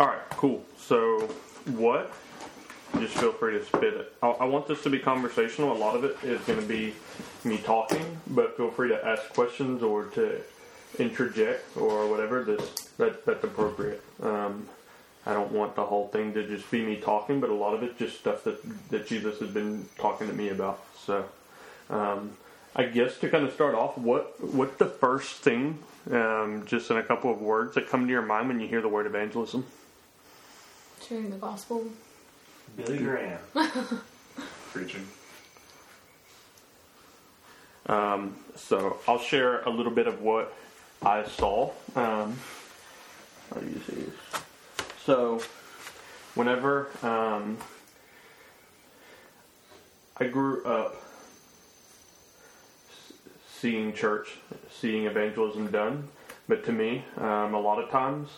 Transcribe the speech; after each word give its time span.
All 0.00 0.06
right, 0.06 0.30
cool. 0.30 0.64
So, 0.78 1.28
what? 1.76 2.10
Just 2.98 3.18
feel 3.18 3.32
free 3.32 3.58
to 3.58 3.64
spit 3.66 3.92
it. 3.92 4.14
I, 4.22 4.28
I 4.28 4.44
want 4.46 4.66
this 4.66 4.82
to 4.84 4.90
be 4.90 4.98
conversational. 4.98 5.76
A 5.76 5.76
lot 5.76 5.94
of 5.94 6.04
it 6.04 6.16
is 6.24 6.40
going 6.46 6.58
to 6.58 6.66
be 6.66 6.94
me 7.44 7.58
talking, 7.58 8.18
but 8.28 8.56
feel 8.56 8.70
free 8.70 8.88
to 8.88 9.06
ask 9.06 9.28
questions 9.34 9.82
or 9.82 10.06
to 10.06 10.40
interject 10.98 11.76
or 11.76 12.08
whatever. 12.08 12.44
This 12.44 12.66
that 12.96 13.26
that's 13.26 13.44
appropriate. 13.44 14.02
Um, 14.22 14.66
I 15.26 15.34
don't 15.34 15.52
want 15.52 15.76
the 15.76 15.84
whole 15.84 16.08
thing 16.08 16.32
to 16.32 16.46
just 16.46 16.70
be 16.70 16.82
me 16.82 16.96
talking, 16.96 17.38
but 17.38 17.50
a 17.50 17.54
lot 17.54 17.74
of 17.74 17.82
it 17.82 17.98
just 17.98 18.18
stuff 18.18 18.42
that 18.44 18.58
that 18.88 19.06
Jesus 19.06 19.38
has 19.40 19.50
been 19.50 19.86
talking 19.98 20.28
to 20.28 20.32
me 20.32 20.48
about. 20.48 20.82
So, 21.04 21.26
um, 21.90 22.38
I 22.74 22.84
guess 22.84 23.18
to 23.18 23.28
kind 23.28 23.44
of 23.44 23.52
start 23.52 23.74
off, 23.74 23.98
what 23.98 24.42
what's 24.42 24.78
the 24.78 24.86
first 24.86 25.42
thing, 25.42 25.78
um, 26.10 26.64
just 26.64 26.90
in 26.90 26.96
a 26.96 27.02
couple 27.02 27.30
of 27.30 27.42
words, 27.42 27.74
that 27.74 27.90
come 27.90 28.06
to 28.06 28.10
your 28.10 28.22
mind 28.22 28.48
when 28.48 28.60
you 28.60 28.66
hear 28.66 28.80
the 28.80 28.88
word 28.88 29.04
evangelism? 29.04 29.66
Sharing 31.10 31.30
the 31.30 31.38
gospel. 31.38 31.86
Billy 32.76 32.98
Graham. 32.98 33.40
Preaching. 34.72 35.08
Um, 37.86 38.36
so 38.54 39.00
I'll 39.08 39.18
share 39.18 39.62
a 39.62 39.70
little 39.70 39.90
bit 39.90 40.06
of 40.06 40.22
what 40.22 40.54
I 41.02 41.24
saw. 41.24 41.72
Um, 41.96 42.38
how 43.52 43.60
do 43.60 43.66
you 43.66 43.80
see 43.88 44.02
this? 44.02 44.14
So, 45.04 45.42
whenever 46.36 46.90
um, 47.02 47.58
I 50.16 50.28
grew 50.28 50.62
up 50.64 50.94
seeing 53.58 53.94
church, 53.94 54.36
seeing 54.70 55.06
evangelism 55.06 55.72
done, 55.72 56.06
but 56.46 56.64
to 56.66 56.72
me, 56.72 57.04
um, 57.16 57.54
a 57.54 57.60
lot 57.60 57.82
of 57.82 57.90
times, 57.90 58.28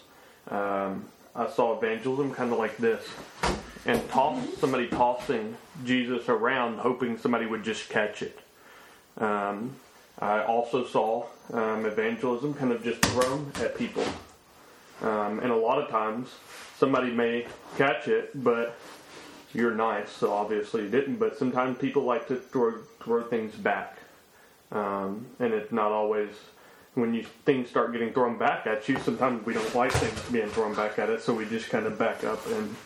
um, 0.51 1.05
I 1.35 1.49
saw 1.49 1.77
evangelism 1.77 2.35
kind 2.35 2.53
of 2.53 2.59
like 2.59 2.77
this, 2.77 3.07
and 3.87 4.07
toss 4.11 4.43
somebody 4.59 4.89
tossing 4.89 5.57
Jesus 5.85 6.29
around, 6.29 6.79
hoping 6.79 7.19
somebody 7.19 7.47
would 7.47 7.65
just 7.65 7.89
catch 7.89 8.23
it. 8.23 8.39
Um, 9.19 9.73
I 10.19 10.45
also 10.45 10.87
saw 10.87 11.27
um, 11.53 11.87
evangelism 11.87 12.55
kind 12.55 12.73
of 12.73 12.85
just 12.85 13.03
thrown 13.07 13.51
at 13.61 13.77
people. 13.77 14.05
Um, 15.01 15.41
and 15.41 15.51
a 15.51 15.57
lot 15.57 15.83
of 15.83 15.89
times, 15.89 16.29
somebody 16.77 17.11
may 17.11 17.47
catch 17.77 18.09
it, 18.09 18.31
but 18.45 18.79
you're 19.53 19.75
nice, 19.75 20.11
so 20.11 20.33
obviously 20.33 20.83
you 20.83 20.89
didn't. 20.89 21.17
But 21.17 21.37
sometimes 21.37 21.79
people 21.79 22.05
like 22.05 22.29
to 22.29 22.37
throw, 22.37 22.75
throw 23.01 23.23
things 23.25 23.55
back. 23.55 23.99
Um, 24.71 25.27
and 25.41 25.53
it's 25.53 25.73
not 25.73 25.93
always, 25.93 26.31
when 26.95 27.15
you 27.15 27.25
things 27.45 27.71
start 27.71 27.93
getting 27.93 28.13
thrown 28.13 28.39
back 28.39 28.67
at 28.67 28.89
you, 28.89 28.99
sometimes 28.99 29.45
we 29.47 29.55
don't 29.55 29.75
like 29.75 29.93
things 29.93 30.31
being 30.31 30.49
thrown 30.49 30.75
back 30.75 30.99
at 30.99 31.09
us, 31.09 31.25
so 31.25 31.35
we 31.35 31.47
just 31.47 31.71
kind 31.71 31.87
of 31.87 31.99
back 31.99 32.25
up 32.25 32.45
and, 32.47 32.77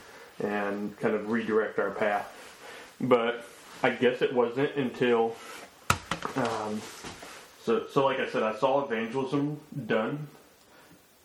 and 0.42 0.98
kind 0.98 1.14
of 1.14 1.30
redirect 1.30 1.78
our 1.78 1.90
path. 1.90 2.32
But 3.00 3.44
I 3.82 3.90
guess 3.90 4.22
it 4.22 4.32
wasn't 4.32 4.74
until 4.76 5.34
um, 6.36 6.80
so, 7.62 7.86
so 7.90 8.04
like 8.04 8.20
I 8.20 8.28
said, 8.28 8.42
I 8.42 8.54
saw 8.56 8.84
evangelism 8.84 9.60
done. 9.86 10.28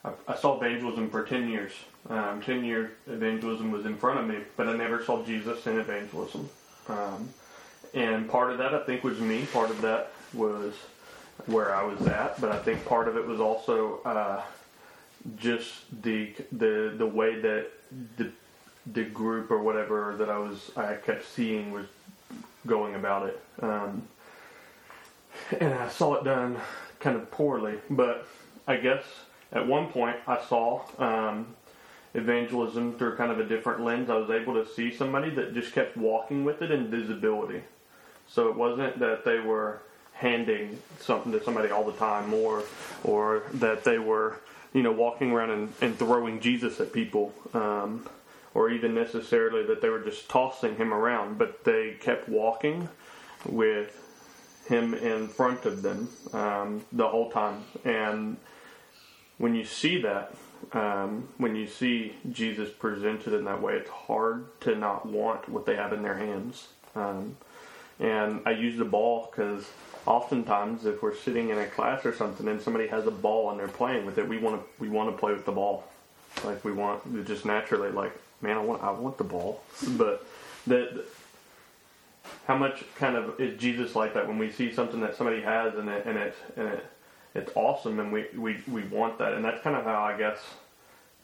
I, 0.04 0.12
I 0.28 0.36
saw 0.36 0.58
evangelism 0.58 1.09
for 1.09 1.24
ten 1.24 1.50
years. 1.50 1.72
Um, 2.09 2.42
ten 2.42 2.66
years 2.66 2.90
evangelism 3.08 3.72
was 3.72 3.86
in 3.86 3.96
front 3.96 4.20
of 4.20 4.28
me, 4.28 4.38
but 4.58 4.68
I 4.68 4.76
never 4.76 5.04
saw 5.04 5.24
Jesus 5.24 5.66
in 5.68 5.80
evangelism. 5.80 6.50
Um, 6.90 7.30
and 7.94 8.28
part 8.30 8.52
of 8.52 8.58
that, 8.58 8.74
I 8.74 8.84
think, 8.84 9.04
was 9.04 9.20
me. 9.20 9.46
Part 9.54 9.70
of 9.70 9.82
that 9.82 10.14
was 10.34 10.74
where 11.47 11.75
I 11.75 11.84
was 11.84 12.02
at, 12.08 12.39
but 12.39 12.52
I 12.52 12.58
think 12.59 12.86
part 12.86 13.08
of 13.08 13.17
it 13.17 13.25
was 13.25 13.39
also 13.39 14.00
uh, 14.06 14.42
just 15.38 15.70
the 16.03 16.34
the 16.52 16.94
the 16.97 17.06
way 17.06 17.39
that 17.39 17.67
the 18.17 18.31
the 18.94 19.03
group 19.03 19.52
or 19.52 19.62
whatever 19.62 20.16
that 20.17 20.30
I 20.30 20.38
was 20.38 20.72
I 20.75 20.95
kept 20.95 21.28
seeing 21.28 21.72
was 21.72 21.86
going 22.66 22.95
about 22.95 23.28
it. 23.28 23.42
Um, 23.62 24.03
and 25.59 25.74
I 25.74 25.90
saw 25.90 26.16
it 26.16 26.24
done 26.24 26.57
kind 27.00 27.16
of 27.16 27.29
poorly. 27.31 27.78
But 27.90 28.28
I 28.68 28.78
guess 28.78 29.03
at 29.52 29.68
one 29.68 29.88
point 29.88 30.18
I 30.28 30.41
saw 30.41 30.81
um, 30.97 31.47
evangelism 32.13 32.97
through 32.97 33.18
kind 33.18 33.31
of 33.31 33.40
a 33.40 33.46
different 33.46 33.81
lens. 33.81 34.09
I 34.09 34.16
was 34.16 34.29
able 34.29 34.53
to 34.53 34.68
see 34.68 34.94
somebody 34.94 35.29
that 35.31 35.53
just 35.53 35.73
kept 35.73 35.97
walking 35.97 36.44
with 36.44 36.62
it 36.62 36.72
in 36.72 36.90
visibility. 36.90 37.62
So 38.28 38.47
it 38.47 38.56
wasn't 38.56 39.00
that 39.00 39.25
they 39.25 39.40
were 39.40 39.81
handing 40.22 40.78
something 41.00 41.32
to 41.32 41.44
somebody 41.44 41.72
all 41.72 41.84
the 41.84 41.98
time, 41.98 42.34
or 42.34 42.64
or 43.04 43.44
that 43.56 43.84
they 43.84 43.98
were 43.98 44.40
you 44.74 44.84
know 44.84 44.92
walking 44.92 45.32
around 45.32 45.50
and, 45.50 45.74
and 45.82 45.98
throwing 45.98 46.40
Jesus 46.40 46.80
at 46.80 46.94
people. 46.94 47.34
Um, 47.54 48.08
or 48.54 48.70
even 48.70 48.94
necessarily 48.94 49.66
that 49.66 49.82
they 49.82 49.88
were 49.88 50.02
just 50.02 50.30
tossing 50.30 50.76
him 50.76 50.94
around, 50.94 51.38
but 51.38 51.64
they 51.64 51.96
kept 52.02 52.28
walking 52.28 52.90
with 53.46 53.98
him 54.68 54.94
in 54.94 55.28
front 55.28 55.66
of 55.66 55.82
them 55.82 56.09
um, 56.34 56.84
the 56.92 57.08
whole 57.08 57.32
time. 57.32 57.64
And 57.86 58.36
when 59.38 59.56
you 59.56 59.64
see 59.64 60.02
that, 60.02 60.36
um, 60.74 61.28
when 61.38 61.56
you 61.56 61.68
see 61.68 62.16
Jesus 62.32 62.70
presented 62.70 63.34
in 63.34 63.46
that 63.46 63.62
way, 63.62 63.74
it's 63.74 63.90
hard 63.90 64.46
to 64.62 64.76
not 64.76 65.06
want 65.06 65.50
what 65.50 65.66
they 65.66 65.76
have 65.76 65.94
in 65.94 66.03
their 66.03 66.18
hands. 66.18 66.68
Um, 66.96 67.38
and 68.00 68.42
I 68.46 68.52
use 68.52 68.78
the 68.78 68.86
ball 68.86 69.32
because 69.32 69.66
oftentimes, 70.06 70.85
if 70.85 71.01
we're 71.01 71.16
sitting 71.16 71.50
in 71.50 71.57
a 71.57 71.67
class 71.67 72.06
or 72.06 72.13
something 72.13 72.47
and 72.47 72.62
somebody 72.62 72.88
has 72.88 73.06
a 73.07 73.12
ball 73.12 73.51
and 73.51 73.59
they're 73.59 73.67
playing 73.67 74.06
with 74.06 74.17
it, 74.17 74.28
we 74.28 74.38
want 74.38 74.62
to 74.62 74.67
we 74.79 74.89
want 74.89 75.12
to 75.12 75.17
play 75.17 75.34
with 75.34 75.45
the 75.45 75.51
ball. 75.51 75.84
Like 76.44 76.63
we 76.63 76.72
want 76.72 77.25
just 77.25 77.45
naturally, 77.45 77.91
like 77.91 78.13
man, 78.41 78.57
I 78.57 78.61
want 78.61 78.84
I 78.84 78.91
want 78.91 79.17
the 79.17 79.23
ball, 79.23 79.61
but 79.97 80.25
that 80.67 81.06
how 82.47 82.57
much 82.57 82.84
kind 82.95 83.16
of 83.16 83.40
is 83.40 83.59
Jesus 83.59 83.95
like 83.95 84.13
that 84.13 84.28
when 84.28 84.38
we 84.38 84.51
see 84.51 84.73
something 84.73 85.00
that 85.01 85.16
somebody 85.16 85.41
has 85.41 85.75
and 85.75 85.90
it 85.90 86.06
and 86.06 86.17
it 86.17 86.35
and 86.57 86.67
it 86.67 86.85
it's 87.34 87.51
awesome 87.56 88.00
and 88.00 88.11
we, 88.11 88.25
we, 88.35 88.57
we 88.67 88.84
want 88.84 89.17
that 89.17 89.34
and 89.34 89.44
that's 89.45 89.61
kind 89.61 89.75
of 89.75 89.85
how 89.85 90.03
I 90.03 90.17
guess 90.17 90.38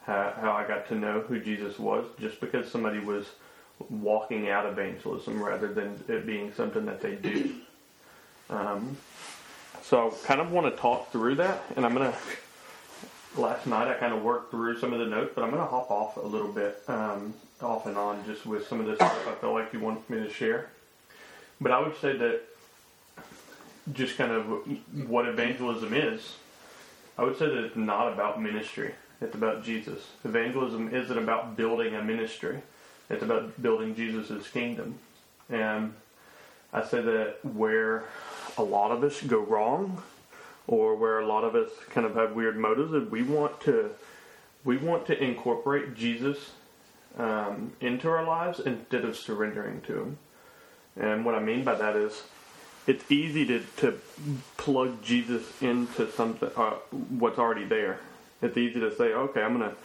how, 0.06 0.34
how 0.40 0.52
I 0.54 0.66
got 0.66 0.88
to 0.88 0.96
know 0.96 1.20
who 1.20 1.40
Jesus 1.40 1.78
was 1.78 2.06
just 2.20 2.40
because 2.40 2.72
somebody 2.72 3.00
was 3.00 3.26
walking 3.90 4.50
out 4.50 4.66
of 4.66 4.78
evangelism 4.78 5.44
rather 5.44 5.74
than 5.74 6.02
it 6.08 6.26
being 6.26 6.54
something 6.54 6.86
that 6.86 7.02
they 7.02 7.16
do. 7.16 7.56
Um, 8.50 8.98
so 9.82 10.12
I 10.12 10.28
kind 10.28 10.42
of 10.42 10.52
want 10.52 10.74
to 10.74 10.82
talk 10.82 11.12
through 11.12 11.36
that 11.36 11.64
and 11.76 11.86
I'm 11.86 11.94
gonna 11.94 12.16
last 13.36 13.68
night 13.68 13.88
I 13.88 13.94
kind 13.94 14.14
of 14.14 14.24
worked 14.24 14.52
through 14.52 14.80
some 14.80 14.94
of 14.94 15.00
the 15.00 15.06
notes 15.06 15.32
but 15.36 15.44
I'm 15.44 15.52
gonna 15.52 15.66
hop 15.66 15.92
off 15.92 16.18
a 16.18 16.22
little 16.22 16.52
bit 16.52 16.82
um, 16.88 17.34
off 17.62 17.86
and 17.86 17.98
on 17.98 18.24
just 18.26 18.46
with 18.46 18.68
some 18.68 18.80
of 18.80 18.86
this 18.86 18.96
stuff 18.96 19.28
I 19.28 19.36
feel 19.36 19.54
like 19.54 19.74
you 19.74 19.80
want 19.80 20.10
me 20.10 20.20
to 20.20 20.30
share. 20.30 20.70
But 21.60 21.72
I 21.72 21.80
would 21.80 21.98
say 21.98 22.16
that 22.18 22.42
just 23.94 24.18
kind 24.18 24.32
of 24.32 24.46
what 25.08 25.28
evangelism 25.28 25.94
is, 25.94 26.36
I 27.18 27.24
would 27.24 27.38
say 27.38 27.48
that 27.48 27.64
it's 27.64 27.76
not 27.76 28.12
about 28.12 28.42
ministry. 28.42 28.94
It's 29.22 29.34
about 29.34 29.64
Jesus. 29.64 30.00
Evangelism 30.24 30.94
isn't 30.94 31.18
about 31.18 31.58
building 31.58 31.96
a 31.96 32.04
ministry. 32.04 32.62
It's 33.10 33.24
about 33.24 33.60
building 33.62 33.96
Jesus' 33.96 34.48
kingdom. 34.50 35.00
And 35.50 35.94
I 36.74 36.84
say 36.84 37.02
that 37.02 37.38
where 37.44 38.04
a 38.58 38.64
lot 38.64 38.92
of 38.92 39.04
us 39.04 39.22
go 39.22 39.40
wrong, 39.40 40.02
or 40.66 40.96
where 40.96 41.20
a 41.20 41.28
lot 41.28 41.44
of 41.44 41.56
us 41.56 41.70
kind 41.90 42.06
of 42.06 42.16
have 42.16 42.34
weird 42.34 42.58
motives, 42.58 42.94
is 42.94 43.10
we 43.10 43.24
want 43.24 43.62
to 43.62 43.92
we 44.64 44.78
want 44.78 45.06
to 45.08 45.24
incorporate 45.24 45.96
Jesus 45.96 46.52
um, 47.18 47.72
into 47.80 48.10
our 48.10 48.26
lives 48.26 48.60
instead 48.60 49.06
of 49.06 49.16
surrendering 49.16 49.82
to 49.82 50.02
Him. 50.02 50.18
And 51.00 51.26
what 51.26 51.36
I 51.36 51.40
mean 51.40 51.64
by 51.64 51.76
that 51.76 51.96
is, 51.96 52.24
it's 52.86 53.10
easy 53.12 53.46
to, 53.46 53.60
to 53.78 54.00
plug 54.58 55.04
Jesus 55.04 55.44
into 55.62 56.12
something 56.12 56.50
uh, 56.56 56.72
what's 57.20 57.38
already 57.38 57.66
there. 57.66 58.00
It's 58.42 58.58
easy 58.58 58.80
to 58.80 58.96
say, 58.96 59.14
okay, 59.14 59.42
I'm 59.42 59.54
gonna, 59.54 59.76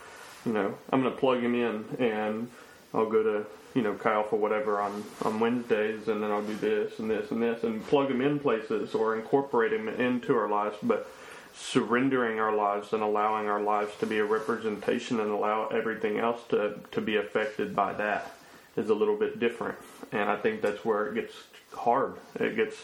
you 0.44 0.52
know, 0.52 0.74
I'm 0.90 1.02
gonna 1.02 1.14
plug 1.14 1.40
him 1.40 1.54
in, 1.54 1.84
and 1.98 2.50
I'll 2.94 3.10
go 3.10 3.22
to, 3.22 3.46
you 3.74 3.82
know, 3.82 3.94
Chi 3.94 4.12
Alpha 4.12 4.36
whatever 4.36 4.80
on 4.80 5.04
on 5.24 5.40
Wednesdays, 5.40 6.08
and 6.08 6.22
then 6.22 6.30
I'll 6.30 6.42
do 6.42 6.56
this 6.56 6.98
and 6.98 7.10
this 7.10 7.30
and 7.30 7.42
this, 7.42 7.62
and 7.64 7.86
plug 7.86 8.08
them 8.08 8.20
in 8.20 8.38
places 8.38 8.94
or 8.94 9.16
incorporate 9.16 9.70
them 9.72 9.88
into 9.88 10.36
our 10.36 10.48
lives. 10.48 10.76
But 10.82 11.08
surrendering 11.54 12.40
our 12.40 12.54
lives 12.54 12.92
and 12.92 13.02
allowing 13.02 13.46
our 13.48 13.60
lives 13.60 13.92
to 14.00 14.06
be 14.06 14.18
a 14.18 14.24
representation 14.24 15.20
and 15.20 15.30
allow 15.30 15.68
everything 15.68 16.18
else 16.18 16.40
to 16.48 16.80
to 16.90 17.00
be 17.00 17.16
affected 17.16 17.74
by 17.74 17.92
that 17.94 18.34
is 18.76 18.88
a 18.88 18.94
little 18.94 19.16
bit 19.16 19.38
different. 19.38 19.78
And 20.12 20.30
I 20.30 20.36
think 20.36 20.62
that's 20.62 20.84
where 20.84 21.06
it 21.06 21.14
gets 21.14 21.34
hard. 21.74 22.14
It 22.36 22.56
gets 22.56 22.76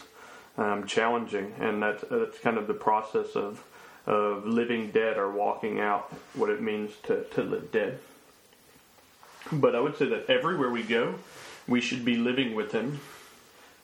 um, 0.56 0.86
challenging, 0.86 1.54
and 1.60 1.82
that's 1.82 2.04
that's 2.10 2.38
kind 2.38 2.58
of 2.58 2.66
the 2.66 2.74
process 2.74 3.36
of 3.36 3.62
of 4.06 4.46
living 4.46 4.90
dead 4.90 5.18
or 5.18 5.30
walking 5.30 5.80
out 5.80 6.10
what 6.34 6.48
it 6.48 6.62
means 6.62 6.92
to, 7.04 7.24
to 7.24 7.42
live 7.42 7.70
dead. 7.70 7.98
But 9.52 9.74
I 9.74 9.80
would 9.80 9.96
say 9.96 10.06
that 10.06 10.28
everywhere 10.28 10.70
we 10.70 10.82
go, 10.82 11.14
we 11.66 11.80
should 11.80 12.04
be 12.04 12.16
living 12.16 12.54
with 12.54 12.72
Him. 12.72 13.00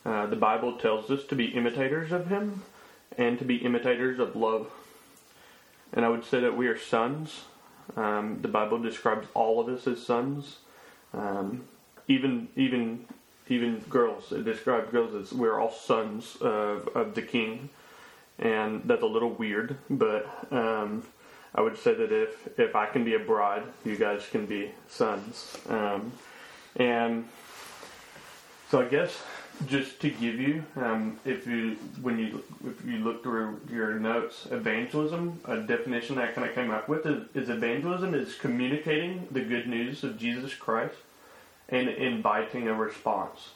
Uh, 0.05 0.27
the 0.27 0.37
Bible 0.37 0.77
tells 0.79 1.11
us 1.11 1.25
to 1.25 1.35
be 1.35 1.47
imitators 1.47 2.13
of 2.13 2.27
Him 2.29 2.63
and 3.17 3.39
to 3.39 3.45
be 3.45 3.57
imitators 3.57 4.19
of 4.19 4.37
love. 4.37 4.71
And 5.93 6.05
I 6.05 6.09
would 6.09 6.25
say 6.25 6.41
that 6.41 6.57
we 6.57 6.67
are 6.67 6.79
sons 6.79 7.45
Um, 7.97 8.39
the 8.41 8.49
Bible 8.49 8.79
describes 8.79 9.27
all 9.35 9.61
of 9.61 9.69
us 9.69 9.87
as 9.87 10.05
sons. 10.05 10.59
Um, 11.13 11.65
even 12.09 12.49
even 12.57 13.07
even 13.49 13.79
girls. 13.91 14.33
It 14.33 14.45
describes 14.45 14.91
girls 14.91 15.15
as 15.15 15.33
we're 15.33 15.61
all 15.61 15.71
sons 15.73 16.37
of, 16.41 16.89
of 16.95 17.15
the 17.15 17.23
King, 17.23 17.69
and 18.39 18.83
that's 18.85 19.03
a 19.03 19.07
little 19.07 19.31
weird. 19.31 19.77
But 19.89 20.27
um, 20.51 21.05
I 21.55 21.61
would 21.61 21.79
say 21.79 21.95
that 21.95 22.11
if 22.11 22.59
if 22.59 22.75
I 22.75 22.87
can 22.87 23.05
be 23.05 23.15
a 23.15 23.19
bride, 23.19 23.63
you 23.85 23.97
guys 23.97 24.27
can 24.31 24.47
be 24.47 24.73
sons. 24.89 25.59
Um, 25.69 26.13
and 26.77 27.29
so 28.71 28.81
I 28.81 28.87
guess 28.87 29.23
just 29.67 30.01
to 30.01 30.11
give 30.11 30.41
you, 30.41 30.65
um, 30.77 31.19
if 31.25 31.47
you 31.47 31.77
when 32.03 32.19
you 32.19 32.43
if 32.67 32.85
you 32.85 32.99
look 32.99 33.23
through 33.23 33.61
your 33.71 33.95
notes, 33.95 34.47
evangelism, 34.51 35.41
a 35.45 35.59
definition 35.59 36.17
that 36.17 36.31
I 36.31 36.33
kind 36.33 36.49
of 36.49 36.55
came 36.55 36.71
up 36.71 36.89
with 36.89 37.07
is, 37.07 37.25
is 37.35 37.51
evangelism 37.51 38.15
is 38.15 38.35
communicating 38.35 39.29
the 39.31 39.41
good 39.41 39.69
news 39.69 40.03
of 40.03 40.19
Jesus 40.19 40.55
Christ 40.55 40.97
and 41.69 41.89
inviting 41.89 42.69
a 42.69 42.75
response. 42.75 43.51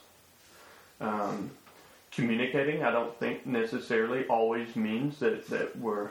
Um, 1.00 1.50
communicating, 2.12 2.82
I 2.82 2.90
don't 2.90 3.16
think 3.18 3.46
necessarily 3.46 4.24
always 4.26 4.76
means 4.76 5.18
that, 5.18 5.48
that 5.48 5.76
we're. 5.78 6.10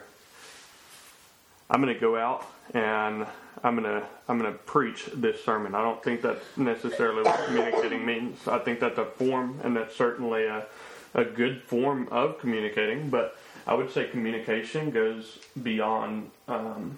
I'm 1.70 1.82
going 1.82 1.94
to 1.94 2.00
go 2.00 2.16
out 2.18 2.46
and 2.74 3.26
I'm 3.64 3.76
going 3.76 3.84
to 3.84 4.06
I'm 4.28 4.38
going 4.38 4.52
to 4.52 4.58
preach 4.60 5.10
this 5.14 5.44
sermon. 5.44 5.76
I 5.76 5.82
don't 5.82 6.04
think 6.04 6.22
that's 6.22 6.46
necessarily 6.58 7.24
what 7.24 7.46
communicating 7.46 8.06
means. 8.06 8.48
I 8.48 8.60
think 8.60 8.80
that's 8.80 8.98
a 8.98 9.06
form, 9.06 9.60
and 9.64 9.76
that's 9.76 9.96
certainly 9.96 10.46
a 10.46 10.66
a 11.14 11.24
good 11.26 11.64
form 11.64 12.08
of 12.12 12.40
communicating. 12.40 13.10
But 13.10 13.38
I 13.66 13.74
would 13.74 13.92
say 13.92 14.06
communication 14.06 14.92
goes 14.92 15.40
beyond 15.62 16.30
um, 16.48 16.98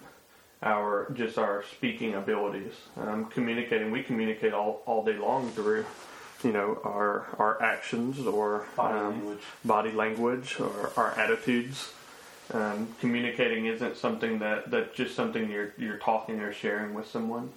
our 0.62 1.10
just 1.14 1.38
our 1.38 1.64
speaking 1.64 2.14
abilities. 2.14 2.74
Um, 2.96 3.26
communicating, 3.26 3.90
we 3.90 4.02
communicate 4.02 4.52
all, 4.52 4.82
all 4.86 5.04
day 5.04 5.16
long 5.16 5.50
through, 5.50 5.86
you 6.44 6.52
know, 6.52 6.78
our 6.84 7.26
our 7.38 7.62
actions 7.62 8.26
or 8.26 8.66
Body 8.76 8.98
um, 8.98 9.14
language. 9.14 9.42
body 9.64 9.92
language 9.92 10.60
or 10.60 10.92
our 10.96 11.12
attitudes. 11.18 11.92
Um, 12.52 12.88
communicating 13.00 13.66
isn't 13.66 13.96
something 13.96 14.40
that 14.40 14.70
that's 14.70 14.96
just 14.96 15.14
something 15.14 15.50
you're 15.50 15.72
you're 15.78 15.98
talking 15.98 16.40
or 16.40 16.52
sharing 16.52 16.94
with 16.94 17.06
someone. 17.08 17.50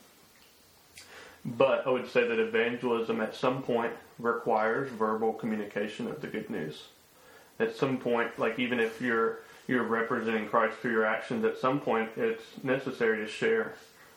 But 1.46 1.88
I 1.88 1.90
would 1.90 2.10
say 2.10 2.28
that 2.28 2.40
evangelism 2.40 3.20
at 3.20 3.36
some 3.36 3.64
point 3.64 3.94
requires 4.20 4.90
verbal 4.92 5.34
communication 5.34 6.08
of 6.08 6.22
the 6.22 6.28
good 6.28 6.50
news. 6.50 6.84
At 7.60 7.76
some 7.76 7.98
point, 7.98 8.38
like 8.38 8.60
even 8.60 8.80
if 8.80 9.02
you're 9.02 9.40
you're 9.68 9.84
representing 9.84 10.48
Christ 10.48 10.78
through 10.78 10.92
your 10.92 11.06
actions, 11.06 11.44
at 11.44 11.58
some 11.58 11.80
point 11.80 12.10
it's 12.16 12.44
necessary 12.64 13.18
to 13.18 13.28
share 13.28 13.74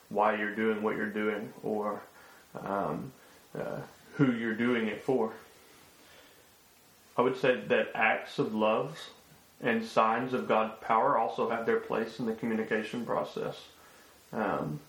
why 0.09 0.35
you're 0.35 0.55
doing 0.55 0.81
what 0.83 0.95
you're 0.95 1.07
doing 1.07 1.51
or 1.63 2.01
um, 2.63 3.11
uh, 3.57 3.79
who 4.13 4.31
you're 4.33 4.55
doing 4.55 4.87
it 4.87 5.01
for. 5.03 5.33
I 7.17 7.21
would 7.21 7.37
say 7.37 7.59
that 7.67 7.89
acts 7.95 8.37
of 8.37 8.53
love 8.53 8.99
and 9.61 9.83
signs 9.83 10.33
of 10.33 10.47
God's 10.47 10.73
power 10.81 11.17
also 11.17 11.49
have 11.49 11.65
their 11.65 11.79
place 11.79 12.19
in 12.19 12.25
the 12.25 12.33
communication 12.33 13.05
process. 13.05 13.55
Um, 14.31 14.79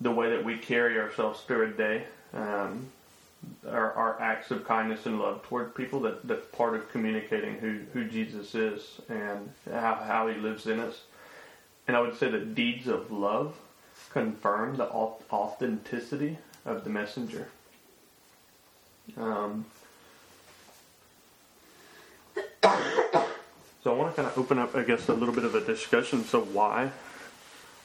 the 0.00 0.10
way 0.10 0.30
that 0.30 0.44
we 0.44 0.56
carry 0.56 0.98
ourselves 0.98 1.40
through 1.40 1.66
a 1.66 1.70
day, 1.70 2.04
um, 2.32 2.86
our, 3.68 3.92
our 3.92 4.20
acts 4.20 4.50
of 4.50 4.66
kindness 4.66 5.06
and 5.06 5.18
love 5.20 5.42
toward 5.42 5.74
people, 5.74 6.00
that, 6.00 6.26
that's 6.26 6.46
part 6.56 6.74
of 6.74 6.90
communicating 6.90 7.54
who, 7.54 7.80
who 7.92 8.04
Jesus 8.08 8.54
is 8.54 9.00
and 9.08 9.50
how, 9.70 9.94
how 9.96 10.28
he 10.28 10.38
lives 10.40 10.66
in 10.66 10.80
us. 10.80 11.02
And 11.86 11.96
I 11.96 12.00
would 12.00 12.16
say 12.16 12.30
that 12.30 12.54
deeds 12.54 12.86
of 12.86 13.10
love 13.10 13.54
confirm 14.10 14.76
the 14.76 14.88
authenticity 14.88 16.38
of 16.64 16.84
the 16.84 16.90
messenger. 16.90 17.48
Um, 19.16 19.66
so 23.82 23.94
I 23.94 23.96
want 23.96 24.14
to 24.14 24.22
kind 24.22 24.28
of 24.30 24.38
open 24.38 24.58
up, 24.58 24.74
I 24.74 24.82
guess, 24.82 25.08
a 25.08 25.14
little 25.14 25.34
bit 25.34 25.44
of 25.44 25.54
a 25.54 25.64
discussion. 25.64 26.24
So 26.24 26.42
why? 26.42 26.90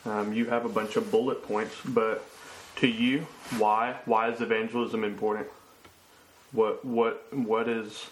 Um, 0.06 0.34
you 0.34 0.46
have 0.46 0.66
a 0.66 0.70
bunch 0.70 0.96
of 0.96 1.12
bullet 1.12 1.44
points, 1.44 1.76
but 1.86 2.26
to 2.78 2.88
you, 2.88 3.28
why? 3.58 3.98
Why 4.06 4.30
is 4.30 4.42
evangelism 4.42 5.04
important? 5.04 5.48
What? 6.52 6.84
What? 6.84 7.34
What 7.34 7.70
is? 7.70 8.06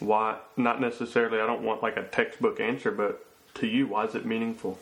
Why? 0.00 0.36
Not 0.56 0.80
necessarily. 0.80 1.40
I 1.40 1.46
don't 1.46 1.62
want 1.62 1.82
like 1.82 1.96
a 1.96 2.04
textbook 2.04 2.60
answer, 2.60 2.90
but 2.90 3.24
to 3.54 3.66
you, 3.66 3.86
why 3.86 4.04
is 4.04 4.14
it 4.14 4.24
meaningful? 4.24 4.78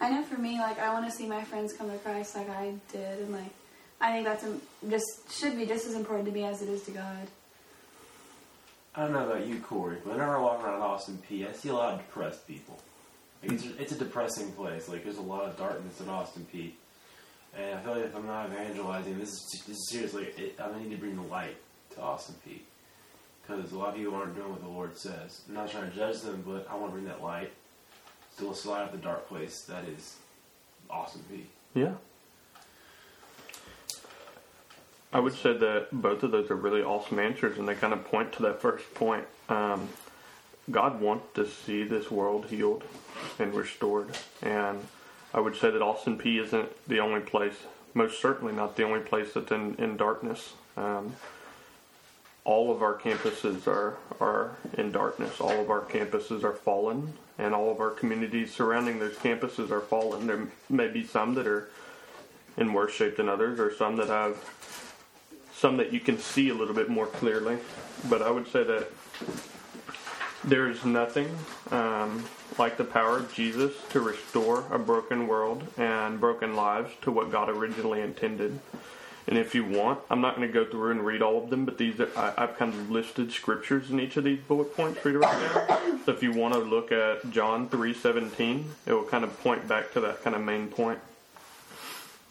I 0.00 0.10
know 0.10 0.22
for 0.22 0.38
me, 0.40 0.58
like 0.58 0.78
I 0.78 0.92
want 0.92 1.04
to 1.10 1.16
see 1.16 1.26
my 1.26 1.44
friends 1.44 1.72
come 1.72 1.90
to 1.90 1.98
Christ 1.98 2.36
like 2.36 2.50
I 2.50 2.74
did, 2.90 3.20
and 3.20 3.32
like 3.32 3.52
I 4.00 4.12
think 4.12 4.24
that's 4.24 4.44
um, 4.44 4.60
just 4.88 5.32
should 5.32 5.56
be 5.56 5.66
just 5.66 5.86
as 5.86 5.94
important 5.94 6.26
to 6.26 6.32
me 6.32 6.44
as 6.44 6.62
it 6.62 6.68
is 6.68 6.82
to 6.84 6.90
God. 6.90 7.28
I 8.94 9.02
don't 9.02 9.12
know 9.12 9.26
about 9.26 9.46
you, 9.46 9.58
Corey, 9.60 9.96
but 10.04 10.12
whenever 10.12 10.36
I 10.36 10.40
walk 10.40 10.62
around 10.62 10.82
Austin 10.82 11.18
Peay, 11.28 11.48
I 11.48 11.52
see 11.52 11.70
a 11.70 11.74
lot 11.74 11.94
of 11.94 12.00
depressed 12.00 12.46
people. 12.46 12.78
Like, 13.42 13.52
it's, 13.52 13.64
mm. 13.64 13.80
it's 13.80 13.92
a 13.92 13.98
depressing 13.98 14.52
place. 14.52 14.88
Like 14.88 15.04
there's 15.04 15.16
a 15.16 15.22
lot 15.22 15.44
of 15.44 15.56
darkness 15.56 16.00
in 16.00 16.08
Austin 16.08 16.46
Peay, 16.52 16.72
and 17.56 17.78
I 17.78 17.82
feel 17.82 17.94
like 17.94 18.04
if 18.04 18.14
I'm 18.14 18.26
not 18.26 18.50
evangelizing, 18.50 19.18
this 19.18 19.30
is 19.30 19.62
this 19.66 19.76
is 19.76 19.88
seriously. 19.90 20.24
It, 20.36 20.58
I 20.60 20.78
need 20.78 20.90
to 20.90 20.96
bring 20.96 21.16
the 21.16 21.22
light 21.22 21.56
to 21.94 22.00
Austin 22.02 22.34
Peay, 22.46 22.60
because 23.40 23.72
a 23.72 23.78
lot 23.78 23.90
of 23.90 23.94
people 23.94 24.14
aren't 24.14 24.34
doing 24.34 24.50
what 24.50 24.62
the 24.62 24.68
Lord 24.68 24.96
says. 24.96 25.40
I'm 25.48 25.54
not 25.54 25.70
trying 25.70 25.90
to 25.90 25.96
judge 25.96 26.20
them, 26.20 26.42
but 26.46 26.66
I 26.70 26.76
want 26.76 26.88
to 26.88 26.92
bring 26.92 27.06
that 27.06 27.22
light 27.22 27.50
to 28.38 28.54
slide 28.54 28.82
out 28.82 28.92
the 28.92 28.98
dark 28.98 29.28
place 29.28 29.64
that 29.68 29.84
is 29.84 30.16
Austin 30.90 31.22
Peay. 31.32 31.44
Yeah. 31.74 31.94
I 35.12 35.20
would 35.20 35.34
say 35.34 35.56
that 35.56 35.88
both 35.92 36.22
of 36.22 36.30
those 36.30 36.50
are 36.50 36.56
really 36.56 36.82
awesome 36.82 37.18
answers, 37.18 37.58
and 37.58 37.68
they 37.68 37.74
kind 37.74 37.92
of 37.92 38.04
point 38.04 38.32
to 38.34 38.42
that 38.42 38.62
first 38.62 38.94
point. 38.94 39.26
Um, 39.48 39.88
God 40.70 41.00
wants 41.00 41.26
to 41.34 41.46
see 41.46 41.84
this 41.84 42.10
world 42.10 42.46
healed 42.46 42.82
and 43.38 43.52
restored, 43.54 44.16
and 44.40 44.78
I 45.34 45.40
would 45.40 45.56
say 45.56 45.70
that 45.70 45.82
Austin 45.82 46.18
Peay 46.18 46.42
isn't 46.42 46.68
the 46.88 47.00
only 47.00 47.20
place, 47.20 47.54
most 47.94 48.20
certainly 48.20 48.54
not 48.54 48.76
the 48.76 48.84
only 48.84 49.00
place 49.00 49.34
that's 49.34 49.50
in, 49.52 49.74
in 49.76 49.96
darkness. 49.96 50.54
Um, 50.76 51.14
all 52.44 52.72
of 52.72 52.82
our 52.82 52.94
campuses 52.94 53.66
are, 53.66 53.96
are 54.18 54.56
in 54.78 54.92
darkness. 54.92 55.40
All 55.40 55.60
of 55.60 55.70
our 55.70 55.82
campuses 55.82 56.42
are 56.42 56.54
fallen, 56.54 57.12
and 57.38 57.54
all 57.54 57.70
of 57.70 57.80
our 57.80 57.90
communities 57.90 58.52
surrounding 58.52 58.98
those 58.98 59.16
campuses 59.16 59.70
are 59.70 59.80
fallen. 59.80 60.26
There 60.26 60.48
may 60.70 60.88
be 60.88 61.04
some 61.04 61.34
that 61.34 61.46
are 61.46 61.68
in 62.56 62.72
worse 62.72 62.92
shape 62.92 63.16
than 63.18 63.28
others, 63.28 63.60
or 63.60 63.74
some 63.74 63.96
that 63.96 64.08
have 64.08 64.36
some 65.62 65.76
that 65.76 65.92
you 65.92 66.00
can 66.00 66.18
see 66.18 66.48
a 66.48 66.54
little 66.54 66.74
bit 66.74 66.88
more 66.88 67.06
clearly. 67.06 67.56
But 68.10 68.20
I 68.20 68.32
would 68.32 68.48
say 68.48 68.64
that 68.64 68.88
there 70.42 70.68
is 70.68 70.84
nothing 70.84 71.28
um, 71.70 72.24
like 72.58 72.76
the 72.76 72.84
power 72.84 73.18
of 73.18 73.32
Jesus 73.32 73.72
to 73.90 74.00
restore 74.00 74.64
a 74.72 74.78
broken 74.78 75.28
world 75.28 75.62
and 75.78 76.18
broken 76.18 76.56
lives 76.56 76.90
to 77.02 77.12
what 77.12 77.30
God 77.30 77.48
originally 77.48 78.00
intended. 78.00 78.58
And 79.28 79.38
if 79.38 79.54
you 79.54 79.64
want, 79.64 80.00
I'm 80.10 80.20
not 80.20 80.34
going 80.34 80.48
to 80.48 80.52
go 80.52 80.68
through 80.68 80.90
and 80.90 81.06
read 81.06 81.22
all 81.22 81.44
of 81.44 81.48
them, 81.48 81.64
but 81.64 81.78
these 81.78 82.00
are, 82.00 82.10
I, 82.16 82.34
I've 82.38 82.58
kind 82.58 82.74
of 82.74 82.90
listed 82.90 83.30
scriptures 83.30 83.88
in 83.88 84.00
each 84.00 84.16
of 84.16 84.24
these 84.24 84.40
bullet 84.40 84.76
points 84.76 84.98
for 84.98 85.10
you 85.10 85.12
to 85.12 85.18
write. 85.20 85.78
So 86.04 86.10
if 86.10 86.24
you 86.24 86.32
want 86.32 86.54
to 86.54 86.60
look 86.60 86.90
at 86.90 87.30
John 87.30 87.68
3:17, 87.68 88.64
it 88.86 88.92
will 88.92 89.04
kind 89.04 89.22
of 89.22 89.40
point 89.44 89.68
back 89.68 89.92
to 89.92 90.00
that 90.00 90.24
kind 90.24 90.34
of 90.34 90.42
main 90.42 90.66
point. 90.66 90.98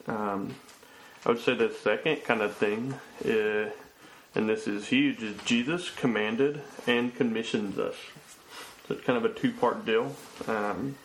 Um, 0.05 0.53
I 1.25 1.29
would 1.29 1.39
say 1.39 1.53
the 1.53 1.71
second 1.71 2.23
kind 2.23 2.41
of 2.41 2.55
thing, 2.55 2.95
uh, 3.25 3.69
and 4.33 4.49
this 4.49 4.67
is 4.67 4.87
huge, 4.87 5.21
is 5.21 5.35
Jesus 5.45 5.91
commanded 5.91 6.61
and 6.87 7.13
commissions 7.13 7.77
us. 7.77 7.95
So 8.87 8.95
it's 8.95 9.03
kind 9.03 9.23
of 9.23 9.25
a 9.25 9.33
two-part 9.33 9.85
deal. 9.85 10.15
Um, 10.47 10.95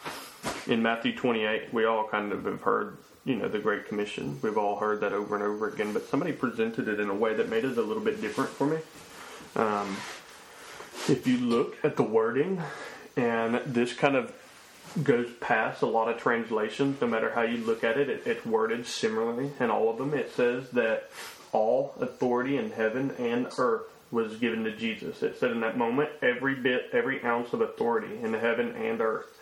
in 0.66 0.82
Matthew 0.82 1.14
28, 1.14 1.72
we 1.72 1.84
all 1.84 2.08
kind 2.08 2.32
of 2.32 2.46
have 2.46 2.62
heard, 2.62 2.96
you 3.26 3.36
know, 3.36 3.48
the 3.48 3.58
Great 3.58 3.88
Commission. 3.88 4.38
We've 4.40 4.56
all 4.56 4.76
heard 4.76 5.00
that 5.00 5.12
over 5.12 5.34
and 5.34 5.44
over 5.44 5.68
again, 5.68 5.92
but 5.92 6.08
somebody 6.08 6.32
presented 6.32 6.88
it 6.88 6.98
in 6.98 7.10
a 7.10 7.14
way 7.14 7.34
that 7.34 7.50
made 7.50 7.64
it 7.64 7.76
a 7.76 7.82
little 7.82 8.02
bit 8.02 8.22
different 8.22 8.50
for 8.50 8.66
me. 8.66 8.78
Um, 9.54 9.96
if 11.08 11.26
you 11.26 11.38
look 11.38 11.76
at 11.84 11.96
the 11.96 12.02
wording, 12.02 12.62
and 13.16 13.56
this 13.66 13.92
kind 13.92 14.16
of 14.16 14.32
goes 15.02 15.30
past 15.40 15.82
a 15.82 15.86
lot 15.86 16.08
of 16.08 16.18
translations, 16.18 17.00
no 17.00 17.06
matter 17.06 17.30
how 17.30 17.42
you 17.42 17.58
look 17.58 17.84
at 17.84 17.98
it, 17.98 18.08
it 18.08 18.22
it's 18.26 18.46
worded 18.46 18.86
similarly 18.86 19.50
in 19.60 19.70
all 19.70 19.90
of 19.90 19.98
them. 19.98 20.14
It 20.14 20.32
says 20.32 20.70
that 20.70 21.10
all 21.52 21.94
authority 22.00 22.56
in 22.56 22.70
heaven 22.70 23.12
and 23.18 23.48
earth 23.58 23.84
was 24.10 24.36
given 24.36 24.64
to 24.64 24.72
Jesus. 24.74 25.22
It 25.22 25.38
said 25.38 25.50
in 25.50 25.60
that 25.60 25.76
moment, 25.76 26.10
every 26.22 26.54
bit, 26.54 26.90
every 26.92 27.22
ounce 27.24 27.52
of 27.52 27.60
authority 27.60 28.18
in 28.22 28.34
heaven 28.34 28.74
and 28.76 29.00
earth 29.00 29.38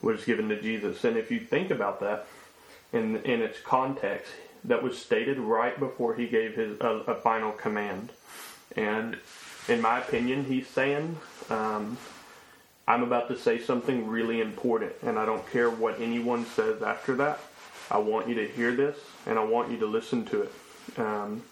was 0.00 0.24
given 0.24 0.48
to 0.48 0.60
Jesus. 0.60 1.04
And 1.04 1.16
if 1.16 1.30
you 1.30 1.40
think 1.40 1.70
about 1.70 2.00
that 2.00 2.26
in 2.92 3.16
in 3.18 3.42
its 3.42 3.58
context, 3.60 4.30
that 4.64 4.82
was 4.82 4.98
stated 4.98 5.38
right 5.38 5.78
before 5.78 6.14
he 6.14 6.26
gave 6.26 6.54
his 6.54 6.80
a, 6.80 7.02
a 7.06 7.14
final 7.16 7.52
command. 7.52 8.10
And 8.76 9.18
in 9.68 9.80
my 9.80 9.98
opinion, 10.00 10.44
he's 10.44 10.68
saying, 10.68 11.16
um, 11.50 11.96
"I'm 12.86 13.02
about 13.02 13.28
to 13.28 13.38
say 13.38 13.58
something 13.58 14.06
really 14.06 14.40
important, 14.40 14.92
and 15.02 15.18
I 15.18 15.24
don't 15.24 15.48
care 15.50 15.70
what 15.70 16.00
anyone 16.00 16.44
says 16.44 16.82
after 16.82 17.16
that. 17.16 17.40
I 17.90 17.98
want 17.98 18.28
you 18.28 18.34
to 18.36 18.48
hear 18.48 18.74
this, 18.74 18.96
and 19.26 19.38
I 19.38 19.44
want 19.44 19.70
you 19.70 19.78
to 19.78 19.86
listen 19.86 20.24
to 20.26 20.42
it. 20.42 20.52
Um, 20.98 21.42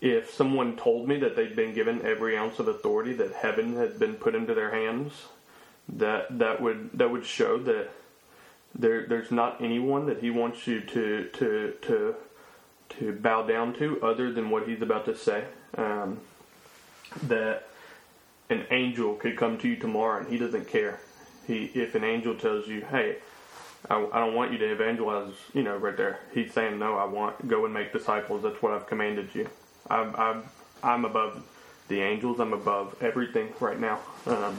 if 0.00 0.30
someone 0.30 0.76
told 0.76 1.08
me 1.08 1.18
that 1.18 1.34
they'd 1.36 1.56
been 1.56 1.74
given 1.74 2.02
every 2.02 2.36
ounce 2.36 2.58
of 2.58 2.68
authority 2.68 3.12
that 3.14 3.32
heaven 3.32 3.76
had 3.76 3.98
been 3.98 4.14
put 4.14 4.34
into 4.34 4.54
their 4.54 4.70
hands, 4.70 5.12
that 5.88 6.38
that 6.38 6.60
would 6.60 6.90
that 6.94 7.10
would 7.10 7.24
show 7.26 7.58
that 7.58 7.90
there 8.74 9.06
there's 9.06 9.30
not 9.30 9.60
anyone 9.60 10.06
that 10.06 10.20
he 10.20 10.30
wants 10.30 10.66
you 10.66 10.80
to 10.80 11.28
to 11.32 11.74
to 11.82 12.14
to 12.90 13.12
bow 13.12 13.42
down 13.42 13.74
to 13.74 14.00
other 14.02 14.32
than 14.32 14.50
what 14.50 14.68
he's 14.68 14.82
about 14.82 15.04
to 15.06 15.16
say. 15.16 15.44
Um, 15.76 16.20
that 17.24 17.67
an 18.50 18.64
angel 18.70 19.14
could 19.14 19.36
come 19.36 19.58
to 19.58 19.68
you 19.68 19.76
tomorrow 19.76 20.20
and 20.20 20.28
he 20.28 20.38
doesn't 20.38 20.68
care. 20.68 21.00
He 21.46 21.70
if 21.74 21.94
an 21.94 22.04
angel 22.04 22.34
tells 22.34 22.66
you, 22.68 22.82
hey. 22.82 23.16
I, 23.88 24.04
I 24.12 24.18
don't 24.18 24.34
want 24.34 24.50
you 24.52 24.58
to 24.58 24.72
evangelize, 24.72 25.34
you 25.54 25.62
know, 25.62 25.76
right 25.76 25.96
there. 25.96 26.18
He's 26.34 26.52
saying, 26.52 26.80
no, 26.80 26.96
I 26.96 27.04
want 27.04 27.46
go 27.46 27.64
and 27.64 27.72
make 27.72 27.92
disciples. 27.92 28.42
That's 28.42 28.60
what 28.60 28.72
I've 28.72 28.86
commanded 28.88 29.32
you. 29.34 29.48
I'm, 29.88 30.14
I'm, 30.16 30.42
I'm 30.82 31.04
above 31.04 31.44
the 31.86 32.00
angels. 32.02 32.40
I'm 32.40 32.52
above 32.52 32.96
everything 33.00 33.52
right 33.60 33.78
now. 33.78 34.00
Um, 34.26 34.58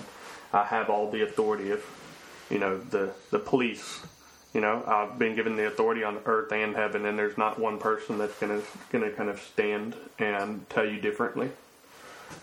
I 0.53 0.63
have 0.63 0.89
all 0.89 1.11
the 1.11 1.21
authority 1.23 1.71
of, 1.71 1.83
you 2.49 2.59
know, 2.59 2.77
the 2.77 3.11
the 3.29 3.39
police. 3.39 3.99
You 4.53 4.61
know, 4.61 4.83
I've 4.87 5.19
been 5.19 5.35
given 5.35 5.57
the 5.57 5.67
authority 5.67 6.03
on 6.03 6.19
earth 6.25 6.51
and 6.51 6.75
heaven, 6.75 7.05
and 7.05 7.19
there's 7.19 7.37
not 7.37 7.59
one 7.59 7.77
person 7.77 8.17
that's 8.17 8.37
gonna 8.39 8.61
gonna 8.91 9.11
kind 9.11 9.29
of 9.29 9.39
stand 9.39 9.95
and 10.17 10.67
tell 10.69 10.85
you 10.85 10.99
differently. 10.99 11.51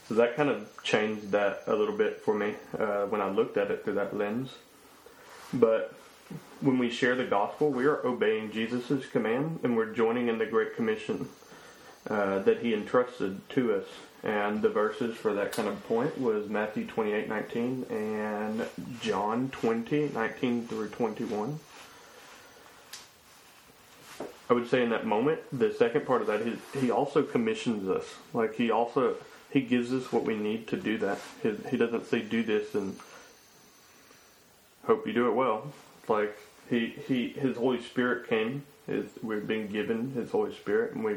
So 0.08 0.14
that 0.14 0.36
kind 0.36 0.48
of 0.48 0.70
changed 0.82 1.32
that 1.32 1.62
a 1.66 1.74
little 1.74 1.96
bit 1.96 2.20
for 2.20 2.34
me 2.34 2.54
uh, 2.78 3.06
when 3.06 3.20
I 3.20 3.28
looked 3.28 3.56
at 3.56 3.70
it 3.70 3.84
through 3.84 3.94
that 3.94 4.16
lens. 4.16 4.50
But 5.52 5.94
when 6.60 6.78
we 6.78 6.90
share 6.90 7.14
the 7.14 7.24
gospel, 7.24 7.70
we 7.70 7.86
are 7.86 8.04
obeying 8.06 8.52
Jesus' 8.52 9.06
command 9.06 9.60
and 9.62 9.76
we're 9.76 9.92
joining 9.92 10.28
in 10.28 10.38
the 10.38 10.46
Great 10.46 10.76
Commission 10.76 11.28
uh, 12.08 12.40
that 12.40 12.60
he 12.60 12.72
entrusted 12.72 13.48
to 13.50 13.74
us. 13.74 13.84
And 14.22 14.62
the 14.62 14.68
verses 14.68 15.16
for 15.16 15.34
that 15.34 15.52
kind 15.52 15.68
of 15.68 15.86
point 15.86 16.20
was 16.20 16.48
Matthew 16.48 16.86
28 16.86 17.28
19 17.28 17.86
and 17.90 18.66
John 19.00 19.50
20 19.50 20.10
19 20.14 20.66
through 20.66 20.88
21. 20.88 21.60
I 24.48 24.54
would 24.54 24.68
say 24.68 24.82
in 24.82 24.90
that 24.90 25.06
moment, 25.06 25.40
the 25.56 25.74
second 25.74 26.06
part 26.06 26.22
of 26.22 26.28
that, 26.28 26.46
he, 26.46 26.80
he 26.80 26.90
also 26.90 27.22
commissions 27.22 27.88
us. 27.88 28.04
Like 28.32 28.54
he 28.54 28.70
also 28.70 29.16
he 29.56 29.62
gives 29.62 29.90
us 29.90 30.12
what 30.12 30.25
we 30.25 30.36
need 30.36 30.66
to 30.68 30.76
do 30.76 30.98
that. 30.98 31.18
He, 31.42 31.54
he 31.70 31.76
doesn't 31.78 32.06
say 32.10 32.20
do 32.20 32.42
this 32.42 32.75
and 32.75 32.94
hope 34.86 35.06
you 35.06 35.14
do 35.14 35.28
it 35.28 35.34
well. 35.34 35.72
Like 36.08 36.36
he 36.68 36.94
he 37.08 37.30
his 37.30 37.56
Holy 37.56 37.80
Spirit 37.80 38.28
came. 38.28 38.64
His, 38.86 39.06
we've 39.22 39.46
been 39.46 39.66
given 39.68 40.12
His 40.12 40.30
Holy 40.30 40.54
Spirit, 40.54 40.92
and 40.92 41.02
we 41.02 41.14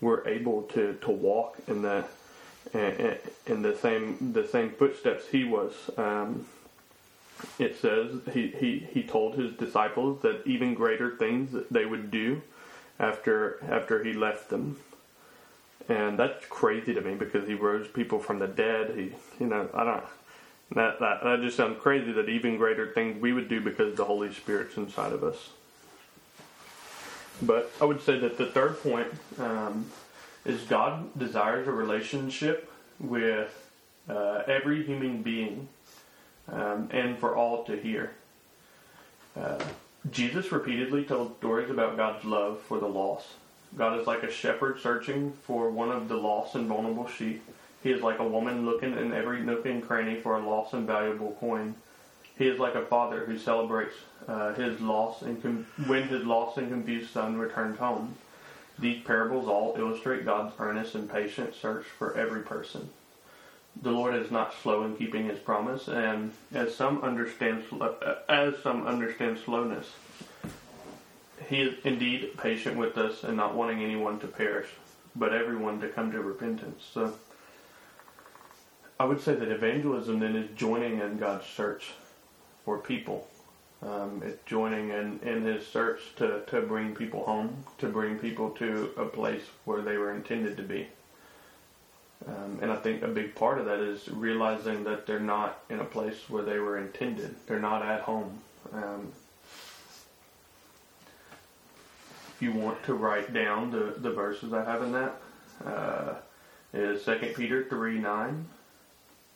we're 0.00 0.26
able 0.26 0.62
to, 0.62 0.94
to 1.02 1.10
walk 1.10 1.58
in 1.68 1.82
the 1.82 2.04
in 3.46 3.60
the 3.60 3.76
same 3.76 4.32
the 4.32 4.48
same 4.48 4.70
footsteps 4.70 5.26
He 5.30 5.44
was. 5.44 5.74
Um, 5.98 6.46
it 7.58 7.78
says 7.78 8.20
he, 8.32 8.48
he, 8.58 8.88
he 8.92 9.02
told 9.04 9.36
his 9.36 9.52
disciples 9.52 10.22
that 10.22 10.44
even 10.44 10.74
greater 10.74 11.16
things 11.16 11.52
that 11.52 11.72
they 11.72 11.84
would 11.84 12.10
do 12.10 12.40
after 12.98 13.62
after 13.70 14.02
he 14.02 14.14
left 14.14 14.48
them. 14.48 14.78
And 15.88 16.18
that's 16.18 16.44
crazy 16.46 16.92
to 16.94 17.00
me 17.00 17.14
because 17.14 17.48
he 17.48 17.54
rose 17.54 17.88
people 17.88 18.18
from 18.18 18.38
the 18.38 18.46
dead. 18.46 18.94
He 18.94 19.12
you 19.40 19.46
know, 19.46 19.68
I 19.72 19.84
don't 19.84 20.04
that, 20.74 21.00
that, 21.00 21.22
that 21.22 21.40
just 21.40 21.56
sounds 21.56 21.80
crazy 21.80 22.12
that 22.12 22.28
even 22.28 22.58
greater 22.58 22.92
things 22.92 23.20
we 23.20 23.32
would 23.32 23.48
do 23.48 23.60
because 23.60 23.96
the 23.96 24.04
Holy 24.04 24.32
Spirit's 24.32 24.76
inside 24.76 25.12
of 25.12 25.24
us. 25.24 25.50
But 27.40 27.70
I 27.80 27.84
would 27.84 28.02
say 28.02 28.18
that 28.18 28.36
the 28.36 28.46
third 28.46 28.82
point 28.82 29.08
um, 29.38 29.86
is 30.44 30.62
God 30.62 31.18
desires 31.18 31.68
a 31.68 31.72
relationship 31.72 32.70
with 33.00 33.70
uh, 34.08 34.42
every 34.46 34.84
human 34.84 35.22
being 35.22 35.68
um, 36.50 36.88
and 36.90 37.16
for 37.16 37.36
all 37.36 37.64
to 37.64 37.76
hear. 37.76 38.12
Uh, 39.36 39.62
Jesus 40.10 40.50
repeatedly 40.52 41.04
told 41.04 41.36
stories 41.38 41.70
about 41.70 41.96
God's 41.96 42.24
love 42.24 42.60
for 42.60 42.78
the 42.78 42.88
lost. 42.88 43.28
God 43.76 44.00
is 44.00 44.06
like 44.06 44.22
a 44.22 44.30
shepherd 44.30 44.80
searching 44.80 45.32
for 45.44 45.70
one 45.70 45.90
of 45.90 46.08
the 46.08 46.16
lost 46.16 46.54
and 46.54 46.66
vulnerable 46.66 47.08
sheep. 47.08 47.42
He 47.82 47.90
is 47.90 48.02
like 48.02 48.18
a 48.18 48.26
woman 48.26 48.66
looking 48.66 48.96
in 48.96 49.12
every 49.12 49.42
nook 49.42 49.66
and 49.66 49.86
cranny 49.86 50.20
for 50.20 50.36
a 50.36 50.46
lost 50.46 50.74
and 50.74 50.86
valuable 50.86 51.36
coin. 51.38 51.74
He 52.36 52.46
is 52.46 52.58
like 52.58 52.74
a 52.74 52.86
father 52.86 53.24
who 53.24 53.38
celebrates 53.38 53.94
uh, 54.26 54.54
his 54.54 54.80
lost 54.80 55.22
and 55.22 55.40
com- 55.42 55.66
when 55.86 56.08
his 56.08 56.24
lost 56.24 56.58
and 56.58 56.68
confused 56.68 57.10
son 57.10 57.36
returns 57.36 57.78
home. 57.78 58.16
These 58.78 59.02
parables 59.04 59.48
all 59.48 59.74
illustrate 59.76 60.24
God's 60.24 60.54
earnest 60.58 60.94
and 60.94 61.10
patient 61.10 61.54
search 61.54 61.84
for 61.84 62.16
every 62.16 62.42
person. 62.42 62.88
The 63.82 63.90
Lord 63.90 64.14
is 64.14 64.30
not 64.30 64.54
slow 64.62 64.84
in 64.84 64.96
keeping 64.96 65.26
His 65.26 65.38
promise, 65.38 65.88
and 65.88 66.32
as 66.52 66.74
some 66.74 67.02
understand, 67.02 67.64
uh, 67.80 68.14
as 68.28 68.58
some 68.62 68.86
understand 68.86 69.38
slowness, 69.44 69.86
He 71.48 71.62
is 71.62 71.74
indeed 71.84 72.36
patient 72.36 72.76
with 72.76 72.98
us 72.98 73.24
and 73.24 73.36
not 73.36 73.54
wanting 73.54 73.82
anyone 73.82 74.20
to 74.20 74.26
perish, 74.26 74.68
but 75.16 75.32
everyone 75.32 75.80
to 75.80 75.88
come 75.88 76.12
to 76.12 76.20
repentance. 76.20 76.84
So 76.92 77.14
I 79.00 79.04
would 79.04 79.20
say 79.20 79.34
that 79.34 79.48
evangelism 79.48 80.18
then 80.18 80.36
is 80.36 80.50
joining 80.56 81.00
in 81.00 81.18
God's 81.18 81.46
search 81.46 81.92
for 82.64 82.78
people. 82.78 83.26
Um, 83.80 84.22
it's 84.26 84.44
joining 84.44 84.90
in, 84.90 85.20
in 85.22 85.44
His 85.44 85.66
search 85.66 86.00
to, 86.16 86.42
to 86.48 86.60
bring 86.62 86.94
people 86.94 87.22
home, 87.24 87.64
to 87.78 87.88
bring 87.88 88.18
people 88.18 88.50
to 88.50 88.90
a 88.96 89.04
place 89.04 89.42
where 89.64 89.80
they 89.80 89.96
were 89.96 90.12
intended 90.12 90.56
to 90.56 90.64
be. 90.64 90.88
Um, 92.26 92.58
and 92.60 92.72
I 92.72 92.76
think 92.76 93.02
a 93.02 93.08
big 93.08 93.34
part 93.36 93.58
of 93.58 93.66
that 93.66 93.78
is 93.78 94.08
realizing 94.08 94.82
that 94.84 95.06
they're 95.06 95.20
not 95.20 95.60
in 95.70 95.78
a 95.78 95.84
place 95.84 96.28
where 96.28 96.42
they 96.42 96.58
were 96.58 96.76
intended. 96.76 97.36
They're 97.46 97.60
not 97.60 97.82
at 97.82 98.00
home. 98.00 98.38
Um, 98.72 99.12
if 102.26 102.27
you 102.42 102.52
want 102.52 102.82
to 102.84 102.94
write 102.94 103.32
down 103.32 103.70
the, 103.70 103.94
the 103.98 104.10
verses 104.10 104.52
I 104.52 104.64
have 104.64 104.82
in 104.82 104.92
that, 104.92 105.20
uh, 105.64 106.14
is 106.72 107.04
2 107.04 107.32
Peter 107.36 107.64
3 107.64 107.98
9 107.98 108.46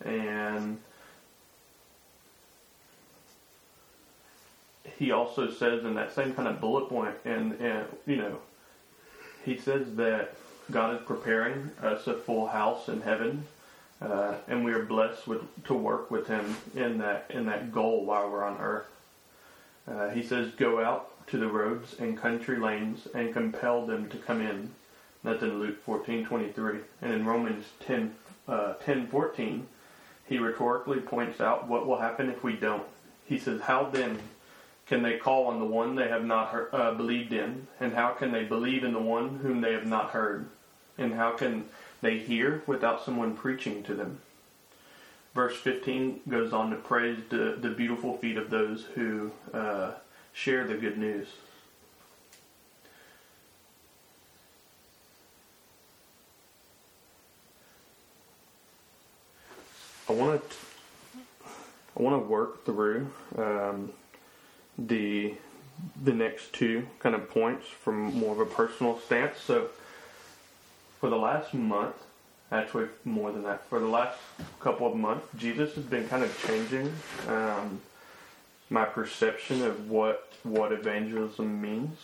and 0.04 0.78
he 4.98 5.10
also 5.10 5.50
says 5.50 5.84
in 5.84 5.94
that 5.94 6.14
same 6.14 6.34
kind 6.34 6.48
of 6.48 6.60
bullet 6.60 6.88
point, 6.88 7.14
and, 7.24 7.52
and 7.60 7.86
you 8.06 8.16
know, 8.16 8.38
he 9.44 9.56
says 9.56 9.96
that 9.96 10.34
God 10.70 10.94
is 10.94 11.06
preparing 11.06 11.70
us 11.82 12.06
a 12.06 12.14
full 12.14 12.46
house 12.46 12.88
in 12.88 13.00
heaven, 13.00 13.46
uh, 14.00 14.34
and 14.48 14.64
we 14.64 14.72
are 14.72 14.84
blessed 14.84 15.26
with 15.26 15.42
to 15.64 15.74
work 15.74 16.10
with 16.10 16.26
Him 16.26 16.56
in 16.74 16.98
that 16.98 17.26
in 17.30 17.46
that 17.46 17.72
goal 17.72 18.04
while 18.04 18.30
we're 18.30 18.44
on 18.44 18.60
earth. 18.60 18.86
Uh, 19.88 20.10
he 20.10 20.22
says, 20.22 20.52
"Go 20.52 20.82
out 20.82 21.11
to 21.28 21.38
the 21.38 21.48
roads 21.48 21.94
and 21.98 22.18
country 22.18 22.58
lanes 22.58 23.08
and 23.14 23.32
compel 23.32 23.86
them 23.86 24.08
to 24.10 24.16
come 24.16 24.40
in." 24.40 24.70
That's 25.24 25.42
in 25.42 25.60
Luke 25.60 25.82
fourteen 25.84 26.24
twenty 26.24 26.50
three, 26.50 26.80
and 27.00 27.12
in 27.12 27.24
Romans 27.24 27.64
10, 27.86 28.14
uh, 28.48 28.74
10 28.84 29.06
14, 29.06 29.66
he 30.26 30.38
rhetorically 30.38 31.00
points 31.00 31.40
out 31.40 31.68
what 31.68 31.86
will 31.86 31.98
happen 31.98 32.28
if 32.28 32.42
we 32.42 32.54
don't. 32.54 32.86
He 33.26 33.38
says, 33.38 33.60
How 33.60 33.84
then 33.84 34.18
can 34.86 35.02
they 35.02 35.16
call 35.16 35.46
on 35.46 35.60
the 35.60 35.66
one 35.66 35.94
they 35.94 36.08
have 36.08 36.24
not 36.24 36.48
heard, 36.48 36.68
uh, 36.72 36.92
believed 36.94 37.32
in? 37.32 37.66
And 37.80 37.94
how 37.94 38.10
can 38.10 38.32
they 38.32 38.44
believe 38.44 38.84
in 38.84 38.92
the 38.92 39.00
one 39.00 39.38
whom 39.38 39.60
they 39.60 39.72
have 39.72 39.86
not 39.86 40.10
heard? 40.10 40.48
And 40.98 41.14
how 41.14 41.32
can 41.32 41.66
they 42.00 42.18
hear 42.18 42.62
without 42.66 43.04
someone 43.04 43.36
preaching 43.36 43.82
to 43.84 43.94
them? 43.94 44.20
Verse 45.34 45.56
15 45.56 46.20
goes 46.28 46.52
on 46.52 46.70
to 46.70 46.76
praise 46.76 47.18
the, 47.30 47.56
the 47.58 47.70
beautiful 47.70 48.18
feet 48.18 48.36
of 48.36 48.50
those 48.50 48.84
who 48.94 49.30
uh, 49.54 49.92
share 50.32 50.66
the 50.66 50.74
good 50.74 50.98
news. 50.98 51.28
I 60.08 60.12
want 60.12 60.50
to 60.50 60.56
I 61.96 62.02
want 62.02 62.22
to 62.22 62.28
work 62.28 62.64
through 62.64 63.10
um, 63.36 63.92
the 64.78 65.34
the 66.04 66.12
next 66.12 66.52
two 66.52 66.86
kind 66.98 67.14
of 67.14 67.30
points 67.30 67.66
from 67.66 68.14
more 68.14 68.32
of 68.32 68.40
a 68.40 68.46
personal 68.46 68.98
stance. 68.98 69.38
So 69.40 69.68
for 71.00 71.10
the 71.10 71.16
last 71.16 71.54
month, 71.54 71.96
actually 72.50 72.88
more 73.04 73.32
than 73.32 73.42
that, 73.42 73.66
for 73.68 73.78
the 73.78 73.86
last 73.86 74.18
couple 74.60 74.86
of 74.86 74.96
months, 74.96 75.26
Jesus 75.36 75.74
has 75.74 75.84
been 75.84 76.08
kind 76.08 76.22
of 76.22 76.46
changing 76.46 76.92
um, 77.28 77.80
my 78.72 78.84
perception 78.86 79.62
of 79.62 79.90
what 79.90 80.32
what 80.42 80.72
evangelism 80.72 81.60
means. 81.60 81.98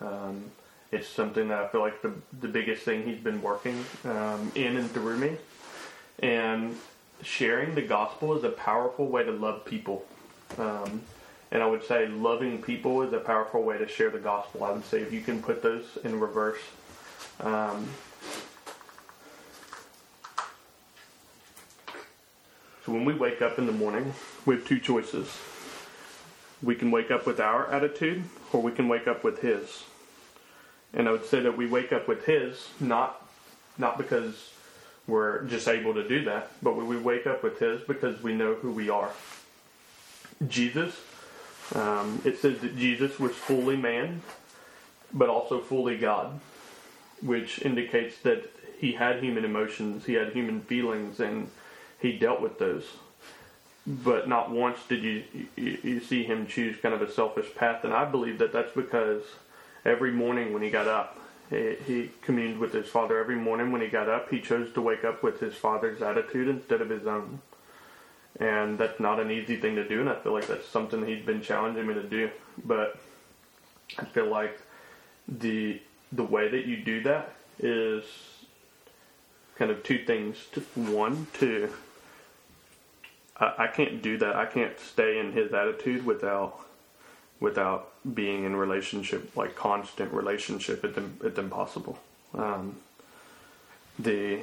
Um, 0.00 0.50
it's 0.90 1.08
something 1.08 1.48
that 1.48 1.58
I 1.58 1.68
feel 1.68 1.80
like 1.80 2.02
the 2.02 2.12
the 2.40 2.48
biggest 2.48 2.82
thing 2.82 3.04
he's 3.04 3.20
been 3.20 3.40
working 3.40 3.84
um, 4.04 4.52
in 4.54 4.76
and 4.76 4.90
through 4.90 5.18
me, 5.18 5.36
and 6.18 6.76
sharing 7.22 7.74
the 7.74 7.82
gospel 7.82 8.36
is 8.36 8.44
a 8.44 8.50
powerful 8.50 9.06
way 9.06 9.24
to 9.24 9.32
love 9.32 9.64
people. 9.64 10.04
Um, 10.58 11.02
And 11.52 11.62
I 11.62 11.66
would 11.66 11.84
say 11.84 12.08
loving 12.08 12.62
people 12.62 13.02
is 13.02 13.12
a 13.12 13.20
powerful 13.20 13.62
way 13.62 13.76
to 13.76 13.86
share 13.86 14.08
the 14.10 14.18
gospel. 14.18 14.64
I 14.64 14.72
would 14.72 14.86
say 14.86 15.02
if 15.02 15.12
you 15.12 15.20
can 15.20 15.42
put 15.42 15.62
those 15.62 15.84
in 16.02 16.18
reverse. 16.18 16.62
Um, 17.40 17.88
so 22.86 22.92
when 22.92 23.04
we 23.04 23.12
wake 23.12 23.42
up 23.42 23.58
in 23.58 23.66
the 23.66 23.72
morning, 23.72 24.14
we 24.46 24.54
have 24.56 24.64
two 24.66 24.78
choices. 24.80 25.28
We 26.62 26.74
can 26.74 26.90
wake 26.90 27.10
up 27.10 27.26
with 27.26 27.40
our 27.40 27.70
attitude, 27.70 28.24
or 28.52 28.62
we 28.62 28.72
can 28.72 28.88
wake 28.88 29.08
up 29.08 29.24
with 29.24 29.40
His. 29.40 29.84
And 30.94 31.08
I 31.08 31.12
would 31.12 31.26
say 31.26 31.40
that 31.40 31.56
we 31.56 31.66
wake 31.66 31.92
up 31.92 32.06
with 32.06 32.24
His, 32.26 32.68
not 32.80 33.18
not 33.78 33.96
because 33.98 34.50
we're 35.06 35.42
just 35.44 35.66
able 35.66 35.94
to 35.94 36.06
do 36.06 36.24
that, 36.24 36.52
but 36.62 36.76
we 36.76 36.96
wake 36.96 37.26
up 37.26 37.42
with 37.42 37.58
His 37.58 37.82
because 37.82 38.22
we 38.22 38.34
know 38.34 38.54
who 38.54 38.70
we 38.70 38.90
are. 38.90 39.10
Jesus, 40.48 41.00
um, 41.74 42.20
it 42.24 42.38
says 42.38 42.60
that 42.60 42.76
Jesus 42.76 43.18
was 43.18 43.32
fully 43.32 43.76
man, 43.76 44.22
but 45.12 45.28
also 45.28 45.60
fully 45.60 45.96
God, 45.96 46.40
which 47.20 47.62
indicates 47.62 48.18
that 48.20 48.50
he 48.78 48.92
had 48.92 49.22
human 49.22 49.44
emotions, 49.44 50.06
he 50.06 50.14
had 50.14 50.32
human 50.32 50.60
feelings, 50.60 51.20
and 51.20 51.50
he 52.00 52.18
dealt 52.18 52.40
with 52.40 52.58
those. 52.58 52.84
But 53.86 54.28
not 54.28 54.50
once 54.50 54.78
did 54.88 55.02
you, 55.02 55.24
you, 55.56 55.78
you 55.82 56.00
see 56.00 56.22
him 56.22 56.46
choose 56.46 56.76
kind 56.80 56.94
of 56.94 57.02
a 57.02 57.10
selfish 57.10 57.52
path, 57.54 57.82
and 57.84 57.92
I 57.92 58.04
believe 58.04 58.38
that 58.38 58.52
that's 58.52 58.72
because 58.72 59.22
every 59.84 60.12
morning 60.12 60.52
when 60.52 60.62
he 60.62 60.70
got 60.70 60.86
up, 60.86 61.18
he, 61.50 61.76
he 61.84 62.10
communed 62.22 62.58
with 62.58 62.72
his 62.72 62.86
father 62.86 63.18
every 63.18 63.34
morning 63.36 63.72
when 63.72 63.80
he 63.80 63.88
got 63.88 64.08
up. 64.08 64.30
He 64.30 64.40
chose 64.40 64.72
to 64.74 64.80
wake 64.80 65.04
up 65.04 65.22
with 65.22 65.40
his 65.40 65.54
father's 65.54 66.00
attitude 66.00 66.48
instead 66.48 66.80
of 66.80 66.90
his 66.90 67.06
own. 67.06 67.40
And 68.38 68.78
that's 68.78 69.00
not 69.00 69.18
an 69.18 69.30
easy 69.30 69.56
thing 69.56 69.74
to 69.76 69.86
do, 69.86 70.00
and 70.00 70.08
I 70.08 70.14
feel 70.14 70.32
like 70.32 70.46
that's 70.46 70.66
something 70.66 71.04
he's 71.04 71.24
been 71.24 71.42
challenging 71.42 71.86
me 71.86 71.94
to 71.94 72.02
do. 72.02 72.30
But 72.64 72.98
I 73.98 74.04
feel 74.04 74.26
like 74.26 74.60
the 75.28 75.80
the 76.12 76.22
way 76.24 76.48
that 76.48 76.66
you 76.66 76.76
do 76.76 77.02
that 77.02 77.34
is 77.58 78.04
kind 79.56 79.70
of 79.70 79.82
two 79.82 80.04
things. 80.04 80.36
One, 80.74 81.26
to 81.34 81.70
I, 83.42 83.64
I 83.64 83.66
can't 83.66 84.00
do 84.00 84.16
that. 84.18 84.36
I 84.36 84.46
can't 84.46 84.78
stay 84.78 85.18
in 85.18 85.32
his 85.32 85.52
attitude 85.52 86.06
without 86.06 86.60
without 87.40 87.90
being 88.14 88.44
in 88.44 88.54
relationship, 88.54 89.36
like 89.36 89.56
constant 89.56 90.12
relationship. 90.12 90.84
It's, 90.84 90.98
it's 91.24 91.38
impossible. 91.38 91.98
Um, 92.34 92.76
the 93.98 94.42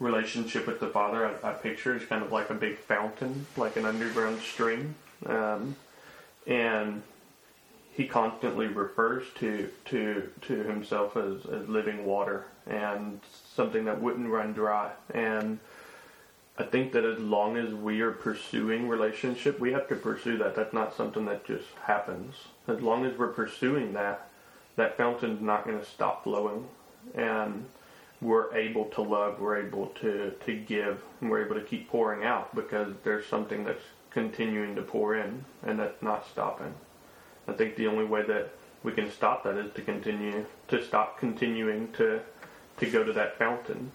relationship 0.00 0.66
with 0.66 0.80
the 0.80 0.88
Father, 0.88 1.26
I, 1.26 1.50
I, 1.50 1.52
picture 1.52 1.96
is 1.96 2.04
kind 2.04 2.24
of 2.24 2.32
like 2.32 2.50
a 2.50 2.54
big 2.54 2.76
fountain, 2.76 3.46
like 3.56 3.76
an 3.76 3.86
underground 3.86 4.40
stream, 4.40 4.96
um, 5.26 5.76
and 6.46 7.02
he 7.92 8.06
constantly 8.06 8.66
refers 8.66 9.24
to 9.36 9.70
to 9.86 10.28
to 10.42 10.64
himself 10.64 11.16
as, 11.16 11.46
as 11.46 11.68
living 11.68 12.04
water 12.04 12.46
and 12.66 13.20
something 13.54 13.84
that 13.84 14.02
wouldn't 14.02 14.28
run 14.28 14.52
dry 14.52 14.90
and 15.14 15.60
I 16.58 16.62
think 16.64 16.92
that 16.92 17.04
as 17.04 17.18
long 17.18 17.56
as 17.56 17.74
we 17.74 18.00
are 18.00 18.12
pursuing 18.12 18.88
relationship, 18.88 19.60
we 19.60 19.72
have 19.72 19.88
to 19.88 19.96
pursue 19.96 20.38
that. 20.38 20.56
That's 20.56 20.72
not 20.72 20.96
something 20.96 21.26
that 21.26 21.44
just 21.44 21.68
happens. 21.84 22.34
As 22.66 22.80
long 22.80 23.04
as 23.04 23.16
we're 23.18 23.28
pursuing 23.28 23.92
that, 23.92 24.28
that 24.76 24.96
fountain's 24.96 25.42
not 25.42 25.66
going 25.66 25.78
to 25.78 25.84
stop 25.84 26.24
flowing. 26.24 26.66
And 27.14 27.66
we're 28.22 28.54
able 28.54 28.86
to 28.86 29.02
love, 29.02 29.40
we're 29.40 29.66
able 29.66 29.88
to, 30.00 30.32
to 30.44 30.56
give, 30.56 31.02
and 31.20 31.30
we're 31.30 31.44
able 31.44 31.56
to 31.56 31.60
keep 31.60 31.90
pouring 31.90 32.24
out 32.24 32.54
because 32.54 32.94
there's 33.04 33.26
something 33.26 33.64
that's 33.64 33.84
continuing 34.10 34.74
to 34.74 34.82
pour 34.82 35.14
in 35.14 35.44
and 35.62 35.78
that's 35.78 36.02
not 36.02 36.26
stopping. 36.26 36.72
I 37.46 37.52
think 37.52 37.76
the 37.76 37.86
only 37.86 38.06
way 38.06 38.22
that 38.22 38.50
we 38.82 38.92
can 38.92 39.10
stop 39.10 39.44
that 39.44 39.56
is 39.56 39.72
to 39.74 39.82
continue 39.82 40.46
to 40.68 40.84
stop 40.84 41.18
continuing 41.18 41.92
to 41.92 42.20
to 42.78 42.90
go 42.90 43.02
to 43.02 43.12
that 43.12 43.38
fountain. 43.38 43.90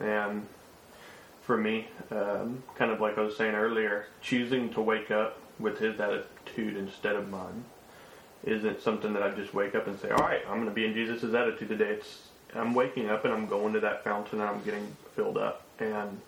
And 0.00 0.46
for 1.48 1.56
me, 1.56 1.88
um, 2.10 2.62
kind 2.76 2.90
of 2.90 3.00
like 3.00 3.16
I 3.16 3.22
was 3.22 3.34
saying 3.34 3.54
earlier, 3.54 4.04
choosing 4.20 4.68
to 4.74 4.82
wake 4.82 5.10
up 5.10 5.40
with 5.58 5.78
his 5.78 5.98
attitude 5.98 6.76
instead 6.76 7.16
of 7.16 7.30
mine 7.30 7.64
isn't 8.44 8.82
something 8.82 9.14
that 9.14 9.22
I 9.22 9.30
just 9.30 9.54
wake 9.54 9.74
up 9.74 9.86
and 9.86 9.98
say, 9.98 10.10
all 10.10 10.18
right, 10.18 10.42
I'm 10.46 10.56
going 10.56 10.66
to 10.68 10.74
be 10.74 10.84
in 10.84 10.92
Jesus' 10.92 11.32
attitude 11.32 11.70
today. 11.70 11.88
It's 11.88 12.28
I'm 12.54 12.74
waking 12.74 13.08
up 13.08 13.24
and 13.24 13.32
I'm 13.32 13.46
going 13.46 13.72
to 13.72 13.80
that 13.80 14.04
fountain 14.04 14.42
and 14.42 14.50
I'm 14.50 14.62
getting 14.62 14.94
filled 15.16 15.38
up. 15.38 15.62
And 15.78 16.20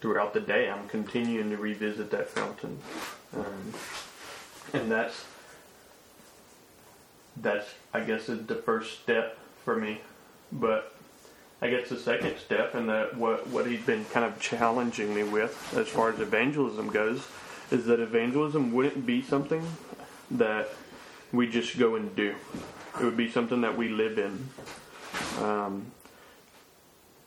throughout 0.00 0.34
the 0.34 0.40
day, 0.40 0.68
I'm 0.68 0.88
continuing 0.88 1.50
to 1.50 1.56
revisit 1.56 2.10
that 2.10 2.28
fountain. 2.28 2.80
Um, 3.36 3.72
and 4.72 4.90
that's, 4.90 5.26
that's, 7.36 7.68
I 7.94 8.00
guess, 8.00 8.28
is 8.28 8.46
the 8.46 8.56
first 8.56 9.00
step 9.00 9.38
for 9.64 9.76
me. 9.76 10.00
But 10.50 10.96
I 11.62 11.68
guess 11.68 11.90
the 11.90 11.98
second 11.98 12.38
step, 12.38 12.74
and 12.74 12.88
that 12.88 13.16
what 13.16 13.46
what 13.48 13.66
he's 13.66 13.82
been 13.82 14.04
kind 14.06 14.24
of 14.24 14.40
challenging 14.40 15.14
me 15.14 15.24
with 15.24 15.74
as 15.76 15.88
far 15.88 16.10
as 16.10 16.18
evangelism 16.20 16.88
goes, 16.88 17.26
is 17.70 17.84
that 17.86 18.00
evangelism 18.00 18.72
wouldn't 18.72 19.04
be 19.04 19.22
something 19.22 19.62
that 20.30 20.68
we 21.32 21.48
just 21.48 21.78
go 21.78 21.96
and 21.96 22.14
do. 22.16 22.34
It 22.98 23.04
would 23.04 23.16
be 23.16 23.30
something 23.30 23.60
that 23.60 23.76
we 23.76 23.88
live 23.88 24.18
in. 24.18 24.48
Um, 25.38 25.92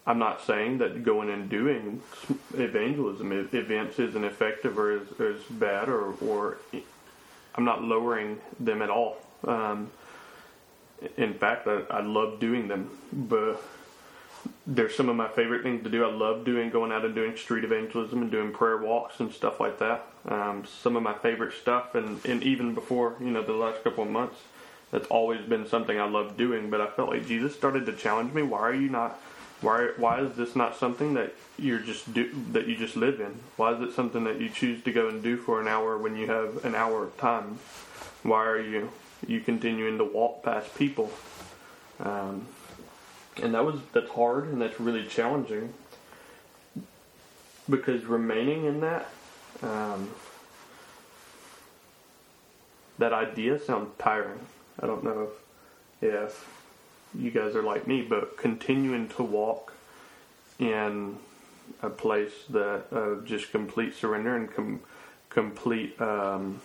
I'm 0.06 0.20
not 0.20 0.42
saying 0.46 0.80
that 0.80 1.04
going 1.04 1.30
and 1.30 1.50
doing 1.50 2.02
evangelism 2.56 3.32
events 3.32 4.00
isn't 4.00 4.24
effective 4.24 4.78
or 4.78 4.98
is, 4.98 5.08
is 5.20 5.44
bad, 5.44 5.88
or, 5.88 6.14
or 6.16 6.58
I'm 7.56 7.64
not 7.64 7.84
lowering 7.84 8.40
them 8.60 8.82
at 8.82 8.90
all. 8.90 9.18
Um, 9.48 9.92
in 11.18 11.34
fact, 11.36 11.68
I, 11.68 11.84
I 11.90 12.02
love 12.02 12.40
doing 12.40 12.68
them, 12.68 12.90
but 13.14 13.62
they're 14.66 14.90
some 14.90 15.10
of 15.10 15.16
my 15.16 15.28
favorite 15.28 15.64
things 15.64 15.84
to 15.84 15.90
do. 15.90 16.06
I 16.06 16.12
love 16.12 16.46
doing 16.46 16.70
going 16.70 16.92
out 16.92 17.06
and 17.06 17.14
doing 17.14 17.36
street 17.36 17.64
evangelism 17.64 18.22
and 18.22 18.32
doing 18.32 18.52
prayer 18.52 18.78
walks 18.78 19.20
and 19.20 19.32
stuff 19.32 19.60
like 19.60 19.80
that. 19.80 20.06
Um, 20.28 20.64
some 20.66 20.96
of 20.96 21.04
my 21.04 21.14
favorite 21.14 21.54
stuff, 21.54 21.96
and, 21.96 22.24
and 22.26 22.44
even 22.44 22.74
before 22.74 23.16
you 23.20 23.32
know 23.32 23.44
the 23.44 23.54
last 23.54 23.84
couple 23.84 24.04
of 24.04 24.10
months, 24.10 24.38
that's 24.92 25.08
always 25.08 25.42
been 25.42 25.68
something 25.68 26.00
I 26.00 26.08
love 26.08 26.38
doing. 26.38 26.70
But 26.70 26.82
I 26.82 26.88
felt 26.88 27.10
like 27.10 27.28
Jesus 27.28 27.56
started 27.56 27.86
to 27.88 27.94
challenge 27.94 28.34
me. 28.34 28.42
Why 28.42 28.60
are 28.60 28.74
you 28.74 28.90
not? 28.90 29.20
Why 29.62 29.92
why 29.98 30.22
is 30.22 30.36
this 30.36 30.56
not 30.56 30.78
something 30.78 31.14
that 31.16 31.34
you're 31.58 31.80
just 31.80 32.14
do 32.14 32.34
that 32.52 32.68
you 32.68 32.76
just 32.76 32.96
live 32.96 33.20
in? 33.20 33.40
Why 33.58 33.74
is 33.74 33.82
it 33.82 33.94
something 33.94 34.24
that 34.26 34.40
you 34.40 34.50
choose 34.50 34.84
to 34.84 34.92
go 34.92 35.10
and 35.10 35.22
do 35.22 35.38
for 35.38 35.62
an 35.62 35.68
hour 35.68 35.98
when 35.98 36.16
you 36.16 36.28
have 36.28 36.64
an 36.66 36.76
hour 36.76 37.04
of 37.04 37.18
time? 37.18 37.60
Why 38.24 38.46
are 38.46 38.62
you 38.62 38.92
you 39.28 39.42
continuing 39.42 39.98
to 39.98 40.06
walk 40.06 40.44
past 40.44 40.76
people? 40.76 41.12
Um, 42.00 42.48
and 43.42 43.54
that 43.54 43.66
was 43.66 43.80
that's 43.94 44.12
hard 44.12 44.46
and 44.48 44.62
that's 44.62 44.80
really 44.80 45.06
challenging 45.06 45.74
because 47.70 48.04
remaining 48.06 48.66
in 48.66 48.82
that 48.82 49.10
um, 49.62 50.10
that 53.00 53.14
idea 53.14 53.60
sounds 53.60 53.90
tiring. 53.98 54.40
I 54.82 54.88
don't 54.88 55.04
know 55.04 55.30
if, 56.02 56.14
if 56.14 56.50
you 57.16 57.32
guys 57.32 57.56
are 57.56 57.64
like 57.64 57.88
me, 57.88 58.02
but 58.02 58.38
continuing 58.38 59.08
to 59.10 59.24
walk 59.24 59.74
in 60.60 61.18
a 61.82 61.90
place 61.90 62.34
that 62.50 62.86
uh, 62.92 63.26
just 63.26 63.52
complete 63.52 63.96
surrender 63.96 64.36
and 64.36 64.54
com- 64.54 64.82
complete 65.30 66.00
um, 66.02 66.62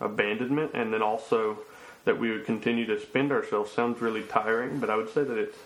abandonment, 0.00 0.72
and 0.74 0.92
then 0.92 1.02
also 1.02 1.58
that 2.04 2.18
we 2.18 2.30
would 2.30 2.44
continue 2.44 2.86
to 2.86 3.00
spend 3.00 3.32
ourselves 3.32 3.72
sounds 3.72 4.00
really 4.00 4.22
tiring. 4.22 4.78
But 4.78 4.90
I 4.90 4.96
would 4.96 5.12
say 5.12 5.24
that 5.24 5.36
it's 5.36 5.58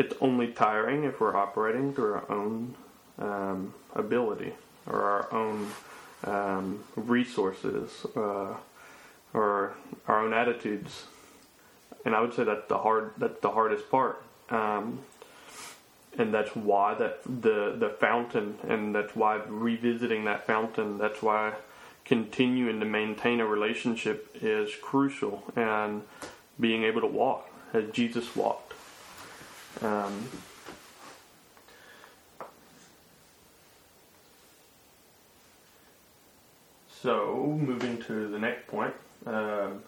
it's 0.00 0.14
only 0.22 0.46
tiring 0.46 1.04
if 1.04 1.20
we're 1.20 1.36
operating 1.36 1.92
through 1.92 2.14
our 2.14 2.32
own 2.32 2.74
um, 3.18 3.74
ability 3.94 4.54
or 4.86 5.02
our 5.02 5.30
own 5.30 5.70
um, 6.24 6.82
resources 6.96 8.06
uh, 8.16 8.54
or 9.34 9.74
our 10.08 10.24
own 10.24 10.32
attitudes. 10.32 11.04
And 12.06 12.14
I 12.14 12.22
would 12.22 12.32
say 12.32 12.44
that's 12.44 12.66
the 12.66 12.78
hard 12.78 13.12
that's 13.18 13.40
the 13.40 13.50
hardest 13.50 13.90
part. 13.90 14.22
Um, 14.48 15.00
and 16.16 16.32
that's 16.32 16.56
why 16.56 16.94
that 16.94 17.22
the 17.24 17.76
the 17.78 17.90
fountain 18.00 18.56
and 18.66 18.94
that's 18.94 19.14
why 19.14 19.34
revisiting 19.46 20.24
that 20.24 20.46
fountain 20.46 20.96
that's 20.96 21.20
why 21.22 21.52
continuing 22.06 22.80
to 22.80 22.86
maintain 22.86 23.38
a 23.38 23.46
relationship 23.46 24.34
is 24.40 24.70
crucial 24.80 25.44
and 25.54 26.02
being 26.58 26.84
able 26.84 27.02
to 27.02 27.06
walk 27.06 27.50
as 27.74 27.84
Jesus 27.92 28.34
walked 28.34 28.69
um, 29.82 30.28
so, 37.02 37.58
moving 37.60 38.02
to 38.02 38.28
the 38.28 38.38
next 38.38 38.66
point, 38.66 38.94
um, 39.26 39.82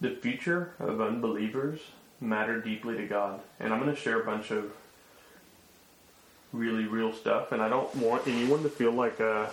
the 0.00 0.10
future 0.10 0.74
of 0.78 1.00
unbelievers 1.00 1.80
matter 2.20 2.60
deeply 2.60 2.96
to 2.96 3.06
God, 3.06 3.40
and 3.58 3.72
I'm 3.72 3.80
going 3.80 3.94
to 3.94 4.00
share 4.00 4.20
a 4.20 4.24
bunch 4.24 4.50
of 4.50 4.72
really 6.52 6.84
real 6.84 7.12
stuff, 7.12 7.52
and 7.52 7.60
I 7.60 7.68
don't 7.68 7.94
want 7.96 8.26
anyone 8.28 8.62
to 8.62 8.68
feel 8.68 8.92
like 8.92 9.20
uh, 9.20 9.46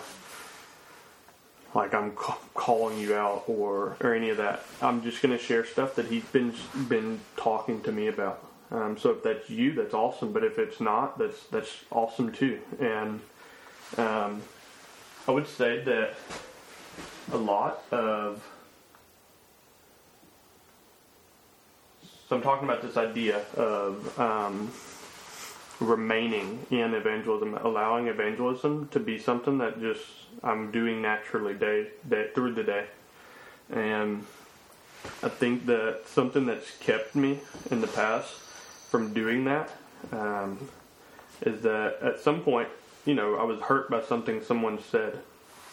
like 1.74 1.94
I'm 1.94 2.12
calling 2.12 2.98
you 2.98 3.14
out 3.14 3.44
or 3.46 3.96
or 4.00 4.14
any 4.14 4.30
of 4.30 4.36
that. 4.36 4.64
I'm 4.80 5.02
just 5.02 5.20
going 5.22 5.36
to 5.36 5.42
share 5.42 5.64
stuff 5.64 5.96
that 5.96 6.06
he's 6.06 6.24
been 6.24 6.54
been 6.88 7.20
talking 7.36 7.82
to 7.82 7.92
me 7.92 8.06
about. 8.06 8.51
Um, 8.72 8.96
so 8.96 9.10
if 9.10 9.22
that's 9.22 9.50
you, 9.50 9.74
that's 9.74 9.94
awesome. 9.94 10.32
But 10.32 10.44
if 10.44 10.58
it's 10.58 10.80
not, 10.80 11.18
that's 11.18 11.44
that's 11.44 11.84
awesome 11.90 12.32
too. 12.32 12.58
And 12.80 13.20
um, 13.98 14.42
I 15.28 15.30
would 15.30 15.46
say 15.46 15.82
that 15.84 16.14
a 17.32 17.36
lot 17.36 17.84
of 17.90 18.42
so 22.28 22.36
I'm 22.36 22.42
talking 22.42 22.64
about 22.64 22.80
this 22.80 22.96
idea 22.96 23.44
of 23.56 24.18
um, 24.18 24.72
remaining 25.80 26.64
in 26.70 26.94
evangelism, 26.94 27.54
allowing 27.62 28.06
evangelism 28.06 28.88
to 28.88 29.00
be 29.00 29.18
something 29.18 29.58
that 29.58 29.80
just 29.80 30.02
I'm 30.42 30.70
doing 30.70 31.02
naturally 31.02 31.52
day, 31.52 31.88
day 32.08 32.30
through 32.34 32.54
the 32.54 32.64
day. 32.64 32.86
And 33.70 34.24
I 35.22 35.28
think 35.28 35.66
that 35.66 36.02
something 36.06 36.46
that's 36.46 36.70
kept 36.78 37.14
me 37.14 37.40
in 37.70 37.80
the 37.80 37.86
past 37.88 38.32
from 38.92 39.14
doing 39.14 39.46
that 39.46 39.70
um, 40.12 40.68
is 41.40 41.62
that 41.62 41.96
at 42.02 42.20
some 42.20 42.42
point, 42.42 42.68
you 43.06 43.14
know, 43.14 43.36
I 43.36 43.42
was 43.42 43.58
hurt 43.58 43.88
by 43.90 44.02
something 44.02 44.44
someone 44.44 44.78
said, 44.90 45.18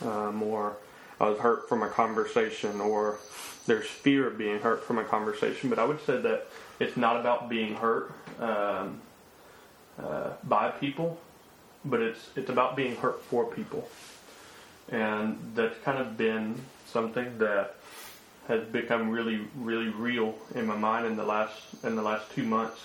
um, 0.05 0.41
or 0.41 0.77
I 1.19 1.27
was 1.27 1.38
hurt 1.38 1.67
from 1.67 1.84
a 1.84 1.89
conversation, 1.89 2.79
or 2.79 3.19
there's 3.67 3.86
fear 3.86 4.25
of 4.25 4.38
being 4.38 4.60
hurt 4.60 4.86
from 4.86 4.99
a 4.99 5.03
conversation. 5.03 5.69
But 5.69 5.79
I 5.79 5.84
would 5.84 6.03
say 6.05 6.15
that 6.21 6.47
it's 6.79 6.95
not 6.95 7.19
about 7.19 7.49
being 7.49 7.75
hurt 7.75 8.13
um, 8.39 9.01
uh, 10.01 10.29
by 10.45 10.71
people, 10.71 11.19
but 11.84 11.99
it's 11.99 12.29
it's 12.38 12.49
about 12.49 12.77
being 12.77 12.95
hurt 12.95 13.21
for 13.23 13.45
people, 13.45 13.89
and 14.89 15.38
that's 15.55 15.77
kind 15.84 15.97
of 15.97 16.17
been 16.17 16.55
something 16.88 17.38
that 17.39 17.75
has 18.47 18.63
become 18.67 19.10
really 19.10 19.41
really 19.58 19.89
real 19.89 20.36
in 20.55 20.65
my 20.65 20.77
mind 20.77 21.05
in 21.05 21.17
the 21.17 21.25
last 21.25 21.62
in 21.84 21.97
the 21.97 22.01
last 22.01 22.32
two 22.32 22.43
months. 22.43 22.79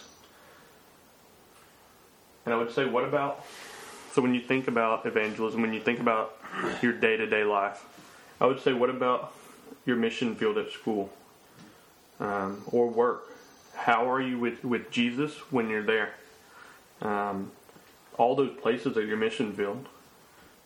And 2.44 2.54
I 2.54 2.58
would 2.58 2.70
say, 2.70 2.84
what 2.84 3.04
about 3.04 3.44
so 4.12 4.22
when 4.22 4.32
you 4.32 4.40
think 4.40 4.68
about 4.68 5.06
evangelism, 5.06 5.60
when 5.60 5.74
you 5.74 5.80
think 5.80 5.98
about 5.98 6.36
your 6.82 6.92
day 6.92 7.16
to 7.16 7.26
day 7.26 7.42
life, 7.42 7.84
I 8.40 8.46
would 8.46 8.60
say, 8.60 8.72
what 8.72 8.88
about 8.88 9.32
your 9.86 9.96
mission 9.96 10.36
field 10.36 10.56
at 10.56 10.70
school 10.70 11.10
um, 12.20 12.62
or 12.70 12.88
work? 12.88 13.24
How 13.74 14.08
are 14.08 14.20
you 14.20 14.38
with, 14.38 14.62
with 14.64 14.90
Jesus 14.92 15.34
when 15.50 15.68
you're 15.68 15.82
there? 15.82 16.14
Um, 17.02 17.50
all 18.16 18.36
those 18.36 18.56
places 18.60 18.96
are 18.96 19.04
your 19.04 19.16
mission 19.16 19.52
field. 19.52 19.88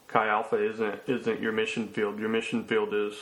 Chi 0.08 0.26
Alpha 0.28 0.56
isn't 0.56 1.00
isn't 1.06 1.40
your 1.40 1.52
mission 1.52 1.88
field. 1.88 2.18
Your 2.18 2.28
mission 2.28 2.64
field 2.64 2.92
is 2.92 3.14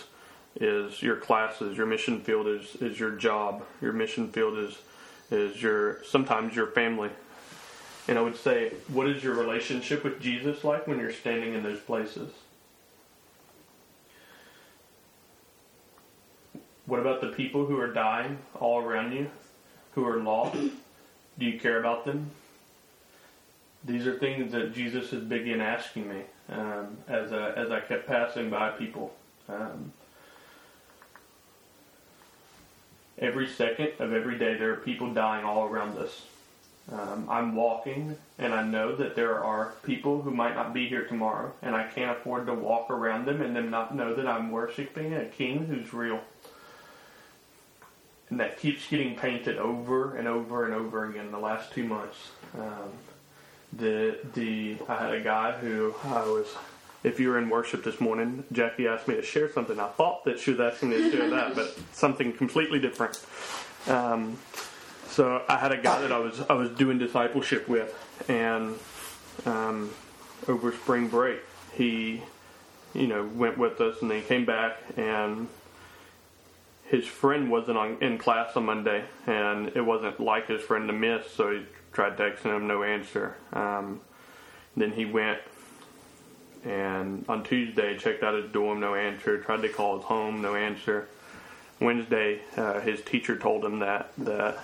is 0.57 1.03
your 1.03 1.17
classes. 1.17 1.77
Your 1.77 1.87
mission 1.87 2.21
field 2.21 2.47
is 2.47 2.77
is 2.77 2.99
your 2.99 3.13
job. 3.13 3.65
Your 3.81 3.93
mission 3.93 4.31
field 4.33 4.59
is 4.59 4.79
is 5.31 5.63
your 5.63 6.03
sometimes 6.05 6.55
your 6.55 6.69
family. 6.69 7.11
And 8.09 8.19
I 8.19 8.23
would 8.23 8.37
say, 8.37 8.73
what 8.89 9.09
is 9.09 9.23
your 9.23 9.35
relationship 9.35 10.05
with 10.05 10.21
Jesus 10.21 10.63
like 10.63 10.87
when 10.87 10.99
you're 10.99 11.13
standing 11.13 11.55
in 11.55 11.63
those 11.63 11.81
places? 11.81 12.31
What 16.87 17.01
about 17.01 17.21
the 17.21 17.29
people 17.29 17.67
who 17.67 17.81
are 17.81 17.93
dying 17.93 18.39
all 18.61 18.81
around 18.81 19.13
you, 19.13 19.29
who 19.93 20.07
are 20.07 20.23
lost? 20.23 20.57
Do 21.39 21.45
you 21.45 21.59
care 21.59 21.81
about 21.81 22.05
them? 22.05 22.31
These 23.85 24.07
are 24.07 24.17
things 24.19 24.53
that 24.53 24.73
Jesus 24.73 25.11
has 25.11 25.23
begun 25.23 25.61
asking 25.61 26.09
me 26.09 26.23
um, 26.49 26.97
as 27.09 27.33
I, 27.33 27.51
as 27.51 27.71
I 27.71 27.81
kept 27.81 28.07
passing 28.07 28.51
by 28.51 28.71
people. 28.71 29.15
Um, 29.49 29.93
every 33.19 33.49
second 33.49 33.93
of 33.99 34.13
every 34.13 34.39
day, 34.39 34.55
there 34.55 34.73
are 34.73 34.77
people 34.77 35.13
dying 35.13 35.45
all 35.45 35.65
around 35.65 35.99
us. 35.99 36.23
Um, 36.93 37.27
I'm 37.29 37.57
walking, 37.57 38.17
and 38.39 38.55
I 38.55 38.63
know 38.63 38.95
that 38.95 39.17
there 39.17 39.43
are 39.43 39.73
people 39.83 40.23
who 40.23 40.31
might 40.31 40.55
not 40.55 40.73
be 40.73 40.89
here 40.89 41.05
tomorrow, 41.05 41.53
and 41.61 41.75
I 41.75 41.85
can't 41.89 42.17
afford 42.17 42.47
to 42.47 42.55
walk 42.55 42.91
around 42.91 43.27
them 43.27 43.43
and 43.43 43.57
them 43.57 43.71
not 43.71 43.95
know 43.95 44.15
that 44.15 44.27
I'm 44.27 44.53
worshiping 44.53 45.13
a 45.13 45.25
King 45.25 45.67
who's 45.67 45.93
real. 45.93 46.21
And 48.31 48.39
that 48.39 48.59
keeps 48.59 48.87
getting 48.89 49.17
painted 49.17 49.59
over 49.59 50.15
and 50.15 50.29
over 50.29 50.65
and 50.65 50.75
over 50.75 51.09
again 51.09 51.33
the 51.33 51.39
last 51.39 51.73
two 51.73 51.85
months. 51.85 52.17
Um, 52.57 52.91
the 53.73 54.19
the 54.35 54.79
I 54.89 54.97
had 54.97 55.15
a 55.15 55.21
guy 55.21 55.53
who 55.53 55.95
I 56.05 56.23
was. 56.23 56.47
If 57.05 57.21
you 57.21 57.29
were 57.29 57.39
in 57.39 57.49
worship 57.51 57.85
this 57.85 58.01
morning, 58.01 58.43
Jackie 58.51 58.89
asked 58.89 59.07
me 59.07 59.15
to 59.15 59.23
share 59.23 59.53
something. 59.53 59.79
I 59.79 59.87
thought 59.89 60.25
that 60.25 60.41
she 60.41 60.51
was 60.51 60.59
asking 60.59 60.91
me 60.91 60.97
to 60.97 61.11
share 61.13 61.31
that, 61.31 61.55
but 61.55 61.77
something 61.93 62.33
completely 62.33 62.81
different. 62.81 63.21
Um, 63.87 64.39
so 65.17 65.43
I 65.49 65.57
had 65.57 65.73
a 65.73 65.79
guy 65.79 66.03
that 66.03 66.13
I 66.13 66.19
was 66.19 66.43
I 66.43 66.53
was 66.53 66.69
doing 66.69 66.99
discipleship 66.99 67.67
with, 67.69 67.91
and 68.29 68.79
um, 69.47 69.91
over 70.47 70.73
spring 70.73 71.09
break, 71.09 71.41
he, 71.73 72.23
you 72.93 73.07
know, 73.07 73.25
went 73.25 73.57
with 73.57 73.81
us, 73.81 74.03
and 74.03 74.11
then 74.11 74.21
he 74.21 74.25
came 74.27 74.45
back, 74.45 74.77
and 74.99 75.49
his 76.85 77.07
friend 77.07 77.51
wasn't 77.51 77.79
on 77.79 77.97
in 78.03 78.19
class 78.19 78.57
on 78.57 78.67
Monday, 78.67 79.05
and 79.27 79.69
it 79.75 79.81
wasn't 79.81 80.21
like 80.21 80.49
his 80.49 80.61
friend 80.61 80.87
to 80.87 80.93
miss, 80.93 81.31
so 81.31 81.51
he 81.51 81.63
tried 81.95 82.19
texting 82.19 82.55
him, 82.55 82.67
no 82.67 82.83
answer. 82.83 83.37
Um, 83.55 84.03
then 84.77 84.93
he 84.93 85.07
went, 85.07 85.39
and 86.63 87.25
on 87.27 87.43
Tuesday 87.43 87.97
checked 87.97 88.23
out 88.23 88.35
his 88.35 88.53
dorm, 88.53 88.81
no 88.81 88.95
answer. 88.95 89.41
Tried 89.41 89.63
to 89.63 89.71
call 89.71 89.97
his 89.97 90.05
home, 90.05 90.43
no 90.43 90.55
answer. 90.55 91.09
Wednesday, 91.81 92.41
uh, 92.59 92.81
his 92.81 93.01
teacher 93.01 93.39
told 93.39 93.65
him 93.65 93.79
that 93.79 94.11
that 94.19 94.59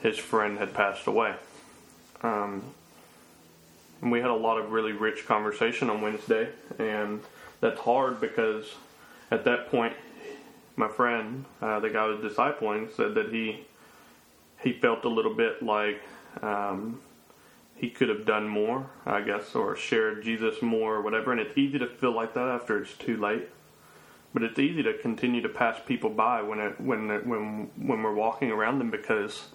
his 0.00 0.18
friend 0.18 0.58
had 0.58 0.74
passed 0.74 1.06
away. 1.06 1.34
Um, 2.22 2.62
and 4.00 4.12
we 4.12 4.20
had 4.20 4.30
a 4.30 4.34
lot 4.34 4.58
of 4.58 4.70
really 4.70 4.92
rich 4.92 5.26
conversation 5.26 5.90
on 5.90 6.00
Wednesday, 6.00 6.48
and 6.78 7.20
that's 7.60 7.80
hard 7.80 8.20
because 8.20 8.74
at 9.30 9.44
that 9.44 9.70
point, 9.70 9.94
my 10.76 10.88
friend, 10.88 11.44
uh, 11.60 11.80
the 11.80 11.90
guy 11.90 12.04
I 12.04 12.06
was 12.06 12.20
discipling, 12.20 12.94
said 12.94 13.14
that 13.14 13.30
he 13.30 13.64
he 14.60 14.72
felt 14.72 15.04
a 15.04 15.08
little 15.08 15.34
bit 15.34 15.62
like 15.62 16.02
um, 16.42 17.00
he 17.76 17.90
could 17.90 18.08
have 18.08 18.24
done 18.24 18.48
more, 18.48 18.88
I 19.06 19.20
guess, 19.20 19.54
or 19.54 19.76
shared 19.76 20.24
Jesus 20.24 20.60
more, 20.62 20.96
or 20.96 21.02
whatever. 21.02 21.30
And 21.30 21.40
it's 21.40 21.56
easy 21.56 21.78
to 21.78 21.86
feel 21.86 22.12
like 22.12 22.34
that 22.34 22.48
after 22.48 22.80
it's 22.82 22.94
too 22.94 23.16
late. 23.16 23.48
But 24.34 24.42
it's 24.42 24.58
easy 24.58 24.82
to 24.82 24.94
continue 24.98 25.40
to 25.42 25.48
pass 25.48 25.80
people 25.86 26.10
by 26.10 26.42
when 26.42 26.60
it, 26.60 26.80
when 26.80 27.08
when 27.28 27.70
when 27.76 28.02
we're 28.02 28.14
walking 28.14 28.50
around 28.50 28.78
them 28.78 28.90
because 28.90 29.48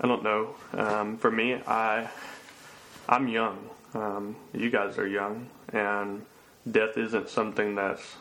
I 0.00 0.06
don't 0.06 0.22
know. 0.22 0.54
Um, 0.72 1.16
for 1.16 1.30
me, 1.30 1.54
I 1.66 2.08
I'm 3.08 3.26
young. 3.26 3.58
Um, 3.94 4.36
you 4.52 4.70
guys 4.70 4.98
are 4.98 5.06
young, 5.06 5.48
and 5.72 6.24
death 6.70 6.96
isn't 6.96 7.28
something 7.28 7.74
that's 7.74 8.16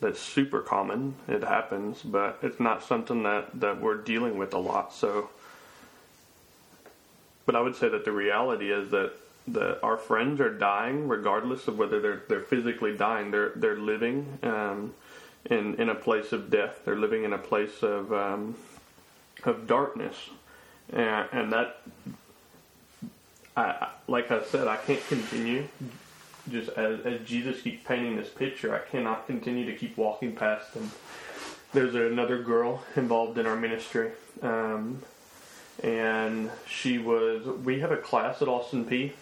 that's 0.00 0.20
super 0.20 0.60
common. 0.60 1.16
It 1.26 1.42
happens, 1.42 2.02
but 2.02 2.38
it's 2.42 2.60
not 2.60 2.84
something 2.84 3.24
that 3.24 3.60
that 3.60 3.80
we're 3.80 3.96
dealing 3.96 4.38
with 4.38 4.54
a 4.54 4.58
lot. 4.58 4.92
So, 4.92 5.30
but 7.46 7.56
I 7.56 7.60
would 7.60 7.74
say 7.74 7.88
that 7.88 8.04
the 8.04 8.12
reality 8.12 8.70
is 8.70 8.90
that 8.90 9.12
that 9.48 9.82
our 9.82 9.96
friends 9.96 10.40
are 10.40 10.52
dying, 10.52 11.08
regardless 11.08 11.66
of 11.66 11.78
whether 11.78 12.00
they're 12.00 12.22
they're 12.28 12.42
physically 12.42 12.96
dying. 12.96 13.32
They're 13.32 13.52
they're 13.56 13.78
living 13.78 14.38
um, 14.44 14.94
in 15.46 15.74
in 15.76 15.88
a 15.88 15.96
place 15.96 16.30
of 16.32 16.48
death. 16.48 16.82
They're 16.84 16.98
living 16.98 17.24
in 17.24 17.32
a 17.32 17.38
place 17.38 17.82
of 17.82 18.12
um, 18.12 18.54
of 19.42 19.66
darkness 19.66 20.14
and, 20.92 21.28
and 21.32 21.52
that 21.52 21.80
I, 23.56 23.88
like 24.06 24.30
I 24.30 24.44
said, 24.44 24.68
I 24.68 24.76
can't 24.76 25.04
continue 25.08 25.66
just 26.50 26.70
as, 26.70 27.00
as 27.00 27.20
Jesus 27.26 27.60
keeps 27.60 27.84
painting 27.84 28.16
this 28.16 28.28
picture. 28.28 28.74
I 28.74 28.88
cannot 28.88 29.26
continue 29.26 29.66
to 29.66 29.76
keep 29.76 29.96
walking 29.96 30.34
past 30.34 30.74
them. 30.74 30.90
There's 31.72 31.94
another 31.94 32.42
girl 32.42 32.82
involved 32.96 33.36
in 33.36 33.46
our 33.46 33.56
ministry, 33.56 34.12
um, 34.42 35.02
and 35.82 36.50
she 36.66 36.98
was. 36.98 37.44
We 37.44 37.80
have 37.80 37.92
a 37.92 37.96
class 37.96 38.40
at 38.40 38.48
Austin 38.48 38.86
Peay 38.86 39.12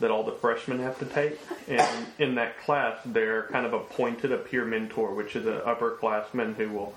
that 0.00 0.10
all 0.10 0.22
the 0.22 0.32
freshmen 0.32 0.80
have 0.80 0.98
to 0.98 1.06
take, 1.06 1.38
and 1.66 2.06
in 2.18 2.34
that 2.34 2.60
class, 2.60 2.98
they're 3.06 3.44
kind 3.44 3.64
of 3.64 3.72
appointed 3.72 4.32
a 4.32 4.38
peer 4.38 4.64
mentor, 4.64 5.14
which 5.14 5.34
is 5.34 5.46
an 5.46 5.60
upperclassman 5.60 6.56
who 6.56 6.68
will 6.70 6.94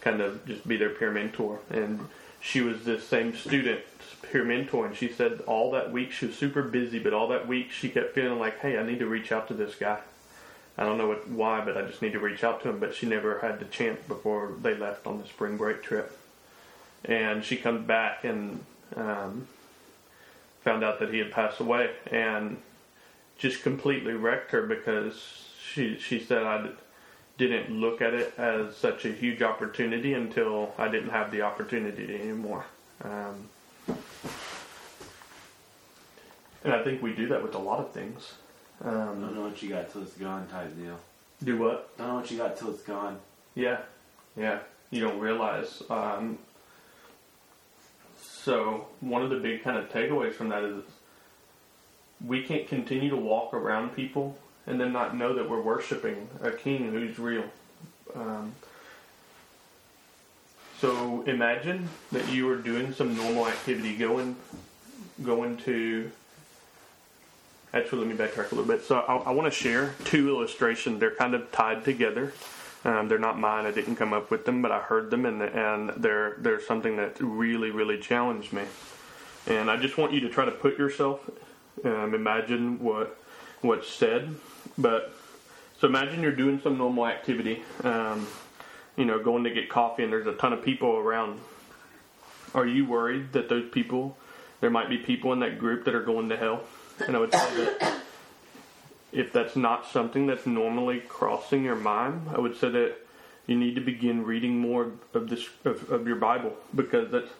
kind 0.00 0.20
of 0.20 0.46
just 0.46 0.66
be 0.66 0.76
their 0.76 0.90
peer 0.90 1.10
mentor 1.10 1.58
and 1.70 2.00
she 2.40 2.60
was 2.60 2.84
this 2.84 3.06
same 3.06 3.34
student 3.34 3.80
peer 4.22 4.44
mentor 4.44 4.86
and 4.86 4.96
she 4.96 5.08
said 5.08 5.40
all 5.46 5.70
that 5.70 5.92
week 5.92 6.10
she 6.10 6.26
was 6.26 6.36
super 6.36 6.62
busy 6.62 6.98
but 6.98 7.12
all 7.12 7.28
that 7.28 7.46
week 7.46 7.70
she 7.70 7.88
kept 7.88 8.14
feeling 8.14 8.38
like 8.38 8.58
hey 8.60 8.78
i 8.78 8.82
need 8.82 8.98
to 8.98 9.06
reach 9.06 9.32
out 9.32 9.48
to 9.48 9.54
this 9.54 9.74
guy. 9.74 9.98
I 10.78 10.84
don't 10.84 10.98
know 10.98 11.08
what, 11.08 11.28
why 11.28 11.64
but 11.64 11.76
i 11.76 11.82
just 11.82 12.02
need 12.02 12.12
to 12.12 12.18
reach 12.18 12.44
out 12.44 12.62
to 12.62 12.70
him 12.70 12.78
but 12.78 12.94
she 12.94 13.06
never 13.06 13.38
had 13.38 13.60
the 13.60 13.64
chance 13.66 14.00
before 14.06 14.52
they 14.60 14.74
left 14.74 15.06
on 15.06 15.18
the 15.18 15.26
spring 15.26 15.56
break 15.56 15.82
trip. 15.82 16.18
And 17.04 17.44
she 17.44 17.56
comes 17.56 17.86
back 17.86 18.24
and 18.24 18.64
um, 18.96 19.46
found 20.62 20.82
out 20.82 20.98
that 20.98 21.12
he 21.12 21.18
had 21.18 21.30
passed 21.30 21.60
away 21.60 21.90
and 22.10 22.56
just 23.38 23.62
completely 23.62 24.14
wrecked 24.14 24.50
her 24.50 24.62
because 24.62 25.46
she 25.62 25.98
she 25.98 26.18
said 26.18 26.42
i 26.42 26.68
didn't 27.38 27.70
look 27.70 28.00
at 28.00 28.14
it 28.14 28.32
as 28.38 28.76
such 28.76 29.04
a 29.04 29.12
huge 29.12 29.42
opportunity 29.42 30.14
until 30.14 30.74
I 30.78 30.88
didn't 30.88 31.10
have 31.10 31.30
the 31.30 31.42
opportunity 31.42 32.14
anymore. 32.14 32.64
Um, 33.04 33.48
and 36.64 36.72
I 36.72 36.82
think 36.82 37.02
we 37.02 37.12
do 37.14 37.28
that 37.28 37.42
with 37.42 37.54
a 37.54 37.58
lot 37.58 37.78
of 37.80 37.92
things. 37.92 38.34
Don't 38.82 38.94
Um, 38.94 39.34
know 39.34 39.42
what 39.42 39.62
you 39.62 39.68
got 39.70 39.90
till 39.92 40.02
it's 40.02 40.14
gone 40.14 40.46
type 40.48 40.74
deal. 40.76 40.98
do 41.44 41.58
what? 41.58 41.96
Don't 41.98 42.08
know 42.08 42.14
what 42.16 42.30
you 42.30 42.38
got 42.38 42.56
till 42.56 42.70
it's 42.70 42.82
gone. 42.82 43.18
Yeah, 43.54 43.80
yeah. 44.36 44.60
You 44.90 45.00
don't 45.00 45.18
realize. 45.18 45.82
Um, 45.90 46.38
so 48.20 48.86
one 49.00 49.22
of 49.22 49.30
the 49.30 49.36
big 49.36 49.62
kind 49.62 49.76
of 49.76 49.88
takeaways 49.90 50.32
from 50.34 50.48
that 50.50 50.62
is 50.64 50.82
we 52.24 52.42
can't 52.42 52.66
continue 52.68 53.10
to 53.10 53.16
walk 53.16 53.52
around 53.52 53.94
people 53.94 54.36
and 54.66 54.80
then 54.80 54.92
not 54.92 55.16
know 55.16 55.34
that 55.34 55.48
we're 55.48 55.60
worshiping 55.60 56.28
a 56.42 56.50
king 56.50 56.90
who's 56.90 57.18
real. 57.18 57.44
Um, 58.14 58.52
so 60.80 61.22
imagine 61.22 61.88
that 62.12 62.28
you 62.30 62.48
are 62.50 62.56
doing 62.56 62.92
some 62.92 63.16
normal 63.16 63.46
activity, 63.48 63.96
going, 63.96 64.36
going 65.22 65.56
to. 65.58 66.10
Actually, 67.72 68.06
let 68.06 68.08
me 68.08 68.24
backtrack 68.24 68.52
a 68.52 68.54
little 68.54 68.64
bit. 68.64 68.84
So 68.84 68.98
I, 69.00 69.16
I 69.16 69.30
want 69.30 69.52
to 69.52 69.58
share 69.58 69.94
two 70.04 70.28
illustrations. 70.28 71.00
They're 71.00 71.14
kind 71.14 71.34
of 71.34 71.50
tied 71.52 71.84
together. 71.84 72.32
Um, 72.84 73.08
they're 73.08 73.18
not 73.18 73.38
mine. 73.38 73.66
I 73.66 73.70
didn't 73.70 73.96
come 73.96 74.12
up 74.12 74.30
with 74.30 74.44
them, 74.44 74.62
but 74.62 74.70
I 74.70 74.78
heard 74.78 75.10
them, 75.10 75.26
and 75.26 75.42
and 75.42 75.90
they're 75.96 76.36
they're 76.38 76.60
something 76.60 76.96
that 76.96 77.16
really 77.20 77.70
really 77.70 77.98
challenged 77.98 78.52
me. 78.52 78.62
And 79.46 79.70
I 79.70 79.76
just 79.76 79.96
want 79.98 80.12
you 80.12 80.20
to 80.20 80.28
try 80.28 80.44
to 80.44 80.50
put 80.50 80.78
yourself, 80.78 81.28
um, 81.84 82.14
imagine 82.14 82.78
what 82.80 83.18
what's 83.60 83.88
said. 83.88 84.36
But 84.78 85.14
so 85.80 85.86
imagine 85.86 86.22
you're 86.22 86.32
doing 86.32 86.60
some 86.62 86.78
normal 86.78 87.06
activity, 87.06 87.62
um, 87.84 88.26
you 88.96 89.04
know, 89.04 89.22
going 89.22 89.44
to 89.44 89.50
get 89.50 89.68
coffee, 89.68 90.04
and 90.04 90.12
there's 90.12 90.26
a 90.26 90.34
ton 90.34 90.52
of 90.52 90.62
people 90.62 90.96
around. 90.96 91.40
Are 92.54 92.66
you 92.66 92.86
worried 92.86 93.32
that 93.32 93.48
those 93.48 93.68
people, 93.70 94.16
there 94.60 94.70
might 94.70 94.88
be 94.88 94.98
people 94.98 95.32
in 95.32 95.40
that 95.40 95.58
group 95.58 95.84
that 95.84 95.94
are 95.94 96.02
going 96.02 96.28
to 96.30 96.36
hell? 96.36 96.62
And 97.06 97.14
I 97.14 97.18
would 97.18 97.32
say 97.32 97.56
that 97.56 98.00
if 99.12 99.32
that's 99.32 99.56
not 99.56 99.86
something 99.86 100.26
that's 100.26 100.46
normally 100.46 101.00
crossing 101.00 101.64
your 101.64 101.76
mind, 101.76 102.28
I 102.34 102.40
would 102.40 102.56
say 102.56 102.70
that 102.70 102.96
you 103.46 103.56
need 103.56 103.74
to 103.76 103.80
begin 103.80 104.24
reading 104.24 104.58
more 104.58 104.92
of 105.14 105.28
this 105.28 105.48
of, 105.64 105.90
of 105.90 106.06
your 106.06 106.16
Bible 106.16 106.54
because 106.74 107.10
that's 107.10 107.30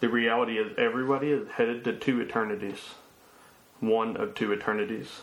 the 0.00 0.08
reality 0.08 0.58
is 0.58 0.72
everybody 0.78 1.30
is 1.30 1.48
headed 1.50 1.84
to 1.84 1.92
two 1.92 2.20
eternities, 2.20 2.94
one 3.80 4.16
of 4.16 4.34
two 4.34 4.52
eternities, 4.52 5.20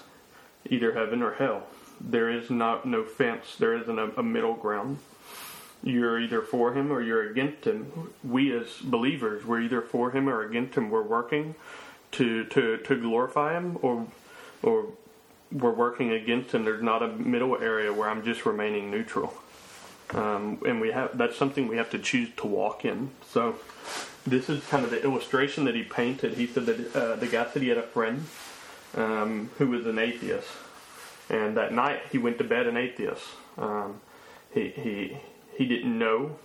either 0.70 0.94
heaven 0.94 1.22
or 1.22 1.34
hell. 1.34 1.64
There 2.00 2.30
is 2.30 2.50
not 2.50 2.86
no 2.86 3.04
fence. 3.04 3.56
There 3.58 3.76
isn't 3.76 4.00
a, 4.00 4.12
a 4.18 4.24
middle 4.24 4.54
ground. 4.54 5.00
You're 5.84 6.20
either 6.20 6.42
for 6.42 6.74
him 6.74 6.92
or 6.92 7.02
you're 7.02 7.30
against 7.30 7.66
him. 7.66 8.12
We 8.24 8.56
as 8.56 8.78
believers, 8.82 9.46
we're 9.46 9.62
either 9.62 9.82
for 9.82 10.12
him 10.12 10.28
or 10.28 10.44
against 10.44 10.76
him. 10.76 10.90
We're 10.90 11.04
working 11.04 11.56
to 12.14 12.46
to, 12.46 12.78
to 12.78 13.02
glorify 13.02 13.54
him 13.54 13.78
or 13.82 14.08
or 14.64 14.88
we're 15.52 15.72
working 15.74 16.12
against 16.12 16.52
him. 16.54 16.66
There's 16.66 16.84
not 16.84 17.04
a 17.04 17.08
middle 17.08 17.58
area 17.58 17.94
where 17.94 18.10
I'm 18.10 18.24
just 18.24 18.46
remaining 18.46 18.92
neutral. 18.92 19.34
Um, 20.12 20.60
and 20.66 20.82
we 20.82 20.92
have 20.92 21.18
that's 21.18 21.38
something 21.38 21.68
we 21.68 21.78
have 21.78 21.90
to 21.92 22.00
choose 22.00 22.30
to 22.38 22.48
walk 22.48 22.86
in. 22.86 23.12
So 23.30 23.56
this 24.26 24.50
is 24.50 24.66
kind 24.66 24.84
of 24.84 24.92
the 24.92 25.04
illustration 25.04 25.66
that 25.66 25.76
he 25.76 25.84
painted. 25.84 26.34
He 26.34 26.48
said 26.48 26.66
that 26.66 26.96
uh, 26.96 27.16
the 27.16 27.28
guy 27.28 27.50
said 27.52 27.62
he 27.62 27.70
had 27.70 27.78
a 27.78 27.84
friend 27.84 28.26
um, 28.98 29.50
who 29.58 29.68
was 29.68 29.86
an 29.86 30.00
atheist, 30.00 30.50
and 31.30 31.56
that 31.56 31.72
night 31.72 32.02
he 32.12 32.18
went 32.18 32.38
to 32.40 32.44
bed 32.44 32.68
an 32.68 32.76
atheist. 32.76 33.24
Um, 33.58 34.02
he 34.54 34.70
he 34.70 35.18
he 35.58 35.66
didn't 35.66 35.98
know. 35.98 36.38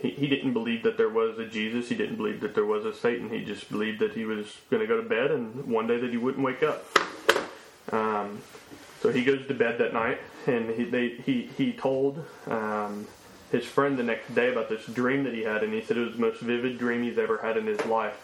He, 0.00 0.10
he 0.10 0.26
didn't 0.26 0.52
believe 0.52 0.82
that 0.82 0.96
there 0.96 1.08
was 1.08 1.38
a 1.38 1.46
Jesus. 1.46 1.88
He 1.88 1.94
didn't 1.94 2.16
believe 2.16 2.40
that 2.40 2.56
there 2.56 2.64
was 2.64 2.84
a 2.84 2.92
Satan. 2.92 3.30
He 3.30 3.44
just 3.44 3.70
believed 3.70 4.00
that 4.00 4.14
he 4.14 4.24
was 4.24 4.56
going 4.68 4.80
to 4.80 4.86
go 4.88 5.00
to 5.00 5.08
bed 5.08 5.30
and 5.30 5.66
one 5.66 5.86
day 5.86 5.98
that 5.98 6.10
he 6.10 6.16
wouldn't 6.16 6.44
wake 6.44 6.64
up. 6.64 6.84
Um, 7.92 8.40
so 9.00 9.12
he 9.12 9.22
goes 9.24 9.46
to 9.48 9.54
bed 9.54 9.78
that 9.78 9.92
night, 9.92 10.18
and 10.46 10.70
he 10.70 10.84
they, 10.84 11.08
he 11.10 11.50
he 11.56 11.72
told 11.72 12.24
um, 12.46 13.06
his 13.50 13.64
friend 13.64 13.98
the 13.98 14.02
next 14.02 14.34
day 14.34 14.50
about 14.50 14.68
this 14.68 14.86
dream 14.86 15.24
that 15.24 15.34
he 15.34 15.42
had, 15.42 15.62
and 15.62 15.72
he 15.72 15.82
said 15.82 15.96
it 15.96 16.00
was 16.00 16.14
the 16.14 16.20
most 16.20 16.40
vivid 16.40 16.78
dream 16.78 17.02
he's 17.02 17.18
ever 17.18 17.38
had 17.38 17.56
in 17.56 17.66
his 17.66 17.84
life. 17.84 18.18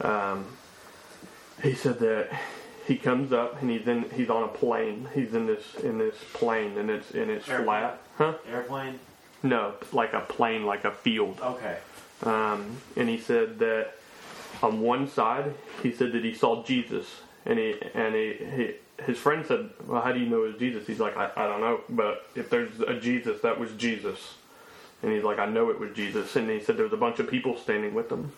Um, 0.00 0.46
he 1.62 1.74
said 1.74 1.98
that 2.00 2.28
he 2.86 2.96
comes 2.96 3.32
up 3.32 3.60
and 3.60 3.70
he's 3.70 3.86
in 3.86 4.08
he's 4.14 4.30
on 4.30 4.44
a 4.44 4.48
plane. 4.48 5.08
He's 5.14 5.34
in 5.34 5.46
this 5.46 5.74
in 5.82 5.98
this 5.98 6.14
plane, 6.32 6.78
and 6.78 6.90
it's 6.90 7.10
and 7.12 7.30
it's 7.30 7.48
Airplane. 7.48 7.66
flat. 7.66 8.00
Huh? 8.18 8.34
Airplane? 8.50 8.98
No, 9.42 9.74
like 9.92 10.12
a 10.12 10.20
plane, 10.20 10.64
like 10.64 10.84
a 10.84 10.92
field. 10.92 11.38
Okay. 11.42 11.76
Um, 12.22 12.78
and 12.96 13.08
he 13.08 13.18
said 13.18 13.58
that 13.58 13.92
on 14.62 14.80
one 14.80 15.08
side, 15.08 15.52
he 15.82 15.92
said 15.92 16.12
that 16.12 16.24
he 16.24 16.32
saw 16.34 16.62
Jesus, 16.64 17.06
and 17.44 17.58
he 17.58 17.74
and 17.94 18.14
he, 18.14 18.32
he 18.34 18.74
his 19.04 19.18
friend 19.18 19.44
said, 19.46 19.70
"Well, 19.86 20.00
how 20.00 20.12
do 20.12 20.20
you 20.20 20.26
know 20.26 20.44
it 20.44 20.52
was 20.52 20.56
Jesus?" 20.58 20.86
He's 20.86 21.00
like, 21.00 21.16
I, 21.16 21.30
"I 21.36 21.46
don't 21.46 21.60
know, 21.60 21.80
but 21.88 22.26
if 22.34 22.48
there's 22.48 22.80
a 22.80 22.94
Jesus, 22.98 23.40
that 23.42 23.58
was 23.58 23.72
Jesus." 23.72 24.34
And 25.02 25.12
he's 25.12 25.24
like, 25.24 25.38
"I 25.38 25.46
know 25.46 25.70
it 25.70 25.78
was 25.78 25.94
Jesus." 25.94 26.36
And 26.36 26.48
he 26.48 26.60
said 26.60 26.76
there 26.76 26.84
was 26.84 26.94
a 26.94 26.96
bunch 26.98 27.18
of 27.18 27.28
people 27.28 27.56
standing 27.58 27.92
with 27.92 28.10
him. 28.10 28.32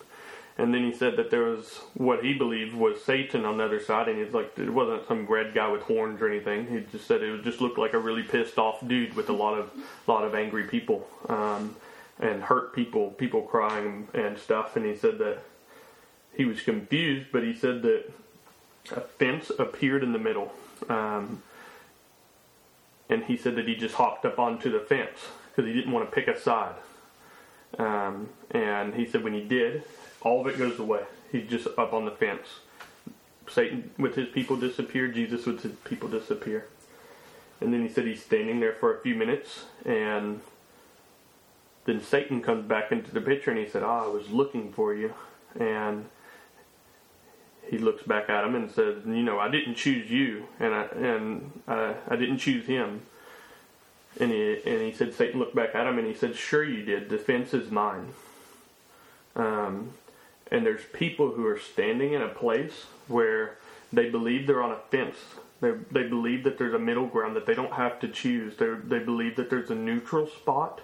And 0.58 0.74
then 0.74 0.82
he 0.82 0.92
said 0.92 1.16
that 1.16 1.30
there 1.30 1.44
was 1.44 1.82
what 1.94 2.24
he 2.24 2.34
believed 2.34 2.74
was 2.74 3.02
Satan 3.02 3.44
on 3.44 3.58
the 3.58 3.64
other 3.64 3.80
side, 3.80 4.08
and 4.08 4.22
he's 4.22 4.34
like, 4.34 4.58
it 4.58 4.68
wasn't 4.68 5.06
some 5.06 5.24
red 5.26 5.54
guy 5.54 5.68
with 5.68 5.82
horns 5.82 6.20
or 6.20 6.28
anything. 6.28 6.66
He 6.66 6.84
just 6.90 7.06
said 7.06 7.22
it 7.22 7.44
just 7.44 7.60
looked 7.60 7.78
like 7.78 7.94
a 7.94 7.98
really 7.98 8.24
pissed 8.24 8.58
off 8.58 8.86
dude 8.86 9.14
with 9.14 9.28
a 9.28 9.32
lot 9.32 9.56
of 9.56 9.70
lot 10.08 10.24
of 10.24 10.34
angry 10.34 10.64
people 10.64 11.08
um, 11.28 11.76
and 12.18 12.42
hurt 12.42 12.74
people, 12.74 13.10
people 13.12 13.42
crying 13.42 14.08
and 14.14 14.36
stuff. 14.36 14.74
And 14.74 14.84
he 14.84 14.96
said 14.96 15.18
that 15.18 15.38
he 16.36 16.44
was 16.44 16.60
confused, 16.60 17.28
but 17.30 17.44
he 17.44 17.54
said 17.54 17.82
that 17.82 18.12
a 18.90 19.00
fence 19.00 19.52
appeared 19.60 20.02
in 20.02 20.12
the 20.12 20.18
middle, 20.18 20.52
um, 20.88 21.40
and 23.08 23.22
he 23.24 23.36
said 23.36 23.54
that 23.54 23.68
he 23.68 23.76
just 23.76 23.94
hopped 23.94 24.24
up 24.24 24.40
onto 24.40 24.72
the 24.72 24.80
fence 24.80 25.18
because 25.50 25.68
he 25.68 25.72
didn't 25.72 25.92
want 25.92 26.08
to 26.08 26.12
pick 26.12 26.26
a 26.26 26.38
side. 26.40 26.74
Um, 27.78 28.30
and 28.50 28.94
he 28.94 29.06
said 29.06 29.22
when 29.22 29.34
he 29.34 29.42
did, 29.44 29.84
all 30.22 30.40
of 30.40 30.46
it 30.46 30.58
goes 30.58 30.78
away. 30.78 31.02
He's 31.30 31.48
just 31.48 31.66
up 31.78 31.92
on 31.92 32.04
the 32.04 32.10
fence. 32.10 32.46
Satan 33.48 33.90
with 33.98 34.14
his 34.14 34.28
people 34.28 34.56
disappear. 34.56 35.08
Jesus 35.08 35.46
with 35.46 35.62
his 35.62 35.72
people 35.84 36.08
disappear. 36.08 36.66
And 37.60 37.72
then 37.72 37.82
he 37.82 37.88
said 37.88 38.06
he's 38.06 38.22
standing 38.22 38.60
there 38.60 38.74
for 38.74 38.94
a 38.94 39.00
few 39.00 39.14
minutes, 39.14 39.64
and 39.84 40.40
then 41.86 42.00
Satan 42.00 42.40
comes 42.40 42.66
back 42.66 42.92
into 42.92 43.10
the 43.10 43.20
picture, 43.20 43.50
and 43.50 43.58
he 43.58 43.66
said, 43.66 43.82
"Ah, 43.82 44.04
I 44.04 44.08
was 44.08 44.28
looking 44.30 44.72
for 44.72 44.94
you." 44.94 45.12
And 45.58 46.06
he 47.68 47.78
looks 47.78 48.02
back 48.02 48.30
at 48.30 48.44
him 48.44 48.54
and 48.54 48.70
says, 48.70 49.04
"You 49.04 49.22
know, 49.22 49.38
I 49.38 49.48
didn't 49.48 49.74
choose 49.74 50.10
you, 50.10 50.46
and 50.60 50.74
I 50.74 50.82
and 50.94 51.62
uh, 51.66 51.94
I 52.08 52.16
didn't 52.16 52.38
choose 52.38 52.66
him." 52.66 53.02
And 54.20 54.30
he 54.30 54.60
and 54.64 54.82
he 54.82 54.92
said, 54.92 55.14
Satan 55.14 55.38
looked 55.38 55.54
back 55.54 55.74
at 55.74 55.86
him 55.86 55.98
and 55.98 56.06
he 56.06 56.14
said, 56.14 56.36
"Sure, 56.36 56.64
you 56.64 56.84
did. 56.84 57.08
The 57.08 57.18
fence 57.18 57.52
is 57.54 57.70
mine." 57.70 58.14
Um, 59.36 59.94
and 60.50 60.64
there's 60.64 60.84
people 60.92 61.32
who 61.32 61.46
are 61.46 61.58
standing 61.58 62.12
in 62.12 62.22
a 62.22 62.28
place 62.28 62.86
where 63.06 63.56
they 63.92 64.10
believe 64.10 64.46
they're 64.46 64.62
on 64.62 64.72
a 64.72 64.78
fence. 64.90 65.16
They 65.60 65.72
they 65.90 66.08
believe 66.08 66.44
that 66.44 66.58
there's 66.58 66.74
a 66.74 66.78
middle 66.78 67.06
ground 67.06 67.36
that 67.36 67.46
they 67.46 67.54
don't 67.54 67.72
have 67.72 67.98
to 68.00 68.08
choose. 68.08 68.56
They 68.56 68.74
they 68.84 68.98
believe 68.98 69.36
that 69.36 69.50
there's 69.50 69.70
a 69.70 69.74
neutral 69.74 70.26
spot 70.26 70.80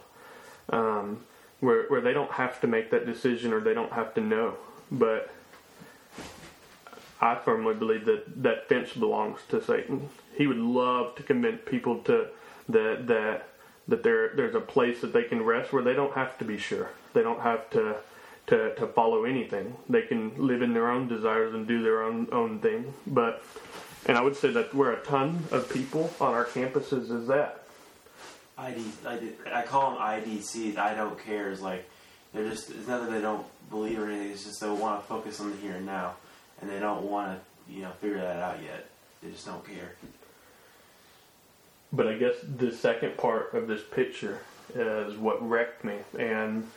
um, 0.70 1.20
where 1.60 1.84
where 1.88 2.00
they 2.00 2.12
don't 2.12 2.32
have 2.32 2.60
to 2.62 2.66
make 2.66 2.90
that 2.90 3.06
decision 3.06 3.52
or 3.52 3.60
they 3.60 3.74
don't 3.74 3.92
have 3.92 4.14
to 4.14 4.20
know. 4.20 4.54
But 4.90 5.30
I 7.20 7.36
firmly 7.36 7.74
believe 7.74 8.04
that 8.06 8.42
that 8.42 8.68
fence 8.68 8.92
belongs 8.92 9.40
to 9.48 9.62
Satan. 9.62 10.08
He 10.36 10.46
would 10.46 10.58
love 10.58 11.14
to 11.16 11.22
convince 11.22 11.60
people 11.64 12.00
to 12.00 12.28
that 12.68 13.06
that 13.06 13.48
that 13.88 14.02
there 14.02 14.30
there's 14.34 14.54
a 14.54 14.60
place 14.60 15.00
that 15.02 15.12
they 15.12 15.24
can 15.24 15.42
rest 15.42 15.72
where 15.72 15.82
they 15.82 15.94
don't 15.94 16.14
have 16.14 16.36
to 16.38 16.44
be 16.44 16.58
sure. 16.58 16.90
They 17.12 17.22
don't 17.22 17.40
have 17.40 17.70
to 17.70 17.96
to, 18.46 18.74
to 18.74 18.86
follow 18.88 19.24
anything. 19.24 19.76
They 19.88 20.02
can 20.02 20.46
live 20.46 20.62
in 20.62 20.74
their 20.74 20.90
own 20.90 21.08
desires 21.08 21.54
and 21.54 21.66
do 21.66 21.82
their 21.82 22.02
own 22.02 22.28
own 22.32 22.58
thing. 22.58 22.92
But 23.06 23.42
and 24.06 24.18
I 24.18 24.20
would 24.20 24.36
say 24.36 24.50
that 24.52 24.74
where 24.74 24.92
a 24.92 25.02
ton 25.02 25.44
of 25.50 25.72
people 25.72 26.12
on 26.20 26.34
our 26.34 26.44
campuses 26.44 27.10
is 27.10 27.26
that. 27.28 27.62
ID, 28.56 28.84
I, 29.04 29.16
did, 29.16 29.36
I 29.52 29.62
call 29.62 29.92
them 29.92 30.00
IDCs. 30.00 30.76
I 30.76 30.94
don't 30.94 31.18
care. 31.24 31.50
It's 31.50 31.60
like 31.60 31.88
they're 32.32 32.48
just. 32.48 32.70
It's 32.70 32.86
not 32.86 33.02
that 33.02 33.10
they 33.10 33.20
don't 33.20 33.46
believe 33.70 33.98
or 33.98 34.08
anything. 34.08 34.30
It's 34.30 34.44
just 34.44 34.60
they 34.60 34.68
want 34.68 35.00
to 35.02 35.06
focus 35.06 35.40
on 35.40 35.50
the 35.50 35.56
here 35.56 35.74
and 35.74 35.86
now, 35.86 36.14
and 36.60 36.70
they 36.70 36.78
don't 36.78 37.04
want 37.04 37.38
to, 37.38 37.72
you 37.72 37.82
know, 37.82 37.90
figure 38.00 38.18
that 38.18 38.36
out 38.40 38.62
yet. 38.62 38.86
They 39.22 39.30
just 39.30 39.46
don't 39.46 39.64
care. 39.66 39.96
But 41.92 42.08
I 42.08 42.14
guess 42.16 42.34
the 42.56 42.72
second 42.72 43.16
part 43.16 43.54
of 43.54 43.68
this 43.68 43.82
picture 43.82 44.40
is 44.74 45.16
what 45.16 45.46
wrecked 45.48 45.84
me. 45.84 45.96
And 46.18 46.68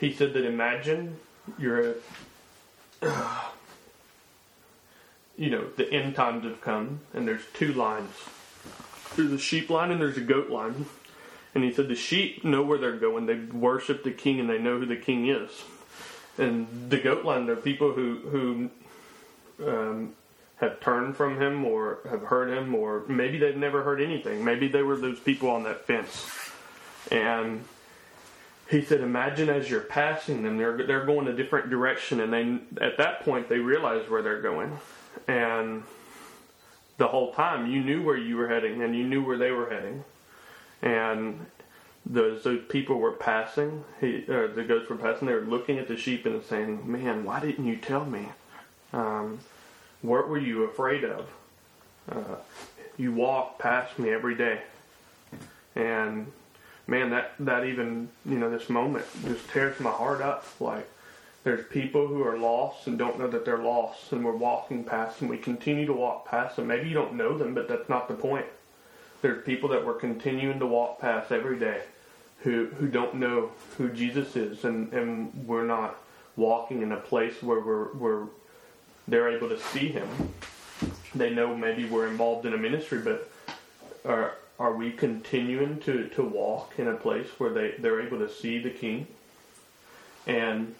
he 0.00 0.12
said 0.12 0.32
that 0.32 0.44
imagine 0.44 1.18
you're, 1.58 1.94
a, 3.02 3.02
you 5.36 5.50
know, 5.50 5.66
the 5.76 5.90
end 5.92 6.16
times 6.16 6.44
have 6.44 6.62
come, 6.62 7.00
and 7.12 7.28
there's 7.28 7.44
two 7.52 7.74
lines. 7.74 8.10
there's 9.14 9.32
a 9.32 9.38
sheep 9.38 9.68
line 9.68 9.90
and 9.90 10.00
there's 10.00 10.16
a 10.16 10.22
goat 10.22 10.50
line. 10.50 10.86
And 11.54 11.64
he 11.64 11.72
said 11.72 11.88
the 11.88 11.96
sheep 11.96 12.44
know 12.44 12.62
where 12.62 12.78
they're 12.78 12.96
going. 12.96 13.26
They 13.26 13.34
worship 13.34 14.04
the 14.04 14.12
king 14.12 14.40
and 14.40 14.48
they 14.48 14.58
know 14.58 14.78
who 14.78 14.86
the 14.86 14.96
king 14.96 15.28
is. 15.28 15.50
And 16.38 16.88
the 16.88 16.98
goat 16.98 17.24
line, 17.24 17.46
they're 17.46 17.56
people 17.56 17.92
who 17.92 18.70
who 19.58 19.68
um, 19.68 20.14
have 20.56 20.80
turned 20.80 21.16
from 21.16 21.40
him 21.40 21.64
or 21.64 21.98
have 22.08 22.22
heard 22.22 22.56
him, 22.56 22.74
or 22.74 23.02
maybe 23.08 23.36
they've 23.36 23.56
never 23.56 23.82
heard 23.82 24.00
anything. 24.00 24.44
Maybe 24.44 24.68
they 24.68 24.82
were 24.82 24.96
those 24.96 25.18
people 25.18 25.50
on 25.50 25.64
that 25.64 25.86
fence. 25.86 26.30
And 27.10 27.64
he 28.70 28.82
said, 28.82 29.00
imagine 29.00 29.48
as 29.48 29.68
you're 29.68 29.80
passing 29.80 30.44
them, 30.44 30.56
they're 30.56 30.86
they're 30.86 31.04
going 31.04 31.26
a 31.26 31.32
different 31.32 31.70
direction, 31.70 32.20
and 32.20 32.32
they 32.32 32.84
at 32.84 32.96
that 32.98 33.24
point 33.24 33.48
they 33.48 33.58
realize 33.58 34.08
where 34.08 34.22
they're 34.22 34.40
going, 34.40 34.78
and 35.26 35.82
the 36.96 37.08
whole 37.08 37.32
time 37.34 37.68
you 37.68 37.82
knew 37.82 38.02
where 38.02 38.16
you 38.16 38.36
were 38.36 38.48
heading, 38.48 38.82
and 38.82 38.96
you 38.96 39.04
knew 39.04 39.24
where 39.24 39.38
they 39.38 39.50
were 39.50 39.68
heading, 39.68 40.04
and 40.82 41.46
those 42.06 42.44
those 42.44 42.62
people 42.68 42.96
were 42.96 43.12
passing, 43.12 43.84
he 44.00 44.24
or 44.28 44.46
the 44.46 44.62
goats 44.62 44.88
were 44.88 44.96
passing. 44.96 45.26
They 45.26 45.34
were 45.34 45.40
looking 45.40 45.78
at 45.78 45.88
the 45.88 45.96
sheep 45.96 46.24
and 46.24 46.42
saying, 46.44 46.90
"Man, 46.90 47.24
why 47.24 47.40
didn't 47.40 47.66
you 47.66 47.76
tell 47.76 48.04
me? 48.04 48.28
Um, 48.92 49.40
what 50.02 50.28
were 50.28 50.38
you 50.38 50.62
afraid 50.64 51.04
of? 51.04 51.26
Uh, 52.08 52.36
you 52.96 53.12
walk 53.12 53.58
past 53.58 53.98
me 53.98 54.10
every 54.10 54.36
day, 54.36 54.60
and." 55.74 56.30
Man, 56.90 57.10
that 57.10 57.32
that 57.38 57.64
even 57.64 58.08
you 58.26 58.36
know 58.36 58.50
this 58.50 58.68
moment 58.68 59.06
just 59.24 59.48
tears 59.50 59.78
my 59.80 59.90
heart 59.90 60.20
up. 60.20 60.44
Like 60.58 60.88
there's 61.44 61.64
people 61.68 62.06
who 62.06 62.22
are 62.22 62.36
lost 62.36 62.86
and 62.86 62.98
don't 62.98 63.18
know 63.18 63.28
that 63.28 63.44
they're 63.44 63.58
lost, 63.58 64.12
and 64.12 64.24
we're 64.24 64.36
walking 64.36 64.84
past, 64.84 65.20
and 65.20 65.30
we 65.30 65.38
continue 65.38 65.86
to 65.86 65.92
walk 65.92 66.28
past 66.28 66.56
them. 66.56 66.66
Maybe 66.66 66.88
you 66.88 66.94
don't 66.94 67.14
know 67.14 67.38
them, 67.38 67.54
but 67.54 67.68
that's 67.68 67.88
not 67.88 68.08
the 68.08 68.14
point. 68.14 68.46
There's 69.22 69.44
people 69.44 69.68
that 69.70 69.86
we're 69.86 69.94
continuing 69.94 70.58
to 70.58 70.66
walk 70.66 71.00
past 71.00 71.30
every 71.30 71.58
day 71.58 71.82
who 72.40 72.66
who 72.78 72.88
don't 72.88 73.14
know 73.14 73.50
who 73.78 73.88
Jesus 73.90 74.36
is, 74.36 74.64
and 74.64 74.92
and 74.92 75.46
we're 75.46 75.66
not 75.66 75.96
walking 76.36 76.82
in 76.82 76.92
a 76.92 76.96
place 76.96 77.42
where 77.42 77.60
we're 77.60 77.92
we're 77.94 78.26
they're 79.06 79.28
able 79.28 79.48
to 79.48 79.58
see 79.58 79.88
Him. 79.88 80.08
They 81.14 81.30
know 81.30 81.56
maybe 81.56 81.86
we're 81.86 82.08
involved 82.08 82.46
in 82.46 82.54
a 82.54 82.58
ministry, 82.58 83.00
but 83.00 83.30
are 84.04 84.34
are 84.60 84.74
we 84.74 84.92
continuing 84.92 85.80
to, 85.80 86.08
to 86.10 86.22
walk 86.22 86.74
in 86.76 86.86
a 86.86 86.94
place 86.94 87.26
where 87.38 87.50
they, 87.50 87.74
they're 87.78 88.02
able 88.02 88.18
to 88.18 88.30
see 88.30 88.58
the 88.58 88.68
King? 88.68 89.06
And 90.26 90.74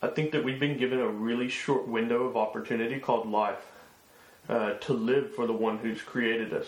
I 0.00 0.08
think 0.08 0.32
that 0.32 0.42
we've 0.42 0.58
been 0.58 0.78
given 0.78 0.98
a 0.98 1.06
really 1.06 1.50
short 1.50 1.86
window 1.86 2.24
of 2.24 2.36
opportunity 2.36 2.98
called 2.98 3.30
life 3.30 3.64
uh, 4.48 4.72
to 4.74 4.94
live 4.94 5.34
for 5.34 5.46
the 5.46 5.52
one 5.52 5.78
who's 5.78 6.00
created 6.00 6.54
us. 6.54 6.66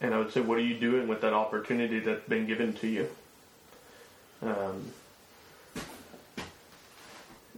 And 0.00 0.14
I 0.14 0.18
would 0.18 0.32
say, 0.32 0.40
what 0.40 0.56
are 0.56 0.62
you 0.62 0.78
doing 0.78 1.06
with 1.06 1.20
that 1.20 1.34
opportunity 1.34 2.00
that's 2.00 2.26
been 2.26 2.46
given 2.46 2.72
to 2.74 2.86
you? 2.86 3.08
Um, 4.40 4.90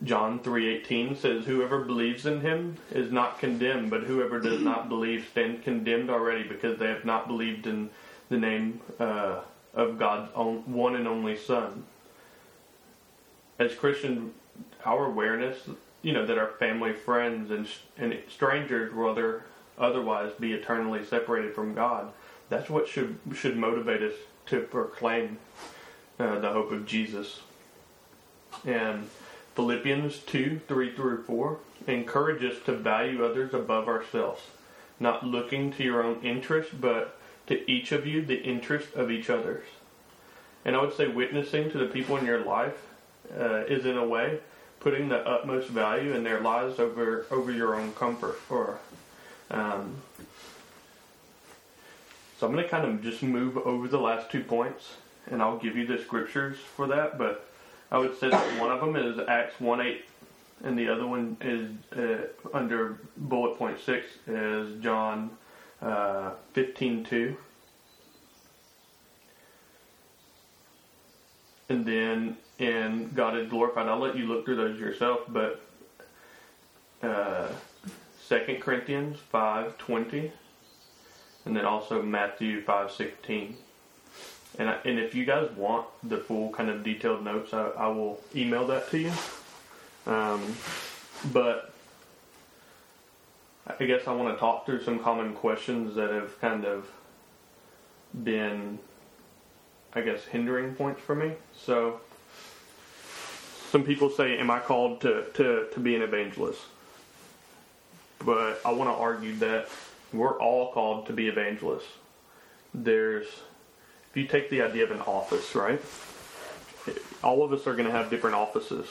John 0.04 0.38
3:18 0.40 1.16
says 1.16 1.44
whoever 1.44 1.80
believes 1.80 2.24
in 2.26 2.40
him 2.40 2.76
is 2.90 3.10
not 3.10 3.38
condemned 3.38 3.90
but 3.90 4.04
whoever 4.04 4.38
does 4.40 4.60
not 4.60 4.88
believe 4.94 5.28
stands 5.30 5.64
condemned 5.64 6.10
already 6.10 6.44
because 6.44 6.78
they 6.78 6.88
have 6.88 7.04
not 7.04 7.26
believed 7.26 7.66
in 7.66 7.90
the 8.28 8.38
name 8.38 8.80
uh, 9.00 9.40
of 9.74 9.98
God's 9.98 10.30
own, 10.34 10.72
one 10.72 10.94
and 10.94 11.08
only 11.08 11.36
son. 11.36 11.84
As 13.58 13.74
Christians 13.74 14.32
our 14.84 15.06
awareness 15.06 15.68
you 16.02 16.12
know 16.12 16.24
that 16.26 16.38
our 16.38 16.48
family 16.58 16.92
friends 16.92 17.50
and 17.50 17.66
and 17.96 18.16
strangers 18.28 18.94
will 18.94 19.10
other, 19.10 19.44
otherwise 19.78 20.32
be 20.38 20.52
eternally 20.52 21.04
separated 21.04 21.54
from 21.54 21.74
God 21.74 22.12
that's 22.48 22.70
what 22.70 22.88
should 22.88 23.18
should 23.34 23.56
motivate 23.56 24.02
us 24.02 24.14
to 24.46 24.60
proclaim 24.60 25.38
uh, 26.18 26.38
the 26.38 26.50
hope 26.50 26.72
of 26.72 26.86
Jesus 26.86 27.40
and 28.64 29.08
Philippians 29.58 30.20
2 30.20 30.60
3 30.68 30.94
through 30.94 31.24
4 31.24 31.58
encourage 31.88 32.44
us 32.44 32.62
to 32.64 32.72
value 32.72 33.24
others 33.24 33.52
above 33.52 33.88
ourselves, 33.88 34.40
not 35.00 35.26
looking 35.26 35.72
to 35.72 35.82
your 35.82 36.00
own 36.00 36.20
interest, 36.22 36.80
but 36.80 37.18
to 37.48 37.68
each 37.68 37.90
of 37.90 38.06
you 38.06 38.24
the 38.24 38.40
interest 38.40 38.94
of 38.94 39.10
each 39.10 39.28
other's. 39.28 39.64
And 40.64 40.76
I 40.76 40.80
would 40.80 40.96
say 40.96 41.08
witnessing 41.08 41.72
to 41.72 41.78
the 41.78 41.86
people 41.86 42.16
in 42.18 42.24
your 42.24 42.44
life 42.44 42.86
uh, 43.36 43.64
is, 43.64 43.84
in 43.84 43.96
a 43.96 44.06
way, 44.06 44.38
putting 44.78 45.08
the 45.08 45.28
utmost 45.28 45.70
value 45.70 46.14
in 46.14 46.22
their 46.22 46.40
lives 46.40 46.78
over 46.78 47.26
over 47.28 47.50
your 47.50 47.74
own 47.74 47.92
comfort. 47.94 48.38
Or, 48.48 48.78
um, 49.50 49.96
so 52.38 52.46
I'm 52.46 52.52
going 52.52 52.62
to 52.62 52.70
kind 52.70 52.86
of 52.86 53.02
just 53.02 53.24
move 53.24 53.56
over 53.56 53.88
the 53.88 53.98
last 53.98 54.30
two 54.30 54.44
points, 54.44 54.92
and 55.28 55.42
I'll 55.42 55.58
give 55.58 55.76
you 55.76 55.84
the 55.84 55.98
scriptures 55.98 56.58
for 56.76 56.86
that, 56.86 57.18
but 57.18 57.47
I 57.90 57.98
would 57.98 58.18
say 58.18 58.28
that 58.28 58.60
one 58.60 58.70
of 58.70 58.80
them 58.80 58.96
is 58.96 59.18
Acts 59.28 59.58
1 59.60 59.80
8, 59.80 60.04
and 60.64 60.78
the 60.78 60.88
other 60.88 61.06
one 61.06 61.36
is 61.40 61.70
uh, 61.96 62.26
under 62.56 63.00
bullet 63.16 63.56
point 63.56 63.80
6 63.80 64.06
is 64.26 64.82
John 64.82 65.30
uh, 65.80 66.32
15 66.52 67.04
2. 67.04 67.36
And 71.70 71.84
then 71.84 72.36
in 72.58 73.10
God 73.14 73.36
is 73.36 73.48
glorified, 73.48 73.88
I'll 73.88 73.98
let 73.98 74.16
you 74.16 74.26
look 74.26 74.44
through 74.44 74.56
those 74.56 74.78
yourself, 74.78 75.20
but 75.28 75.62
uh, 77.02 77.48
2 78.28 78.58
Corinthians 78.60 79.18
5 79.30 79.78
20, 79.78 80.32
and 81.46 81.56
then 81.56 81.64
also 81.64 82.02
Matthew 82.02 82.62
5 82.62 82.90
16. 82.90 83.56
And, 84.58 84.68
I, 84.68 84.78
and 84.84 84.98
if 84.98 85.14
you 85.14 85.24
guys 85.24 85.48
want 85.56 85.86
the 86.02 86.18
full 86.18 86.50
kind 86.50 86.68
of 86.68 86.82
detailed 86.82 87.24
notes, 87.24 87.54
I, 87.54 87.68
I 87.68 87.88
will 87.88 88.20
email 88.34 88.66
that 88.66 88.90
to 88.90 88.98
you. 88.98 89.12
Um, 90.06 90.42
but 91.32 91.72
I 93.78 93.84
guess 93.84 94.08
I 94.08 94.12
want 94.12 94.34
to 94.34 94.40
talk 94.40 94.66
through 94.66 94.82
some 94.82 94.98
common 94.98 95.34
questions 95.34 95.94
that 95.94 96.10
have 96.10 96.40
kind 96.40 96.64
of 96.64 96.88
been, 98.24 98.78
I 99.94 100.00
guess, 100.00 100.24
hindering 100.24 100.74
points 100.74 101.00
for 101.00 101.14
me. 101.14 101.34
So, 101.54 102.00
some 103.70 103.84
people 103.84 104.08
say, 104.10 104.38
Am 104.38 104.50
I 104.50 104.58
called 104.58 105.02
to, 105.02 105.24
to, 105.34 105.66
to 105.72 105.80
be 105.80 105.94
an 105.94 106.02
evangelist? 106.02 106.62
But 108.24 108.60
I 108.64 108.72
want 108.72 108.90
to 108.90 108.94
argue 108.94 109.34
that 109.36 109.68
we're 110.12 110.40
all 110.40 110.72
called 110.72 111.06
to 111.06 111.12
be 111.12 111.28
evangelists. 111.28 111.92
There's 112.74 113.26
you 114.18 114.26
take 114.26 114.50
the 114.50 114.62
idea 114.62 114.84
of 114.84 114.90
an 114.90 115.00
office, 115.00 115.54
right? 115.54 115.80
All 117.22 117.42
of 117.42 117.52
us 117.52 117.66
are 117.66 117.74
going 117.74 117.86
to 117.86 117.92
have 117.92 118.10
different 118.10 118.36
offices. 118.36 118.86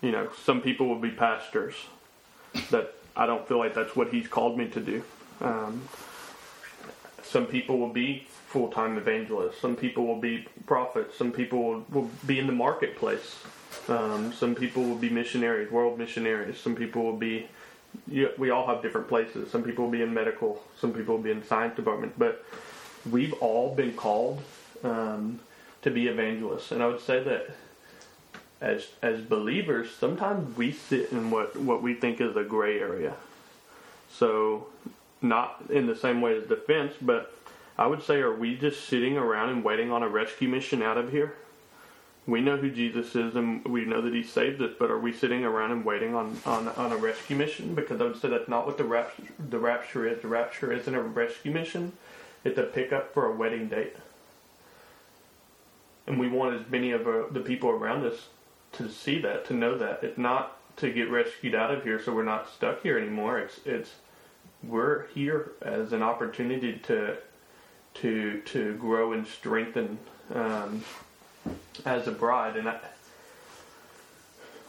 You 0.00 0.12
know, 0.12 0.28
some 0.44 0.60
people 0.60 0.88
will 0.88 0.98
be 0.98 1.10
pastors. 1.10 1.74
That 2.70 2.94
I 3.16 3.26
don't 3.26 3.46
feel 3.46 3.58
like 3.58 3.74
that's 3.74 3.94
what 3.94 4.08
he's 4.08 4.26
called 4.26 4.58
me 4.58 4.68
to 4.68 4.80
do. 4.80 5.02
Um, 5.40 5.82
some 7.22 7.46
people 7.46 7.78
will 7.78 7.92
be 7.92 8.26
full-time 8.48 8.98
evangelists. 8.98 9.60
Some 9.60 9.76
people 9.76 10.06
will 10.06 10.20
be 10.20 10.48
prophets. 10.66 11.16
Some 11.16 11.30
people 11.30 11.62
will, 11.62 11.84
will 11.90 12.10
be 12.26 12.38
in 12.38 12.46
the 12.46 12.52
marketplace. 12.52 13.36
Um, 13.88 14.32
some 14.32 14.54
people 14.54 14.82
will 14.82 14.96
be 14.96 15.10
missionaries, 15.10 15.70
world 15.70 15.98
missionaries. 15.98 16.58
Some 16.58 16.74
people 16.74 17.04
will 17.04 17.16
be. 17.16 17.48
You, 18.08 18.30
we 18.38 18.50
all 18.50 18.66
have 18.66 18.82
different 18.82 19.08
places. 19.08 19.50
Some 19.50 19.62
people 19.62 19.84
will 19.84 19.92
be 19.92 20.02
in 20.02 20.12
medical. 20.12 20.62
Some 20.80 20.92
people 20.92 21.16
will 21.16 21.22
be 21.22 21.30
in 21.30 21.44
science 21.44 21.76
department. 21.76 22.14
But 22.18 22.44
we've 23.08 23.32
all 23.34 23.74
been 23.74 23.94
called 23.94 24.40
um, 24.82 25.40
to 25.82 25.90
be 25.90 26.08
evangelists, 26.08 26.72
and 26.72 26.82
I 26.82 26.86
would 26.86 27.00
say 27.00 27.22
that 27.22 27.50
as 28.60 28.88
as 29.00 29.20
believers, 29.20 29.90
sometimes 29.90 30.56
we 30.56 30.72
sit 30.72 31.12
in 31.12 31.30
what 31.30 31.56
what 31.56 31.82
we 31.82 31.94
think 31.94 32.20
is 32.20 32.36
a 32.36 32.44
gray 32.44 32.78
area. 32.78 33.14
So, 34.12 34.66
not 35.22 35.62
in 35.70 35.86
the 35.86 35.96
same 35.96 36.20
way 36.20 36.36
as 36.36 36.44
defense, 36.44 36.92
but 37.00 37.34
I 37.78 37.86
would 37.86 38.02
say, 38.02 38.16
are 38.16 38.34
we 38.34 38.56
just 38.56 38.86
sitting 38.86 39.16
around 39.16 39.48
and 39.48 39.64
waiting 39.64 39.90
on 39.90 40.02
a 40.02 40.08
rescue 40.08 40.48
mission 40.48 40.82
out 40.82 40.98
of 40.98 41.10
here? 41.10 41.34
We 42.26 42.42
know 42.42 42.58
who 42.58 42.70
Jesus 42.70 43.16
is 43.16 43.34
and 43.34 43.64
we 43.64 43.86
know 43.86 44.02
that 44.02 44.12
He 44.12 44.22
saved 44.22 44.60
us, 44.60 44.72
but 44.78 44.90
are 44.90 44.98
we 44.98 45.14
sitting 45.14 45.44
around 45.44 45.72
and 45.72 45.84
waiting 45.84 46.14
on, 46.14 46.38
on, 46.44 46.68
on 46.68 46.92
a 46.92 46.96
rescue 46.96 47.36
mission? 47.36 47.74
Because 47.74 48.00
I 48.00 48.04
would 48.04 48.20
say 48.20 48.28
that's 48.28 48.48
not 48.48 48.66
what 48.66 48.76
the 48.76 48.84
rapture, 48.84 49.22
the 49.48 49.58
rapture 49.58 50.06
is. 50.06 50.20
The 50.20 50.28
rapture 50.28 50.70
isn't 50.72 50.94
a 50.94 51.00
rescue 51.00 51.52
mission, 51.52 51.92
it's 52.44 52.58
a 52.58 52.62
pickup 52.62 53.12
for 53.12 53.26
a 53.26 53.34
wedding 53.34 53.68
date. 53.68 53.96
And 56.06 56.18
we 56.18 56.28
want 56.28 56.54
as 56.54 56.68
many 56.70 56.92
of 56.92 57.06
our, 57.06 57.28
the 57.30 57.40
people 57.40 57.70
around 57.70 58.04
us 58.04 58.28
to 58.72 58.88
see 58.88 59.20
that, 59.20 59.44
to 59.46 59.54
know 59.54 59.76
that. 59.78 60.02
It's 60.02 60.18
not 60.18 60.56
to 60.76 60.90
get 60.90 61.10
rescued 61.10 61.54
out 61.54 61.70
of 61.70 61.84
here 61.84 62.02
so 62.02 62.14
we're 62.14 62.24
not 62.24 62.48
stuck 62.50 62.82
here 62.82 62.98
anymore. 62.98 63.38
It's 63.38 63.60
it's 63.64 63.90
we're 64.62 65.06
here 65.08 65.52
as 65.62 65.92
an 65.92 66.02
opportunity 66.02 66.78
to 66.84 67.16
to 67.94 68.40
to 68.46 68.74
grow 68.76 69.12
and 69.12 69.26
strengthen 69.26 69.98
um, 70.34 70.84
as 71.84 72.06
a 72.06 72.12
bride. 72.12 72.56
And 72.56 72.68
I, 72.68 72.80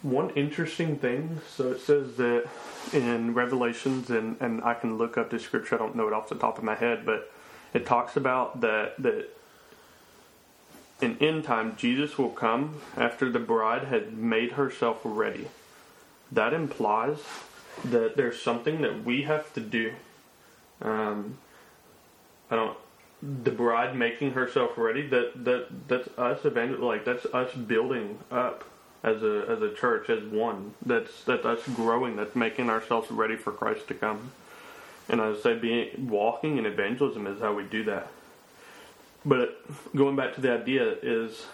one 0.01 0.31
interesting 0.31 0.97
thing. 0.97 1.41
So 1.55 1.71
it 1.71 1.81
says 1.81 2.15
that 2.17 2.47
in 2.93 3.33
Revelations, 3.33 4.09
and, 4.09 4.35
and 4.39 4.63
I 4.63 4.73
can 4.73 4.97
look 4.97 5.17
up 5.17 5.29
the 5.29 5.39
scripture. 5.39 5.75
I 5.75 5.77
don't 5.77 5.95
know 5.95 6.07
it 6.07 6.13
off 6.13 6.29
the 6.29 6.35
top 6.35 6.57
of 6.57 6.63
my 6.63 6.75
head, 6.75 7.05
but 7.05 7.31
it 7.73 7.85
talks 7.85 8.15
about 8.15 8.61
that 8.61 9.01
that 9.01 9.29
in 11.01 11.17
end 11.19 11.43
time 11.43 11.75
Jesus 11.75 12.17
will 12.17 12.29
come 12.29 12.81
after 12.95 13.29
the 13.29 13.39
bride 13.39 13.85
had 13.85 14.17
made 14.17 14.53
herself 14.53 14.99
ready. 15.03 15.47
That 16.31 16.53
implies 16.53 17.17
that 17.83 18.15
there's 18.15 18.41
something 18.41 18.81
that 18.81 19.03
we 19.03 19.23
have 19.23 19.53
to 19.53 19.59
do. 19.59 19.93
Um, 20.81 21.37
I 22.49 22.55
don't. 22.55 22.77
The 23.21 23.51
bride 23.51 23.95
making 23.95 24.31
herself 24.31 24.77
ready. 24.77 25.07
That 25.07 25.43
that 25.45 25.87
that's 25.87 26.07
us 26.17 26.45
evangel 26.45 26.87
like 26.87 27.05
that's 27.05 27.25
us 27.27 27.53
building 27.53 28.19
up 28.31 28.63
as 29.03 29.21
a 29.23 29.45
as 29.47 29.61
a 29.61 29.73
church 29.73 30.09
as 30.09 30.23
one. 30.23 30.73
That's 30.85 31.23
that's 31.23 31.45
us 31.45 31.61
growing. 31.75 32.15
That's 32.15 32.35
making 32.35 32.69
ourselves 32.69 33.11
ready 33.11 33.35
for 33.35 33.51
Christ 33.51 33.87
to 33.89 33.93
come. 33.93 34.31
And 35.11 35.21
I 35.21 35.35
say, 35.35 35.55
being 35.59 36.07
walking 36.09 36.57
in 36.57 36.65
evangelism 36.65 37.27
is 37.27 37.41
how 37.41 37.53
we 37.53 37.63
do 37.63 37.83
that. 37.83 38.07
But 39.25 39.61
going 39.93 40.15
back 40.15 40.33
to 40.35 40.41
the 40.41 40.53
idea 40.53 40.95
is, 41.03 41.45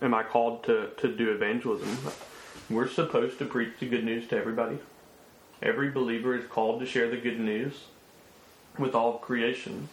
am 0.00 0.14
I 0.14 0.22
called 0.22 0.64
to 0.64 0.88
to 0.96 1.08
do 1.14 1.30
evangelism? 1.30 1.98
We're 2.70 2.88
supposed 2.88 3.38
to 3.38 3.44
preach 3.44 3.74
the 3.78 3.86
good 3.86 4.02
news 4.02 4.26
to 4.28 4.36
everybody. 4.36 4.78
Every 5.62 5.90
believer 5.90 6.34
is 6.34 6.46
called 6.46 6.80
to 6.80 6.86
share 6.86 7.08
the 7.10 7.18
good 7.18 7.38
news 7.38 7.84
with 8.78 8.94
all 8.94 9.16
of 9.16 9.20
creation. 9.20 9.90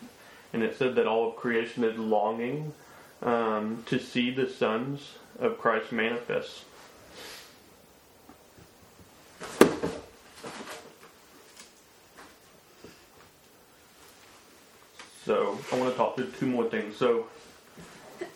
And 0.53 0.63
it 0.63 0.77
said 0.77 0.95
that 0.95 1.05
all 1.05 1.29
of 1.29 1.35
creation 1.35 1.83
is 1.83 1.97
longing 1.97 2.73
um, 3.21 3.83
to 3.87 3.99
see 3.99 4.31
the 4.31 4.49
sons 4.49 5.15
of 5.37 5.59
Christ 5.59 5.91
manifest. 5.91 6.63
So 15.29 15.59
I 15.71 15.77
want 15.77 15.91
to 15.91 15.95
talk 15.95 16.15
through 16.15 16.31
two 16.39 16.47
more 16.47 16.67
things. 16.67 16.97
So 16.97 17.27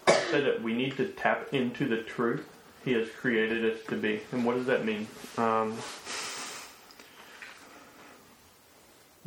I 0.05 0.11
said 0.29 0.45
that 0.45 0.61
we 0.61 0.75
need 0.75 0.95
to 0.97 1.07
tap 1.07 1.51
into 1.51 1.87
the 1.87 2.03
truth 2.03 2.47
He 2.85 2.93
has 2.93 3.09
created 3.09 3.65
us 3.65 3.83
to 3.87 3.95
be. 3.95 4.21
And 4.31 4.45
what 4.45 4.57
does 4.57 4.67
that 4.67 4.85
mean? 4.85 5.07
Um, 5.35 5.75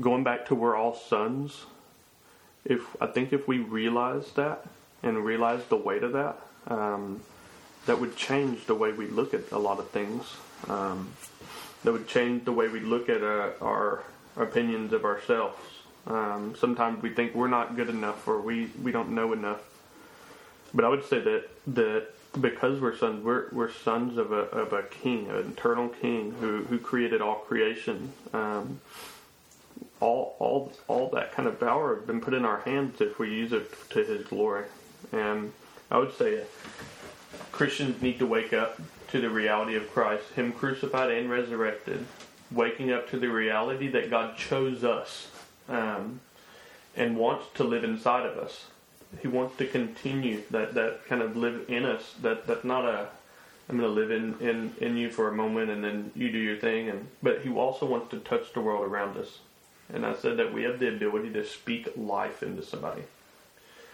going 0.01 0.23
back 0.23 0.47
to 0.47 0.55
we're 0.55 0.77
all 0.77 0.95
sons, 0.95 1.65
if 2.65 2.83
I 3.03 3.09
think 3.09 3.33
if 3.33 3.49
we 3.49 3.59
realize 3.59 4.31
that 4.37 4.65
and 5.03 5.25
realize 5.25 5.65
the 5.65 5.75
weight 5.77 6.05
of 6.05 6.13
that, 6.13 6.39
um, 6.69 7.21
that 7.87 8.01
would 8.01 8.15
change 8.15 8.67
the 8.67 8.77
way 8.77 8.93
we 8.93 9.09
look 9.09 9.35
at 9.35 9.51
a 9.51 9.59
lot 9.59 9.81
of 9.81 9.91
things. 9.91 10.37
Um, 10.69 11.11
that 11.83 11.93
would 11.93 12.07
change 12.07 12.45
the 12.45 12.53
way 12.53 12.69
we 12.69 12.79
look 12.79 13.09
at 13.09 13.25
uh, 13.25 13.51
our 13.61 14.05
opinions 14.37 14.93
of 14.93 15.05
ourselves. 15.05 15.76
Um, 16.07 16.55
sometimes 16.59 17.03
we 17.03 17.11
think 17.11 17.35
we're 17.35 17.49
not 17.49 17.77
good 17.77 17.89
enough 17.89 18.29
or 18.29 18.41
we, 18.41 18.71
we 18.83 18.93
don't 18.93 19.11
know 19.11 19.33
enough. 19.33 19.61
But 20.73 20.85
I 20.85 20.89
would 20.89 21.05
say 21.05 21.21
that 21.21 21.49
that 21.69 22.09
because 22.41 22.81
we're 22.81 22.97
sons, 22.97 23.25
we're, 23.25 23.47
we're 23.51 23.73
sons 23.73 24.19
of 24.19 24.33
a, 24.33 24.43
of 24.51 24.73
a 24.73 24.83
king, 24.83 25.29
an 25.31 25.53
eternal 25.57 25.89
king 25.89 26.33
who, 26.41 26.65
who 26.65 26.79
created 26.79 27.21
all 27.21 27.37
creation. 27.37 28.13
Um, 28.33 28.81
all 30.01 30.37
all 30.39 30.73
all 30.89 31.09
that 31.11 31.33
kind 31.33 31.49
of 31.49 31.59
power 31.59 31.97
has 31.97 32.05
been 32.05 32.21
put 32.21 32.35
in 32.35 32.45
our 32.45 32.61
hands 32.61 33.01
if 33.01 33.19
we 33.19 33.31
use 33.31 33.53
it 33.53 33.71
to 33.91 34.05
His 34.05 34.27
glory. 34.27 34.65
And 35.13 35.53
I 35.91 35.99
would 35.99 36.15
say 36.17 36.45
Christians 37.53 38.03
need 38.03 38.19
to 38.19 38.27
wake 38.27 38.53
up 38.53 38.81
to 39.09 39.21
the 39.21 39.31
reality 39.31 39.75
of 39.77 39.91
Christ, 39.93 40.25
Him 40.35 40.53
crucified 40.53 41.11
and 41.11 41.31
resurrected, 41.31 42.05
waking 42.51 42.93
up 42.93 43.09
to 43.11 43.19
the 43.19 43.29
reality 43.29 43.89
that 43.89 44.11
God 44.11 44.37
chose 44.37 44.85
us 44.85 45.29
um, 45.69 46.21
and 46.97 47.17
wants 47.17 47.47
to 47.55 47.65
live 47.65 47.85
inside 47.85 48.27
of 48.27 48.39
us. 48.39 48.67
He 49.21 49.29
wants 49.29 49.57
to 49.59 49.67
continue 49.67 50.43
that, 50.51 50.75
that 50.75 51.07
kind 51.07 51.23
of 51.23 51.37
live 51.37 51.65
in 51.69 51.85
us. 51.85 52.15
That 52.23 52.47
that's 52.47 52.65
not 52.65 52.85
a 52.85 53.09
I'm 53.69 53.79
going 53.79 53.93
to 53.93 54.01
live 54.01 54.13
in, 54.13 54.37
in, 54.41 54.75
in 54.81 54.97
you 54.97 55.11
for 55.11 55.29
a 55.29 55.35
moment 55.35 55.71
and 55.71 55.83
then 55.83 56.13
you 56.15 56.31
do 56.31 56.39
your 56.39 56.57
thing. 56.57 56.89
And 56.89 57.09
but 57.23 57.43
He 57.43 57.51
also 57.51 57.87
wants 57.87 58.11
to 58.11 58.19
touch 58.19 58.53
the 58.53 58.61
world 58.61 58.85
around 58.85 59.17
us. 59.17 59.39
And 59.93 60.05
I 60.07 60.15
said 60.15 60.37
that 60.37 60.53
we 60.53 60.63
have 60.65 60.79
the 60.79 60.89
ability 60.89 61.31
to 61.33 61.45
speak 61.45 61.89
life 61.97 62.43
into 62.43 62.63
somebody. 62.63 63.03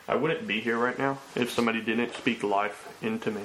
I 0.08 0.16
wouldn't 0.16 0.46
be 0.46 0.60
here 0.60 0.78
right 0.78 0.98
now 0.98 1.18
if 1.34 1.50
somebody 1.50 1.80
didn't 1.80 2.14
speak 2.14 2.42
life 2.42 2.88
into 3.02 3.30
me. 3.30 3.42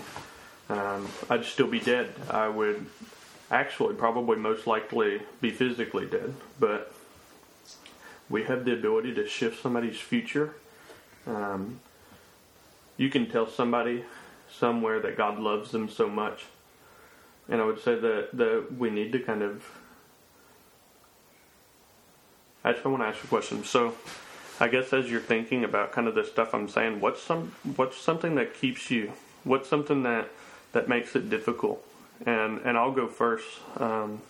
Um, 0.69 1.07
I'd 1.30 1.45
still 1.45 1.67
be 1.67 1.80
dead. 1.80 2.13
I 2.30 2.49
would 2.49 2.86
actually 3.49 3.95
probably 3.95 4.38
most 4.38 4.67
likely 4.67 5.21
be 5.39 5.51
physically 5.51 6.05
dead, 6.05 6.34
but 6.59 6.93
we 8.30 8.43
have 8.43 8.65
the 8.65 8.73
ability 8.73 9.13
to 9.15 9.28
shift 9.28 9.61
somebody's 9.61 9.97
future. 9.97 10.55
Um, 11.25 11.80
you 12.97 13.09
can 13.09 13.30
tell 13.30 13.47
somebody 13.47 14.03
somewhere 14.49 14.99
that 15.01 15.17
God 15.17 15.39
loves 15.39 15.71
them 15.71 15.89
so 15.89 16.09
much. 16.09 16.45
And 17.49 17.61
I 17.61 17.65
would 17.65 17.82
say 17.82 17.95
that, 17.95 18.30
that 18.34 18.73
we 18.78 18.89
need 18.89 19.11
to 19.13 19.19
kind 19.19 19.41
of 19.41 19.63
Actually, 22.67 22.84
I 22.84 22.88
want 22.89 23.03
to 23.03 23.07
ask 23.07 23.17
you 23.19 23.28
a 23.28 23.30
question. 23.30 23.63
So, 23.63 23.95
I 24.59 24.67
guess 24.67 24.91
as 24.91 25.09
you're 25.09 25.21
thinking 25.21 25.63
about 25.63 25.93
kind 25.93 26.05
of 26.05 26.15
the 26.15 26.25
stuff 26.25 26.53
I'm 26.53 26.67
saying, 26.67 26.99
what's 26.99 27.21
some 27.21 27.53
what's 27.78 27.97
something 27.97 28.36
that 28.36 28.55
keeps 28.55 28.91
you? 28.91 29.13
What's 29.45 29.69
something 29.69 30.03
that 30.03 30.28
that 30.73 30.89
makes 30.89 31.15
it 31.15 31.30
difficult? 31.30 31.82
And 32.25 32.59
and 32.65 32.78
I'll 32.78 32.91
go 32.91 33.07
first. 33.07 33.47
Um, 33.78 34.21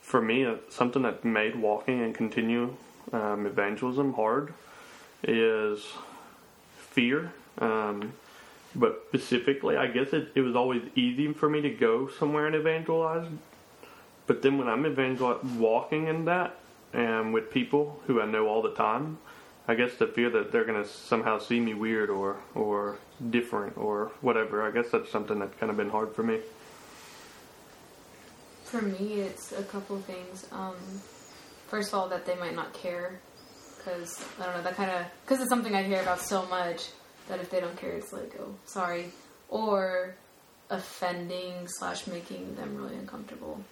for 0.00 0.22
me, 0.22 0.44
uh, 0.44 0.56
something 0.68 1.02
that 1.02 1.24
made 1.24 1.56
walking 1.56 2.00
and 2.02 2.14
continue 2.14 2.76
um, 3.12 3.46
evangelism 3.46 4.14
hard 4.14 4.52
is 5.22 5.84
fear. 6.76 7.32
Um, 7.58 8.12
but 8.74 9.04
specifically, 9.08 9.76
I 9.76 9.86
guess 9.86 10.12
it, 10.12 10.32
it 10.34 10.40
was 10.40 10.56
always 10.56 10.82
easy 10.96 11.32
for 11.32 11.48
me 11.48 11.60
to 11.60 11.70
go 11.70 12.08
somewhere 12.08 12.46
and 12.46 12.56
evangelize. 12.56 13.26
But 14.26 14.42
then 14.42 14.58
when 14.58 14.68
I'm 14.68 14.84
evangel 14.86 15.38
walking 15.58 16.06
in 16.06 16.24
that, 16.24 16.58
and 16.92 17.34
with 17.34 17.50
people 17.50 18.00
who 18.06 18.20
I 18.20 18.26
know 18.26 18.46
all 18.48 18.62
the 18.62 18.72
time, 18.72 19.18
I 19.66 19.74
guess 19.74 19.94
the 19.94 20.06
fear 20.06 20.30
that 20.30 20.52
they're 20.52 20.64
going 20.64 20.82
to 20.82 20.88
somehow 20.88 21.38
see 21.38 21.58
me 21.58 21.74
weird 21.74 22.10
or 22.10 22.36
or 22.54 22.98
different 23.30 23.76
or 23.76 24.12
whatever. 24.20 24.62
I 24.62 24.70
guess 24.70 24.90
that's 24.90 25.10
something 25.10 25.38
that's 25.38 25.56
kind 25.58 25.70
of 25.70 25.76
been 25.76 25.90
hard 25.90 26.14
for 26.14 26.22
me. 26.22 26.40
For 28.64 28.82
me, 28.82 29.20
it's 29.20 29.52
a 29.52 29.62
couple 29.62 29.98
things. 29.98 30.46
Um, 30.52 30.74
first 31.68 31.88
of 31.92 31.98
all, 31.98 32.08
that 32.08 32.26
they 32.26 32.36
might 32.36 32.54
not 32.54 32.72
care, 32.74 33.20
because 33.78 34.24
I 34.40 34.46
don't 34.46 34.56
know 34.56 34.62
that 34.62 34.76
kind 34.76 34.90
of 34.90 35.06
because 35.24 35.40
it's 35.40 35.50
something 35.50 35.74
I 35.74 35.82
hear 35.82 36.00
about 36.00 36.20
so 36.20 36.46
much 36.46 36.88
that 37.28 37.40
if 37.40 37.50
they 37.50 37.60
don't 37.60 37.76
care, 37.76 37.92
it's 37.92 38.12
like 38.12 38.32
oh 38.40 38.54
sorry, 38.64 39.06
or 39.48 40.14
offending 40.70 41.66
slash 41.66 42.06
making 42.06 42.54
them 42.56 42.76
really 42.76 42.96
uncomfortable 42.96 43.62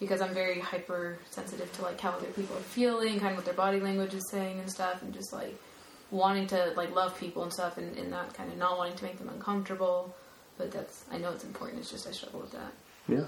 because 0.00 0.20
I'm 0.20 0.34
very 0.34 0.58
hypersensitive 0.58 1.72
to 1.74 1.82
like 1.82 2.00
how 2.00 2.10
other 2.10 2.26
people 2.26 2.56
are 2.56 2.60
feeling, 2.60 3.20
kind 3.20 3.30
of 3.30 3.36
what 3.36 3.44
their 3.44 3.54
body 3.54 3.78
language 3.78 4.14
is 4.14 4.28
saying 4.30 4.58
and 4.58 4.68
stuff, 4.68 5.00
and 5.00 5.14
just 5.14 5.32
like 5.32 5.54
wanting 6.10 6.48
to 6.48 6.72
like 6.76 6.92
love 6.92 7.18
people 7.18 7.44
and 7.44 7.52
stuff, 7.52 7.78
and, 7.78 7.96
and 7.96 8.10
not 8.10 8.34
kind 8.34 8.50
of 8.50 8.58
not 8.58 8.78
wanting 8.78 8.96
to 8.96 9.04
make 9.04 9.18
them 9.18 9.28
uncomfortable. 9.28 10.12
But 10.58 10.72
that's 10.72 11.04
I 11.10 11.18
know 11.18 11.30
it's 11.30 11.44
important. 11.44 11.80
It's 11.80 11.90
just 11.90 12.08
I 12.08 12.10
struggle 12.10 12.40
with 12.40 12.50
that. 12.52 12.72
Yeah. 13.08 13.24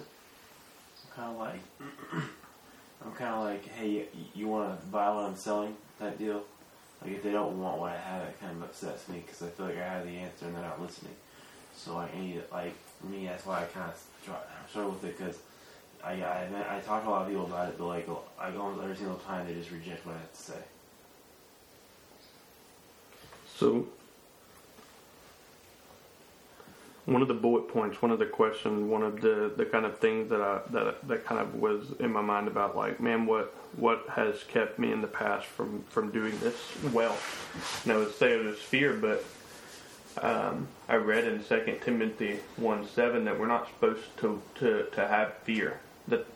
I'm 1.16 1.16
kind 1.16 1.30
of 1.30 1.38
like, 1.38 2.24
I'm 3.04 3.12
kind 3.12 3.34
of 3.34 3.44
like, 3.44 3.66
hey, 3.66 4.06
you, 4.34 4.48
want 4.48 4.80
to 4.80 4.86
buy 4.86 5.10
what 5.10 5.24
I'm 5.24 5.36
selling? 5.36 5.76
Type 5.98 6.18
deal. 6.18 6.42
Like 7.02 7.12
if 7.12 7.22
they 7.22 7.32
don't 7.32 7.60
want 7.60 7.78
what 7.78 7.92
I 7.92 7.96
have, 7.96 8.22
it 8.22 8.40
kind 8.40 8.56
of 8.56 8.62
upsets 8.62 9.08
me 9.08 9.22
because 9.24 9.42
I 9.42 9.48
feel 9.48 9.66
like 9.66 9.76
I 9.76 9.84
have 9.84 10.06
the 10.06 10.16
answer 10.16 10.46
and 10.46 10.54
they're 10.54 10.62
not 10.62 10.80
listening. 10.80 11.14
So 11.76 11.98
I 11.98 12.08
need 12.18 12.36
it. 12.36 12.50
Like 12.50 12.74
for 13.00 13.06
me, 13.06 13.26
that's 13.26 13.44
why 13.44 13.62
I 13.62 13.64
kind 13.64 13.90
of 13.90 14.70
struggle 14.70 14.92
with 14.92 15.04
it 15.04 15.18
because 15.18 15.38
I, 16.02 16.12
I, 16.22 16.76
I 16.76 16.80
talk 16.80 17.02
to 17.02 17.08
a 17.08 17.10
lot 17.10 17.22
of 17.22 17.28
people 17.28 17.46
about 17.46 17.68
it, 17.68 17.78
but 17.78 17.86
like 17.86 18.08
I 18.38 18.50
go 18.50 18.62
on 18.62 18.80
every 18.82 18.96
single 18.96 19.16
time 19.16 19.46
they 19.46 19.54
just 19.54 19.70
reject 19.70 20.06
what 20.06 20.14
I 20.14 20.18
have 20.18 20.32
to 20.32 20.42
say. 20.42 20.58
So, 23.56 23.86
one 27.06 27.20
of 27.20 27.28
the 27.28 27.34
bullet 27.34 27.68
points, 27.68 28.00
one 28.00 28.10
of 28.10 28.18
the 28.18 28.26
questions, 28.26 28.82
one 28.82 29.02
of 29.02 29.20
the, 29.20 29.52
the 29.56 29.66
kind 29.66 29.84
of 29.84 29.98
things 29.98 30.30
that 30.30 30.40
I 30.40 30.60
that 30.70 31.06
that 31.06 31.26
kind 31.26 31.40
of 31.40 31.54
was 31.54 31.92
in 32.00 32.12
my 32.12 32.22
mind 32.22 32.48
about 32.48 32.76
like, 32.76 32.98
man, 33.00 33.26
what 33.26 33.54
what 33.76 34.06
has 34.10 34.42
kept 34.44 34.78
me 34.78 34.90
in 34.92 35.02
the 35.02 35.06
past 35.06 35.46
from 35.46 35.82
from 35.90 36.10
doing 36.10 36.38
this 36.38 36.56
well? 36.92 37.16
And 37.84 37.92
I 37.92 37.96
would 37.98 38.14
say 38.14 38.32
it 38.32 38.44
was 38.44 38.58
fear, 38.58 38.94
but 38.94 39.24
um, 40.22 40.68
I 40.88 40.96
read 40.96 41.24
in 41.24 41.44
Second 41.44 41.80
Timothy 41.82 42.40
one 42.56 42.88
seven 42.88 43.24
that 43.26 43.38
we're 43.38 43.48
not 43.48 43.68
supposed 43.68 44.16
to, 44.18 44.40
to 44.56 44.86
to 44.92 45.06
have 45.06 45.34
fear. 45.44 45.80
That 46.08 46.26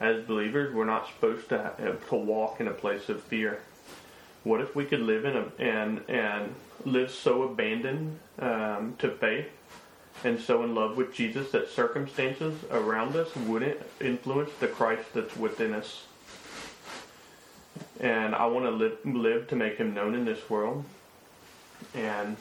as 0.00 0.24
believers, 0.24 0.74
we're 0.74 0.84
not 0.84 1.06
supposed 1.08 1.48
to 1.50 1.58
have, 1.78 2.08
to 2.08 2.14
walk 2.16 2.60
in 2.60 2.68
a 2.68 2.72
place 2.72 3.08
of 3.08 3.22
fear. 3.22 3.62
What 4.42 4.60
if 4.60 4.74
we 4.74 4.84
could 4.84 5.00
live 5.00 5.24
in 5.24 5.36
a 5.36 5.44
and 5.60 6.02
and 6.08 6.54
live 6.84 7.12
so 7.12 7.42
abandoned 7.44 8.18
um, 8.40 8.94
to 8.98 9.10
faith 9.10 9.48
and 10.24 10.40
so 10.40 10.64
in 10.64 10.74
love 10.74 10.96
with 10.96 11.14
Jesus 11.14 11.50
that 11.52 11.70
circumstances 11.70 12.54
around 12.70 13.16
us 13.16 13.34
wouldn't 13.36 13.78
influence 14.00 14.50
the 14.60 14.68
Christ 14.68 15.14
that's 15.14 15.36
within 15.36 15.74
us. 15.74 16.04
And 18.00 18.34
I 18.34 18.46
want 18.46 18.64
to 18.66 18.70
live, 18.70 18.98
live 19.04 19.48
to 19.48 19.56
make 19.56 19.76
him 19.76 19.94
known 19.94 20.14
in 20.14 20.24
this 20.24 20.48
world. 20.48 20.84
And 21.94 22.36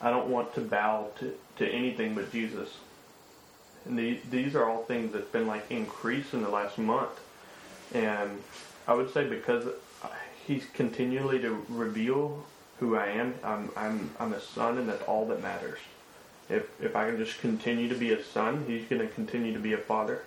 I 0.00 0.10
don't 0.10 0.28
want 0.28 0.54
to 0.54 0.60
bow 0.60 1.10
to, 1.20 1.34
to 1.56 1.68
anything 1.68 2.14
but 2.14 2.30
Jesus. 2.30 2.68
And 3.84 3.98
these, 3.98 4.20
these 4.30 4.54
are 4.54 4.68
all 4.68 4.82
things 4.84 5.12
that's 5.12 5.30
been 5.30 5.46
like 5.46 5.70
increased 5.70 6.34
in 6.34 6.42
the 6.42 6.48
last 6.48 6.78
month. 6.78 7.20
And 7.94 8.42
I 8.86 8.94
would 8.94 9.12
say 9.12 9.26
because 9.26 9.64
he's 10.46 10.64
continually 10.74 11.38
to 11.40 11.64
reveal 11.68 12.44
who 12.80 12.96
I 12.96 13.06
am, 13.06 13.34
I'm, 13.42 13.70
I'm, 13.76 14.10
I'm 14.20 14.32
a 14.32 14.40
son 14.40 14.78
and 14.78 14.88
that's 14.88 15.02
all 15.02 15.26
that 15.28 15.42
matters. 15.42 15.78
If, 16.50 16.68
if 16.80 16.96
I 16.96 17.10
can 17.10 17.18
just 17.18 17.38
continue 17.40 17.88
to 17.88 17.94
be 17.94 18.12
a 18.12 18.22
son, 18.22 18.64
he's 18.66 18.84
going 18.88 19.02
to 19.02 19.08
continue 19.08 19.52
to 19.52 19.58
be 19.58 19.74
a 19.74 19.78
father. 19.78 20.22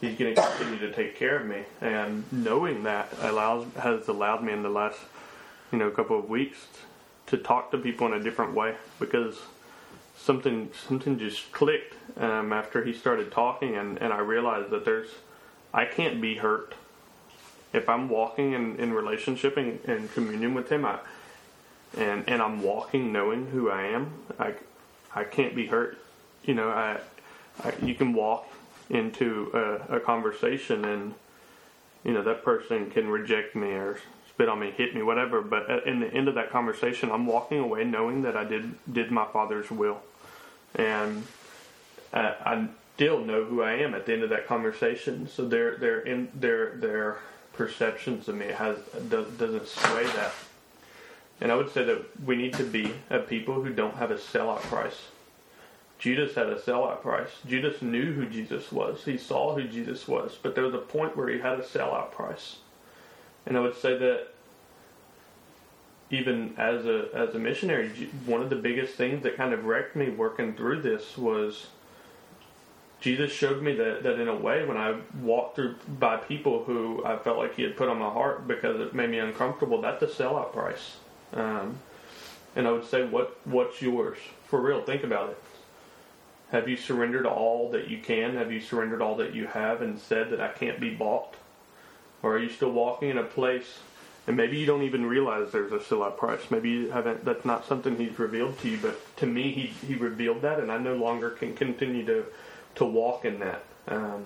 He's 0.00 0.18
going 0.18 0.34
to 0.34 0.40
continue 0.40 0.78
to 0.78 0.92
take 0.92 1.16
care 1.16 1.38
of 1.38 1.46
me. 1.46 1.64
And 1.80 2.24
knowing 2.32 2.84
that 2.84 3.08
allows, 3.20 3.66
has 3.74 4.08
allowed 4.08 4.42
me 4.42 4.52
in 4.52 4.62
the 4.62 4.70
last, 4.70 4.98
you 5.72 5.78
know, 5.78 5.90
couple 5.90 6.18
of 6.18 6.28
weeks 6.28 6.66
to 7.26 7.36
talk 7.36 7.70
to 7.70 7.78
people 7.78 8.06
in 8.06 8.14
a 8.14 8.22
different 8.22 8.54
way 8.54 8.74
because 8.98 9.38
something 10.16 10.70
something 10.88 11.18
just 11.18 11.52
clicked 11.52 11.94
um, 12.18 12.52
after 12.52 12.84
he 12.84 12.92
started 12.92 13.32
talking, 13.32 13.76
and, 13.76 13.98
and 13.98 14.12
I 14.12 14.18
realized 14.18 14.70
that 14.70 14.84
there's 14.84 15.08
I 15.72 15.84
can't 15.84 16.20
be 16.20 16.36
hurt 16.36 16.74
if 17.72 17.88
I'm 17.88 18.08
walking 18.08 18.52
in, 18.52 18.76
in 18.76 18.92
relationship 18.92 19.56
and, 19.56 19.78
and 19.86 20.12
communion 20.12 20.54
with 20.54 20.70
him. 20.70 20.84
I 20.84 20.98
and 21.96 22.28
and 22.28 22.42
I'm 22.42 22.62
walking 22.62 23.12
knowing 23.12 23.46
who 23.46 23.70
I 23.70 23.82
am. 23.84 24.12
I 24.38 24.54
I 25.14 25.24
can't 25.24 25.54
be 25.54 25.66
hurt. 25.66 25.98
You 26.44 26.54
know, 26.54 26.68
I, 26.70 27.00
I 27.62 27.72
you 27.82 27.94
can 27.94 28.12
walk 28.12 28.46
into 28.88 29.50
a, 29.54 29.96
a 29.96 30.00
conversation 30.00 30.84
and 30.84 31.14
you 32.04 32.12
know 32.12 32.22
that 32.22 32.44
person 32.44 32.90
can 32.90 33.08
reject 33.08 33.54
me 33.54 33.68
or 33.68 33.98
spit 34.28 34.48
on 34.48 34.58
me, 34.58 34.70
hit 34.70 34.94
me, 34.94 35.02
whatever. 35.02 35.42
But 35.42 35.70
at, 35.70 35.86
in 35.86 36.00
the 36.00 36.12
end 36.12 36.28
of 36.28 36.34
that 36.34 36.50
conversation, 36.50 37.10
I'm 37.10 37.26
walking 37.26 37.58
away 37.58 37.84
knowing 37.84 38.22
that 38.22 38.36
I 38.36 38.44
did 38.44 38.74
did 38.92 39.10
my 39.10 39.26
Father's 39.26 39.70
will, 39.70 40.00
and 40.74 41.24
I, 42.12 42.34
I 42.44 42.68
still 42.94 43.24
know 43.24 43.44
who 43.44 43.62
I 43.62 43.72
am 43.72 43.94
at 43.94 44.06
the 44.06 44.12
end 44.12 44.22
of 44.22 44.30
that 44.30 44.46
conversation. 44.46 45.28
So 45.28 45.46
their 45.46 45.76
their 45.76 46.00
in 46.00 46.28
their 46.34 46.76
their 46.76 47.18
perceptions 47.52 48.28
of 48.28 48.36
me 48.36 48.46
has 48.46 48.78
does, 49.08 49.26
doesn't 49.32 49.68
sway 49.68 50.04
that. 50.04 50.32
And 51.40 51.50
I 51.50 51.56
would 51.56 51.72
say 51.72 51.84
that 51.84 52.26
we 52.26 52.36
need 52.36 52.54
to 52.54 52.64
be 52.64 52.92
a 53.08 53.18
people 53.18 53.62
who 53.62 53.72
don't 53.72 53.96
have 53.96 54.10
a 54.10 54.16
sellout 54.16 54.60
price. 54.62 55.08
Judas 55.98 56.34
had 56.34 56.48
a 56.48 56.56
sellout 56.56 57.02
price. 57.02 57.30
Judas 57.46 57.82
knew 57.82 58.12
who 58.12 58.26
Jesus 58.26 58.72
was. 58.72 59.04
He 59.04 59.16
saw 59.16 59.54
who 59.54 59.64
Jesus 59.64 60.08
was, 60.08 60.38
but 60.42 60.54
there 60.54 60.64
was 60.64 60.74
a 60.74 60.78
point 60.78 61.16
where 61.16 61.28
he 61.28 61.38
had 61.38 61.58
a 61.58 61.62
sellout 61.62 62.12
price. 62.12 62.56
And 63.46 63.56
I 63.56 63.60
would 63.60 63.76
say 63.76 63.96
that 63.96 64.28
even 66.10 66.54
as 66.58 66.84
a 66.86 67.08
as 67.14 67.34
a 67.34 67.38
missionary, 67.38 67.88
one 68.26 68.42
of 68.42 68.50
the 68.50 68.56
biggest 68.56 68.94
things 68.94 69.22
that 69.22 69.36
kind 69.36 69.52
of 69.52 69.64
wrecked 69.64 69.94
me 69.94 70.10
working 70.10 70.54
through 70.54 70.82
this 70.82 71.16
was 71.16 71.68
Jesus 73.00 73.32
showed 73.32 73.62
me 73.62 73.74
that, 73.76 74.02
that 74.02 74.20
in 74.20 74.28
a 74.28 74.34
way 74.34 74.64
when 74.64 74.76
I 74.76 74.96
walked 75.22 75.56
through 75.56 75.76
by 75.98 76.16
people 76.16 76.64
who 76.64 77.02
I 77.04 77.16
felt 77.16 77.38
like 77.38 77.54
he 77.54 77.62
had 77.62 77.76
put 77.76 77.88
on 77.88 77.98
my 77.98 78.10
heart 78.10 78.46
because 78.46 78.78
it 78.80 78.94
made 78.94 79.10
me 79.10 79.18
uncomfortable, 79.18 79.80
that's 79.80 80.00
the 80.00 80.06
sellout 80.06 80.52
price. 80.52 80.96
Um, 81.32 81.78
and 82.56 82.66
I 82.66 82.72
would 82.72 82.84
say, 82.84 83.06
what 83.06 83.38
what's 83.44 83.80
yours? 83.80 84.18
For 84.46 84.60
real, 84.60 84.82
think 84.82 85.04
about 85.04 85.30
it. 85.30 85.42
Have 86.50 86.68
you 86.68 86.76
surrendered 86.76 87.26
all 87.26 87.70
that 87.70 87.88
you 87.88 87.98
can? 87.98 88.34
Have 88.34 88.50
you 88.50 88.60
surrendered 88.60 89.00
all 89.00 89.16
that 89.16 89.34
you 89.34 89.46
have 89.46 89.82
and 89.82 89.98
said 89.98 90.30
that 90.30 90.40
I 90.40 90.48
can't 90.48 90.80
be 90.80 90.90
bought? 90.90 91.34
Or 92.22 92.34
are 92.34 92.38
you 92.38 92.50
still 92.50 92.72
walking 92.72 93.08
in 93.08 93.18
a 93.18 93.22
place 93.22 93.78
and 94.26 94.36
maybe 94.36 94.58
you 94.58 94.66
don't 94.66 94.82
even 94.82 95.06
realize 95.06 95.50
there's 95.50 95.72
a 95.72 95.78
sellout 95.78 96.16
price. 96.16 96.50
Maybe 96.50 96.70
you 96.70 96.90
haven't 96.90 97.24
that's 97.24 97.44
not 97.44 97.66
something 97.66 97.96
he's 97.96 98.18
revealed 98.18 98.58
to 98.60 98.68
you, 98.68 98.78
but 98.80 99.16
to 99.16 99.26
me 99.26 99.50
he 99.50 99.86
he 99.86 99.94
revealed 99.94 100.42
that 100.42 100.60
and 100.60 100.70
I 100.70 100.78
no 100.78 100.94
longer 100.94 101.30
can 101.30 101.54
continue 101.54 102.04
to 102.06 102.24
to 102.76 102.84
walk 102.84 103.24
in 103.24 103.40
that. 103.40 103.64
Um, 103.88 104.24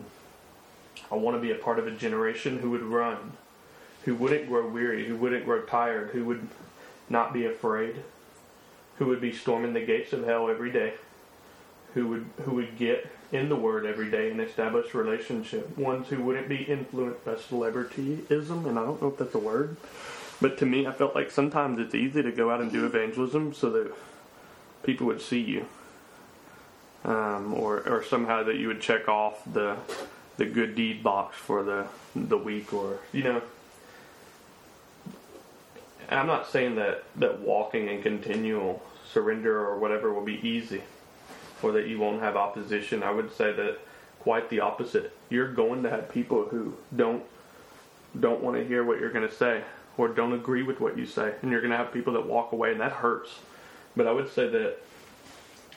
I 1.10 1.14
want 1.14 1.36
to 1.36 1.40
be 1.40 1.52
a 1.52 1.56
part 1.56 1.78
of 1.78 1.86
a 1.86 1.90
generation 1.90 2.58
who 2.58 2.70
would 2.70 2.82
run, 2.82 3.32
who 4.04 4.14
wouldn't 4.14 4.48
grow 4.48 4.68
weary, 4.68 5.06
who 5.06 5.16
wouldn't 5.16 5.44
grow 5.44 5.62
tired, 5.62 6.10
who 6.10 6.24
would 6.24 6.46
not 7.08 7.32
be 7.32 7.44
afraid, 7.46 7.96
who 8.98 9.06
would 9.06 9.20
be 9.20 9.32
storming 9.32 9.72
the 9.72 9.84
gates 9.84 10.12
of 10.12 10.24
hell 10.24 10.48
every 10.48 10.70
day, 10.70 10.94
who 11.94 12.08
would 12.08 12.26
who 12.44 12.52
would 12.52 12.76
get 12.78 13.10
in 13.32 13.48
the 13.48 13.56
Word 13.56 13.84
every 13.84 14.10
day 14.10 14.30
and 14.30 14.40
establish 14.40 14.94
relationship. 14.94 15.76
Ones 15.76 16.08
who 16.08 16.22
wouldn't 16.22 16.48
be 16.48 16.62
influenced 16.62 17.24
by 17.24 17.34
celebrityism, 17.34 18.66
and 18.66 18.78
I 18.78 18.84
don't 18.84 19.02
know 19.02 19.08
if 19.08 19.18
that's 19.18 19.34
a 19.34 19.38
word, 19.38 19.76
but 20.40 20.58
to 20.58 20.66
me, 20.66 20.86
I 20.86 20.92
felt 20.92 21.14
like 21.14 21.30
sometimes 21.30 21.78
it's 21.78 21.94
easy 21.94 22.22
to 22.22 22.32
go 22.32 22.50
out 22.50 22.60
and 22.60 22.70
do 22.70 22.86
evangelism 22.86 23.52
so 23.54 23.70
that 23.70 23.92
people 24.82 25.06
would 25.06 25.20
see 25.20 25.40
you, 25.40 25.66
um, 27.04 27.54
or 27.54 27.80
or 27.88 28.02
somehow 28.04 28.44
that 28.44 28.56
you 28.56 28.68
would 28.68 28.80
check 28.80 29.08
off 29.08 29.42
the 29.52 29.76
the 30.36 30.44
good 30.46 30.74
deed 30.74 31.02
box 31.02 31.36
for 31.36 31.62
the 31.62 31.86
the 32.14 32.38
week, 32.38 32.72
or 32.72 32.98
you 33.12 33.22
know. 33.22 33.42
I'm 36.10 36.26
not 36.26 36.48
saying 36.48 36.76
that, 36.76 37.04
that 37.16 37.40
walking 37.40 37.88
in 37.88 38.02
continual 38.02 38.82
surrender 39.12 39.64
or 39.64 39.78
whatever 39.78 40.12
will 40.12 40.24
be 40.24 40.46
easy 40.46 40.82
or 41.62 41.72
that 41.72 41.86
you 41.86 41.98
won't 41.98 42.20
have 42.20 42.36
opposition. 42.36 43.02
I 43.02 43.10
would 43.10 43.34
say 43.34 43.52
that 43.52 43.78
quite 44.20 44.50
the 44.50 44.60
opposite. 44.60 45.16
You're 45.28 45.52
going 45.52 45.82
to 45.82 45.90
have 45.90 46.10
people 46.10 46.46
who 46.46 46.74
don't 46.94 47.22
don't 48.18 48.42
want 48.42 48.56
to 48.56 48.64
hear 48.64 48.84
what 48.84 49.00
you're 49.00 49.10
going 49.10 49.28
to 49.28 49.34
say 49.34 49.62
or 49.96 50.08
don't 50.08 50.32
agree 50.32 50.62
with 50.62 50.80
what 50.80 50.96
you 50.96 51.06
say, 51.06 51.34
and 51.42 51.50
you're 51.50 51.60
going 51.60 51.70
to 51.70 51.76
have 51.76 51.92
people 51.92 52.12
that 52.14 52.26
walk 52.26 52.52
away, 52.52 52.72
and 52.72 52.80
that 52.80 52.92
hurts. 52.92 53.30
But 53.96 54.06
I 54.06 54.12
would 54.12 54.32
say 54.32 54.48
that 54.48 54.78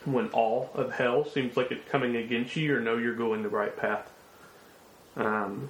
when 0.06 0.30
all 0.30 0.72
of 0.74 0.92
hell 0.94 1.26
seems 1.26 1.58
like 1.58 1.72
it's 1.72 1.88
coming 1.90 2.16
against 2.16 2.56
you, 2.56 2.74
you 2.74 2.80
know 2.80 2.98
you're 2.98 3.16
going 3.16 3.44
the 3.44 3.50
right 3.50 3.76
path. 3.76 4.10
Um, 5.16 5.70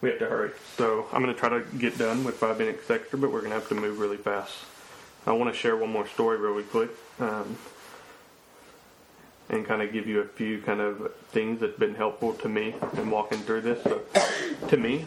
we 0.00 0.08
have 0.10 0.18
to 0.18 0.26
hurry. 0.26 0.50
So 0.76 1.06
I'm 1.12 1.22
going 1.22 1.34
to 1.34 1.38
try 1.38 1.50
to 1.50 1.64
get 1.78 1.98
done 1.98 2.24
with 2.24 2.36
five 2.36 2.58
minutes 2.58 2.88
extra, 2.90 3.18
but 3.18 3.32
we're 3.32 3.40
going 3.40 3.52
to 3.52 3.58
have 3.58 3.68
to 3.68 3.74
move 3.74 3.98
really 3.98 4.16
fast. 4.16 4.54
I 5.26 5.32
want 5.32 5.52
to 5.52 5.58
share 5.58 5.76
one 5.76 5.90
more 5.90 6.06
story 6.06 6.38
really 6.38 6.62
quick 6.62 6.90
um, 7.18 7.58
and 9.50 9.66
kind 9.66 9.82
of 9.82 9.92
give 9.92 10.06
you 10.06 10.20
a 10.20 10.24
few 10.24 10.62
kind 10.62 10.80
of 10.80 11.14
things 11.30 11.60
that's 11.60 11.78
been 11.78 11.94
helpful 11.94 12.32
to 12.34 12.48
me 12.48 12.74
in 12.96 13.10
walking 13.10 13.38
through 13.40 13.60
this. 13.60 13.82
So, 13.84 14.00
to 14.68 14.76
me, 14.78 15.04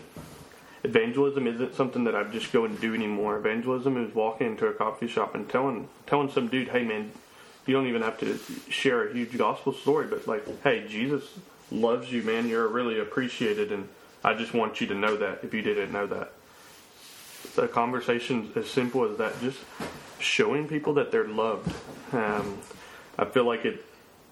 evangelism 0.84 1.48
isn't 1.48 1.74
something 1.76 2.04
that 2.04 2.16
I 2.16 2.24
just 2.26 2.52
go 2.52 2.66
and 2.66 2.80
do 2.80 2.94
anymore. 2.94 3.38
Evangelism 3.38 3.98
is 3.98 4.14
walking 4.14 4.48
into 4.48 4.68
a 4.68 4.74
coffee 4.74 5.08
shop 5.08 5.34
and 5.34 5.50
telling 5.50 5.88
telling 6.06 6.30
some 6.30 6.48
dude, 6.48 6.68
"Hey 6.68 6.84
man, 6.84 7.12
you 7.66 7.74
don't 7.74 7.88
even 7.88 8.04
have 8.04 8.20
to 8.20 8.38
share 8.70 9.08
a 9.08 9.14
huge 9.14 9.36
gospel 9.36 9.74
story, 9.74 10.06
but 10.06 10.28
like, 10.28 10.62
hey, 10.62 10.86
Jesus 10.88 11.24
loves 11.72 12.12
you, 12.12 12.22
man. 12.22 12.48
You're 12.48 12.68
really 12.68 13.00
appreciated 13.00 13.72
and." 13.72 13.90
I 14.24 14.34
just 14.34 14.54
want 14.54 14.80
you 14.80 14.88
to 14.88 14.94
know 14.94 15.18
that 15.18 15.40
if 15.44 15.54
you 15.54 15.62
didn't 15.62 15.92
know 15.92 16.08
that. 16.08 16.32
The 17.56 17.68
conversation 17.68 18.52
as 18.56 18.70
simple 18.70 19.04
as 19.10 19.18
that, 19.18 19.40
just 19.42 19.60
showing 20.20 20.68
people 20.68 20.94
that 20.96 21.12
they're 21.12 21.28
loved. 21.28 21.74
Um, 22.14 22.60
I 23.18 23.26
feel 23.26 23.46
like 23.46 23.66
it, 23.66 23.84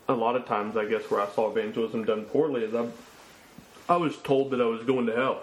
a 0.08 0.14
lot 0.14 0.36
of 0.36 0.46
times, 0.46 0.78
I 0.78 0.86
guess, 0.86 1.04
where 1.12 1.22
I 1.22 1.28
saw 1.30 1.52
evangelism 1.52 2.06
done 2.06 2.24
poorly 2.24 2.64
is 2.64 2.74
I, 2.74 2.88
I 3.89 3.98
was 3.98 4.18
told 4.18 4.52
that 4.52 4.62
I 4.62 4.66
was 4.66 4.84
going 4.84 5.06
to 5.08 5.16
hell. 5.16 5.42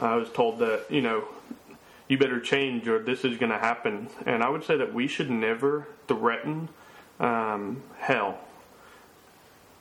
I 0.00 0.16
was 0.16 0.30
told 0.30 0.58
that, 0.60 0.86
you 0.88 1.02
know, 1.02 1.24
you 2.08 2.18
better 2.18 2.40
change 2.40 2.88
or 2.88 2.98
this 2.98 3.24
is 3.24 3.36
going 3.36 3.52
to 3.52 3.58
happen. 3.58 4.08
And 4.26 4.42
I 4.42 4.48
would 4.48 4.64
say 4.64 4.76
that 4.76 4.92
we 4.94 5.08
should 5.08 5.30
never 5.30 5.86
threaten 6.08 6.68
um, 7.20 7.82
hell. 7.98 8.38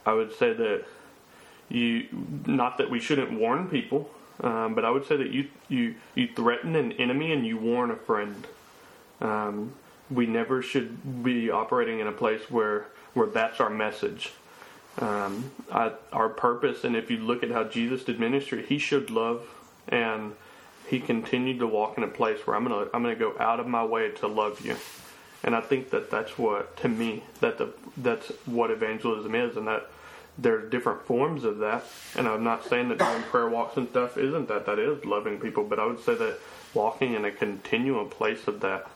I 0.05 0.13
would 0.13 0.35
say 0.37 0.53
that 0.53 0.85
you 1.71 2.07
not 2.45 2.77
that 2.77 2.89
we 2.89 2.99
shouldn't 2.99 3.31
warn 3.31 3.69
people, 3.69 4.09
um, 4.41 4.75
but 4.75 4.85
I 4.85 4.89
would 4.89 5.05
say 5.05 5.17
that 5.17 5.31
you 5.31 5.47
you 5.69 5.95
you 6.15 6.27
threaten 6.35 6.75
an 6.75 6.91
enemy 6.93 7.31
and 7.31 7.45
you 7.45 7.57
warn 7.57 7.91
a 7.91 7.95
friend. 7.95 8.47
Um, 9.19 9.73
we 10.09 10.25
never 10.25 10.61
should 10.61 11.23
be 11.23 11.49
operating 11.49 11.99
in 11.99 12.07
a 12.07 12.11
place 12.11 12.49
where 12.49 12.87
where 13.13 13.27
that's 13.27 13.59
our 13.59 13.69
message. 13.69 14.31
Um, 14.99 15.51
I, 15.71 15.93
our 16.11 16.29
purpose, 16.29 16.83
and 16.83 16.95
if 16.95 17.09
you 17.09 17.17
look 17.17 17.43
at 17.43 17.51
how 17.51 17.63
Jesus 17.63 18.03
did 18.03 18.19
ministry, 18.19 18.65
he 18.65 18.77
showed 18.77 19.09
love, 19.09 19.47
and 19.87 20.33
he 20.87 20.99
continued 20.99 21.59
to 21.59 21.67
walk 21.67 21.97
in 21.97 22.03
a 22.03 22.07
place 22.07 22.45
where 22.45 22.55
I'm 22.55 22.63
gonna 22.63 22.87
I'm 22.93 23.01
gonna 23.01 23.15
go 23.15 23.35
out 23.39 23.59
of 23.59 23.67
my 23.67 23.85
way 23.85 24.11
to 24.11 24.27
love 24.27 24.65
you, 24.65 24.75
and 25.43 25.55
I 25.55 25.61
think 25.61 25.91
that 25.91 26.11
that's 26.11 26.37
what 26.37 26.75
to 26.77 26.89
me 26.89 27.23
that 27.39 27.57
the 27.57 27.73
that's 27.95 28.27
what 28.45 28.71
evangelism 28.71 29.33
is, 29.33 29.55
and 29.55 29.67
that 29.67 29.89
there's 30.37 30.69
different 30.71 31.03
forms 31.03 31.43
of 31.43 31.59
that, 31.59 31.83
and 32.15 32.27
I'm 32.27 32.43
not 32.43 32.65
saying 32.65 32.89
that 32.89 32.99
doing 32.99 33.23
prayer 33.23 33.49
walks 33.49 33.77
and 33.77 33.89
stuff 33.89 34.17
isn't 34.17 34.47
that. 34.47 34.65
That 34.65 34.79
is 34.79 35.05
loving 35.05 35.39
people, 35.39 35.63
but 35.63 35.79
I 35.79 35.85
would 35.85 36.03
say 36.03 36.15
that 36.15 36.39
walking 36.73 37.13
in 37.13 37.25
a 37.25 37.31
continual 37.31 38.05
place 38.05 38.47
of 38.47 38.61
that 38.61 38.87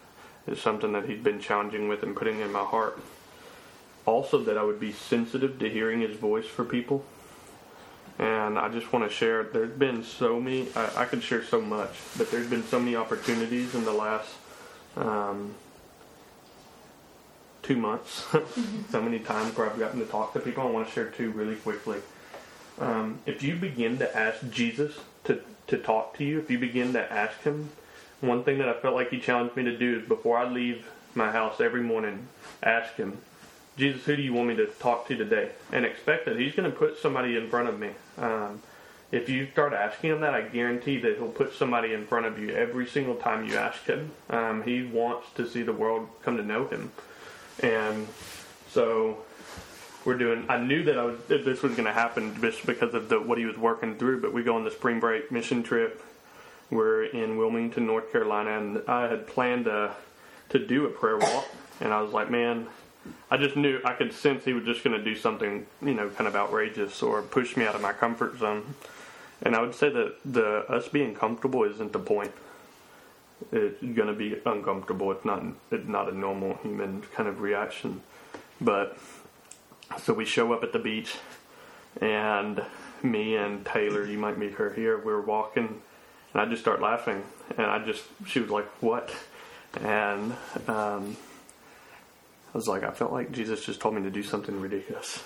is 0.47 0.61
something 0.61 0.93
that 0.93 1.05
he's 1.05 1.21
been 1.21 1.39
challenging 1.39 1.87
with 1.87 2.03
and 2.03 2.15
putting 2.15 2.39
in 2.39 2.51
my 2.51 2.63
heart. 2.63 2.99
Also, 4.05 4.39
that 4.43 4.57
I 4.57 4.63
would 4.63 4.79
be 4.79 4.91
sensitive 4.91 5.59
to 5.59 5.69
hearing 5.69 6.01
his 6.01 6.15
voice 6.15 6.45
for 6.45 6.63
people. 6.63 7.03
And 8.17 8.57
I 8.57 8.69
just 8.69 8.93
want 8.93 9.09
to 9.09 9.13
share, 9.13 9.43
there's 9.43 9.77
been 9.77 10.03
so 10.03 10.39
many, 10.39 10.67
I, 10.75 11.01
I 11.01 11.05
could 11.05 11.21
share 11.21 11.43
so 11.43 11.59
much, 11.59 11.89
but 12.17 12.31
there's 12.31 12.47
been 12.47 12.63
so 12.63 12.79
many 12.79 12.95
opportunities 12.95 13.75
in 13.75 13.83
the 13.83 13.91
last 13.91 14.29
um, 14.95 15.53
two 17.65 17.75
months, 17.75 18.25
so 18.89 19.01
many 19.01 19.19
times 19.19 19.57
where 19.57 19.69
I've 19.69 19.79
gotten 19.79 19.99
to 19.99 20.05
talk 20.05 20.33
to 20.33 20.39
people. 20.39 20.63
I 20.63 20.67
want 20.67 20.87
to 20.87 20.93
share 20.93 21.07
two 21.09 21.31
really 21.31 21.55
quickly. 21.55 21.99
Um, 22.79 23.19
if 23.25 23.41
you 23.41 23.55
begin 23.55 23.97
to 23.97 24.17
ask 24.17 24.49
Jesus 24.49 24.95
to, 25.23 25.41
to 25.67 25.77
talk 25.77 26.17
to 26.17 26.23
you, 26.23 26.39
if 26.39 26.51
you 26.51 26.59
begin 26.59 26.93
to 26.93 27.11
ask 27.11 27.41
him, 27.41 27.69
one 28.21 28.43
thing 28.43 28.59
that 28.59 28.69
I 28.69 28.73
felt 28.73 28.95
like 28.95 29.09
he 29.09 29.19
challenged 29.19 29.55
me 29.55 29.63
to 29.63 29.77
do 29.77 29.99
is 29.99 30.07
before 30.07 30.37
I 30.37 30.49
leave 30.49 30.87
my 31.15 31.31
house 31.31 31.59
every 31.59 31.81
morning, 31.81 32.27
ask 32.61 32.95
him, 32.95 33.17
Jesus, 33.77 34.05
who 34.05 34.15
do 34.15 34.21
you 34.21 34.33
want 34.33 34.49
me 34.49 34.55
to 34.57 34.67
talk 34.67 35.07
to 35.07 35.15
today? 35.15 35.49
And 35.71 35.85
expect 35.85 36.25
that 36.25 36.37
he's 36.37 36.55
going 36.55 36.69
to 36.69 36.77
put 36.77 36.97
somebody 36.97 37.35
in 37.35 37.49
front 37.49 37.67
of 37.67 37.79
me. 37.79 37.89
Um, 38.17 38.61
if 39.11 39.29
you 39.29 39.47
start 39.51 39.73
asking 39.73 40.11
him 40.11 40.21
that, 40.21 40.33
I 40.33 40.41
guarantee 40.41 40.97
that 40.99 41.17
he'll 41.17 41.27
put 41.27 41.53
somebody 41.53 41.93
in 41.93 42.05
front 42.05 42.25
of 42.25 42.39
you 42.39 42.49
every 42.49 42.87
single 42.87 43.15
time 43.15 43.47
you 43.47 43.55
ask 43.55 43.85
him. 43.85 44.11
Um, 44.29 44.63
he 44.63 44.83
wants 44.83 45.27
to 45.35 45.47
see 45.47 45.61
the 45.61 45.73
world 45.73 46.07
come 46.23 46.37
to 46.37 46.43
know 46.43 46.67
him. 46.67 46.91
And 47.61 48.07
so 48.71 49.19
we're 50.03 50.17
doing. 50.17 50.45
I 50.49 50.57
knew 50.57 50.83
that 50.83 50.97
I 50.97 51.03
was 51.03 51.19
that 51.27 51.45
this 51.45 51.61
was 51.61 51.73
going 51.73 51.85
to 51.85 51.93
happen 51.93 52.39
just 52.39 52.65
because 52.65 52.93
of 52.93 53.09
the 53.09 53.19
what 53.19 53.37
he 53.37 53.45
was 53.45 53.57
working 53.57 53.97
through. 53.97 54.21
But 54.21 54.33
we 54.33 54.43
go 54.43 54.55
on 54.55 54.63
the 54.63 54.71
spring 54.71 54.99
break 54.99 55.31
mission 55.31 55.63
trip. 55.63 56.03
We're 56.69 57.05
in 57.05 57.37
Wilmington, 57.37 57.85
North 57.85 58.11
Carolina, 58.11 58.57
and 58.57 58.81
I 58.87 59.07
had 59.07 59.27
planned 59.27 59.65
to 59.65 59.91
to 60.49 60.59
do 60.59 60.85
a 60.85 60.89
prayer 60.89 61.17
walk. 61.17 61.47
And 61.81 61.91
I 61.91 62.01
was 62.01 62.13
like, 62.13 62.29
man, 62.29 62.67
I 63.29 63.37
just 63.37 63.55
knew 63.55 63.81
I 63.83 63.93
could 63.93 64.13
sense 64.13 64.45
he 64.45 64.53
was 64.53 64.63
just 64.65 64.83
going 64.83 64.97
to 64.97 65.03
do 65.03 65.15
something, 65.15 65.65
you 65.81 65.93
know, 65.93 66.09
kind 66.09 66.27
of 66.27 66.35
outrageous 66.35 67.03
or 67.03 67.21
push 67.21 67.57
me 67.57 67.65
out 67.65 67.75
of 67.75 67.81
my 67.81 67.93
comfort 67.93 68.37
zone. 68.37 68.75
And 69.41 69.55
I 69.55 69.61
would 69.61 69.75
say 69.75 69.89
that 69.89 70.15
the 70.23 70.65
us 70.69 70.87
being 70.87 71.13
comfortable 71.13 71.63
isn't 71.63 71.91
the 71.91 71.99
point. 71.99 72.31
It's 73.51 73.81
going 73.81 74.07
to 74.07 74.13
be 74.13 74.39
uncomfortable. 74.45 75.11
It's 75.11 75.25
not. 75.25 75.43
It's 75.71 75.87
not 75.87 76.11
a 76.11 76.17
normal 76.17 76.57
human 76.63 77.01
kind 77.13 77.29
of 77.29 77.41
reaction. 77.41 78.01
But 78.59 78.97
so 80.01 80.13
we 80.13 80.25
show 80.25 80.53
up 80.53 80.63
at 80.63 80.73
the 80.73 80.79
beach, 80.79 81.15
and 82.01 82.63
me 83.03 83.35
and 83.35 83.65
Taylor, 83.65 84.05
you 84.05 84.17
might 84.17 84.37
meet 84.37 84.53
her 84.53 84.73
here. 84.73 85.01
We're 85.03 85.21
walking, 85.21 85.81
and 86.33 86.41
I 86.41 86.45
just 86.45 86.61
start 86.61 86.81
laughing, 86.81 87.23
and 87.57 87.67
I 87.67 87.79
just 87.85 88.03
she 88.25 88.39
was 88.39 88.49
like, 88.49 88.67
"What?" 88.81 89.13
And 89.81 90.31
um, 90.67 91.17
I 92.53 92.57
was 92.57 92.67
like, 92.67 92.83
I 92.83 92.91
felt 92.91 93.11
like 93.11 93.31
Jesus 93.31 93.65
just 93.65 93.81
told 93.81 93.95
me 93.95 94.03
to 94.03 94.09
do 94.09 94.23
something 94.23 94.59
ridiculous. 94.59 95.21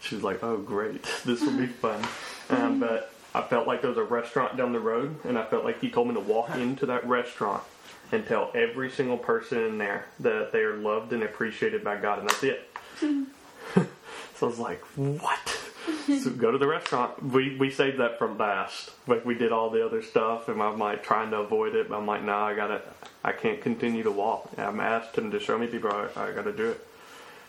She's 0.00 0.22
like, 0.22 0.44
"Oh, 0.44 0.58
great, 0.58 1.02
this 1.24 1.40
will 1.40 1.56
be 1.56 1.66
fun." 1.66 2.04
Um, 2.50 2.80
but 2.80 3.13
I 3.34 3.42
felt 3.42 3.66
like 3.66 3.80
there 3.80 3.90
was 3.90 3.98
a 3.98 4.04
restaurant 4.04 4.56
down 4.56 4.72
the 4.72 4.80
road, 4.80 5.18
and 5.24 5.36
I 5.36 5.44
felt 5.44 5.64
like 5.64 5.80
he 5.80 5.90
told 5.90 6.08
me 6.08 6.14
to 6.14 6.20
walk 6.20 6.54
into 6.54 6.86
that 6.86 7.06
restaurant 7.06 7.64
and 8.12 8.26
tell 8.26 8.50
every 8.54 8.90
single 8.90 9.18
person 9.18 9.62
in 9.62 9.78
there 9.78 10.06
that 10.20 10.52
they 10.52 10.60
are 10.60 10.76
loved 10.76 11.12
and 11.12 11.22
appreciated 11.22 11.82
by 11.82 11.96
God, 11.96 12.20
and 12.20 12.28
that's 12.28 12.42
it. 12.44 12.70
so 13.00 14.46
I 14.46 14.46
was 14.46 14.58
like, 14.58 14.80
"What?" 14.96 15.60
so 16.06 16.30
go 16.30 16.50
to 16.50 16.58
the 16.58 16.68
restaurant. 16.68 17.22
We 17.22 17.56
we 17.56 17.70
saved 17.70 17.98
that 17.98 18.18
from 18.18 18.38
last. 18.38 18.90
Like 19.06 19.24
we 19.24 19.34
did 19.34 19.52
all 19.52 19.70
the 19.70 19.84
other 19.84 20.02
stuff, 20.02 20.48
and 20.48 20.62
I'm 20.62 20.78
like 20.78 21.02
trying 21.02 21.30
to 21.30 21.38
avoid 21.38 21.74
it. 21.74 21.88
But 21.88 21.98
I'm 21.98 22.06
like, 22.06 22.22
no, 22.22 22.32
nah, 22.32 22.46
I 22.46 22.54
gotta. 22.54 22.82
I 23.24 23.32
can't 23.32 23.60
continue 23.60 24.02
to 24.02 24.10
walk. 24.10 24.50
I'm 24.58 24.80
asked 24.80 25.16
him 25.16 25.30
to 25.30 25.40
show 25.40 25.58
me 25.58 25.66
people. 25.66 25.90
I, 25.90 26.08
I 26.14 26.32
gotta 26.32 26.52
do 26.52 26.70
it. 26.70 26.86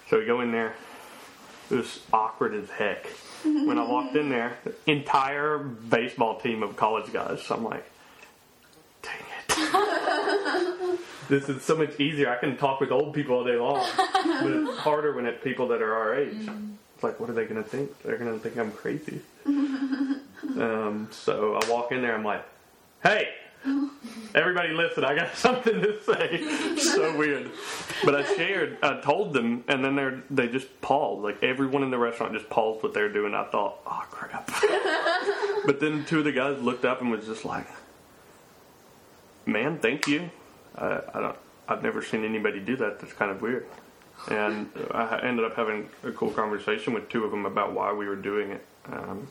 So 0.10 0.20
we 0.20 0.26
go 0.26 0.42
in 0.42 0.52
there. 0.52 0.76
It 1.70 1.76
was 1.76 2.00
awkward 2.14 2.54
as 2.54 2.70
heck. 2.70 3.08
When 3.46 3.78
I 3.78 3.86
walked 3.86 4.16
in 4.16 4.30
there, 4.30 4.58
entire 4.88 5.60
baseball 5.60 6.40
team 6.40 6.64
of 6.64 6.76
college 6.76 7.14
guys. 7.14 7.44
So 7.44 7.56
I'm 7.56 7.64
like, 7.64 7.86
dang 9.04 9.14
it. 9.40 11.00
this 11.30 11.48
is 11.48 11.62
so 11.62 11.76
much 11.76 12.00
easier. 12.00 12.30
I 12.30 12.38
can 12.38 12.58
talk 12.58 12.80
with 12.80 12.92
old 12.92 13.14
people 13.14 13.36
all 13.36 13.44
day 13.44 13.56
long, 13.56 13.86
but 13.96 14.52
it's 14.52 14.80
harder 14.80 15.14
when 15.14 15.28
it's 15.28 15.44
people 15.44 15.68
that 15.70 15.82
are 15.82 15.94
our 15.94 16.16
age. 16.16 16.50
It's 16.96 17.04
like, 17.04 17.20
what 17.20 17.30
are 17.30 17.34
they 17.34 17.46
going 17.46 17.64
to 17.64 17.70
think? 17.70 18.02
They're 18.02 18.18
going 18.18 18.34
to 18.34 18.40
think 18.40 18.58
I'm 18.58 18.72
crazy. 18.72 19.22
um, 19.46 21.10
so 21.12 21.60
I 21.62 21.70
walk 21.70 21.92
in 21.92 22.02
there. 22.02 22.16
I'm 22.16 22.24
like, 22.24 22.44
hey, 23.04 23.30
everybody 24.36 24.70
listen. 24.70 25.04
I 25.04 25.16
got 25.16 25.36
something 25.36 25.82
to 25.82 26.02
say. 26.04 26.78
so 26.78 27.18
weird. 27.18 27.52
But 28.04 28.16
I 28.16 28.36
shared, 28.36 28.78
I 28.84 29.00
told 29.02 29.34
them, 29.34 29.64
and 29.68 29.84
then 29.84 29.96
they 29.96 30.46
they 30.46 30.48
just 30.52 30.82
paused. 30.82 31.24
Like 31.24 31.44
everyone 31.44 31.84
in 31.84 31.92
the 31.92 31.98
restaurant 31.98 32.34
just 32.34 32.50
paused 32.50 32.84
what 32.84 32.94
they 32.94 33.02
were 33.02 33.10
doing. 33.10 33.34
I 33.34 33.46
thought, 33.46 33.80
oh 33.86 34.06
crap. 34.10 34.48
but 35.66 35.80
then 35.80 36.06
two 36.06 36.20
of 36.20 36.26
the 36.26 36.32
guys 36.32 36.62
looked 36.62 36.86
up 36.86 37.02
and 37.02 37.12
was 37.12 37.26
just 37.26 37.46
like, 37.46 37.68
man, 39.46 39.80
thank 39.80 40.08
you. 40.08 40.30
I, 40.76 41.02
I 41.14 41.20
don't. 41.22 41.38
I've 41.68 41.82
never 41.82 42.04
seen 42.04 42.24
anybody 42.24 42.60
do 42.60 42.76
that. 42.78 43.00
That's 43.00 43.14
kind 43.14 43.32
of 43.32 43.42
weird 43.42 43.66
and 44.30 44.70
I 44.92 45.20
ended 45.20 45.46
up 45.46 45.56
having 45.56 45.90
a 46.04 46.12
cool 46.12 46.32
conversation 46.32 46.94
with 46.94 47.10
two 47.10 47.24
of 47.24 47.32
them 47.32 47.46
about 47.46 47.74
why 47.74 47.94
we 47.94 48.08
were 48.08 48.16
doing 48.16 48.52
it, 48.52 48.66
um, 48.92 49.28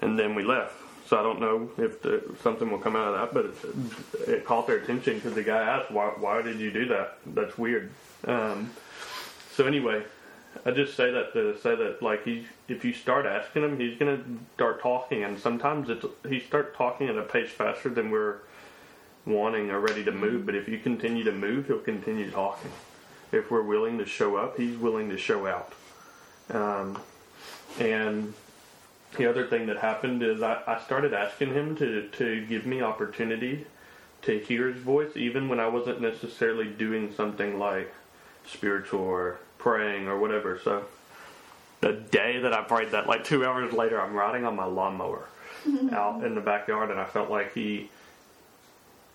and 0.00 0.18
then 0.18 0.34
we 0.34 0.44
left. 0.44 0.74
So 1.08 1.18
I 1.18 1.22
don't 1.22 1.40
know 1.40 1.70
if 1.78 2.02
the, 2.02 2.22
something 2.42 2.70
will 2.70 2.78
come 2.78 2.94
out 2.94 3.14
of 3.14 3.14
that, 3.14 3.34
but 3.34 3.46
it, 3.46 4.28
it 4.28 4.44
caught 4.44 4.66
their 4.66 4.76
attention 4.76 5.14
because 5.14 5.34
the 5.34 5.42
guy 5.42 5.62
asked, 5.62 5.90
"Why? 5.90 6.12
Why 6.18 6.42
did 6.42 6.60
you 6.60 6.70
do 6.70 6.86
that? 6.88 7.18
That's 7.26 7.56
weird." 7.56 7.90
Um, 8.26 8.70
so 9.54 9.66
anyway, 9.66 10.02
I 10.66 10.70
just 10.72 10.96
say 10.96 11.10
that 11.10 11.32
to 11.32 11.58
say 11.58 11.74
that 11.74 12.02
like 12.02 12.24
he, 12.24 12.46
if 12.68 12.84
you 12.84 12.92
start 12.92 13.24
asking 13.26 13.64
him, 13.64 13.78
he's 13.78 13.98
gonna 13.98 14.20
start 14.54 14.82
talking, 14.82 15.24
and 15.24 15.38
sometimes 15.38 15.88
it's 15.88 16.04
he 16.28 16.40
start 16.40 16.76
talking 16.76 17.08
at 17.08 17.16
a 17.16 17.22
pace 17.22 17.50
faster 17.50 17.88
than 17.88 18.10
we're 18.10 18.38
wanting 19.24 19.70
or 19.70 19.80
ready 19.80 20.04
to 20.04 20.12
move. 20.12 20.44
But 20.44 20.54
if 20.54 20.68
you 20.68 20.78
continue 20.78 21.24
to 21.24 21.32
move, 21.32 21.68
he'll 21.68 21.78
continue 21.78 22.30
talking 22.30 22.70
if 23.32 23.50
we're 23.50 23.62
willing 23.62 23.98
to 23.98 24.06
show 24.06 24.36
up, 24.36 24.56
he's 24.56 24.76
willing 24.76 25.10
to 25.10 25.18
show 25.18 25.46
out. 25.46 25.72
Um, 26.50 26.98
and 27.78 28.32
the 29.16 29.28
other 29.28 29.46
thing 29.46 29.66
that 29.66 29.78
happened 29.78 30.22
is 30.22 30.42
I, 30.42 30.62
I 30.66 30.80
started 30.80 31.14
asking 31.14 31.52
him 31.52 31.76
to, 31.76 32.08
to 32.08 32.46
give 32.46 32.66
me 32.66 32.82
opportunity 32.82 33.66
to 34.22 34.38
hear 34.38 34.68
his 34.68 34.82
voice, 34.82 35.16
even 35.16 35.48
when 35.48 35.60
I 35.60 35.68
wasn't 35.68 36.00
necessarily 36.00 36.66
doing 36.66 37.12
something 37.14 37.58
like 37.58 37.92
spiritual 38.46 39.00
or 39.00 39.38
praying 39.58 40.08
or 40.08 40.18
whatever. 40.18 40.60
So 40.62 40.84
the 41.80 41.92
day 41.92 42.38
that 42.40 42.52
I 42.52 42.62
prayed 42.62 42.90
that, 42.90 43.06
like 43.06 43.24
two 43.24 43.44
hours 43.44 43.72
later, 43.72 44.00
I'm 44.00 44.14
riding 44.14 44.44
on 44.44 44.56
my 44.56 44.64
lawnmower 44.64 45.28
out 45.92 46.24
in 46.24 46.34
the 46.34 46.40
backyard, 46.40 46.90
and 46.90 47.00
I 47.00 47.04
felt 47.04 47.30
like 47.30 47.54
he 47.54 47.90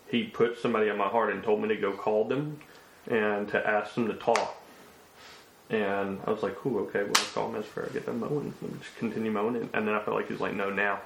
he 0.10 0.26
put 0.26 0.60
somebody 0.60 0.89
on 0.91 0.98
my 0.98 1.08
heart 1.08 1.34
and 1.34 1.44
told 1.44 1.62
me 1.62 1.68
to 1.70 1.76
go 1.76 1.91
call 1.91 2.26
them 2.26 2.60
and 3.10 3.48
to 3.50 3.68
ask 3.68 3.96
them 3.96 4.08
to 4.08 4.14
talk. 4.14 4.56
And 5.70 6.20
I 6.26 6.32
was 6.32 6.43
like, 6.43 6.55
cool, 6.57 6.80
okay, 6.82 7.03
well, 7.03 7.14
I'll 7.18 7.26
call 7.34 7.49
him 7.49 7.55
as 7.55 7.66
I 7.76 7.91
get 7.93 8.05
them 8.05 8.20
mowing. 8.20 8.53
And 8.61 8.82
just 8.82 8.95
continue 8.97 9.32
mowing. 9.32 9.55
And, 9.55 9.70
and 9.74 9.88
then 9.88 9.95
I 9.95 9.99
felt 9.99 10.16
like 10.16 10.28
he 10.28 10.34
was 10.34 10.41
like, 10.41 10.53
no, 10.53 10.70
now. 10.70 10.99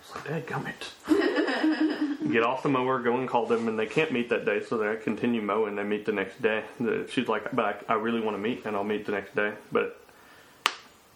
I 0.00 0.16
was 0.16 0.26
like, 0.26 0.46
dadgummit. 0.46 2.32
get 2.32 2.42
off 2.42 2.62
the 2.62 2.68
mower, 2.68 2.98
go 3.00 3.16
and 3.16 3.28
call 3.28 3.46
them, 3.46 3.68
and 3.68 3.78
they 3.78 3.86
can't 3.86 4.12
meet 4.12 4.30
that 4.30 4.44
day, 4.44 4.62
so 4.64 4.78
they 4.78 4.96
continue 4.96 5.42
mowing. 5.42 5.76
They 5.76 5.84
meet 5.84 6.06
the 6.06 6.12
next 6.12 6.40
day. 6.42 6.64
She's 7.10 7.28
like, 7.28 7.54
but 7.54 7.84
I, 7.88 7.94
I 7.94 7.96
really 7.96 8.20
want 8.20 8.36
to 8.36 8.40
meet, 8.40 8.64
and 8.64 8.76
I'll 8.76 8.84
meet 8.84 9.06
the 9.06 9.12
next 9.12 9.36
day. 9.36 9.52
But 9.70 10.00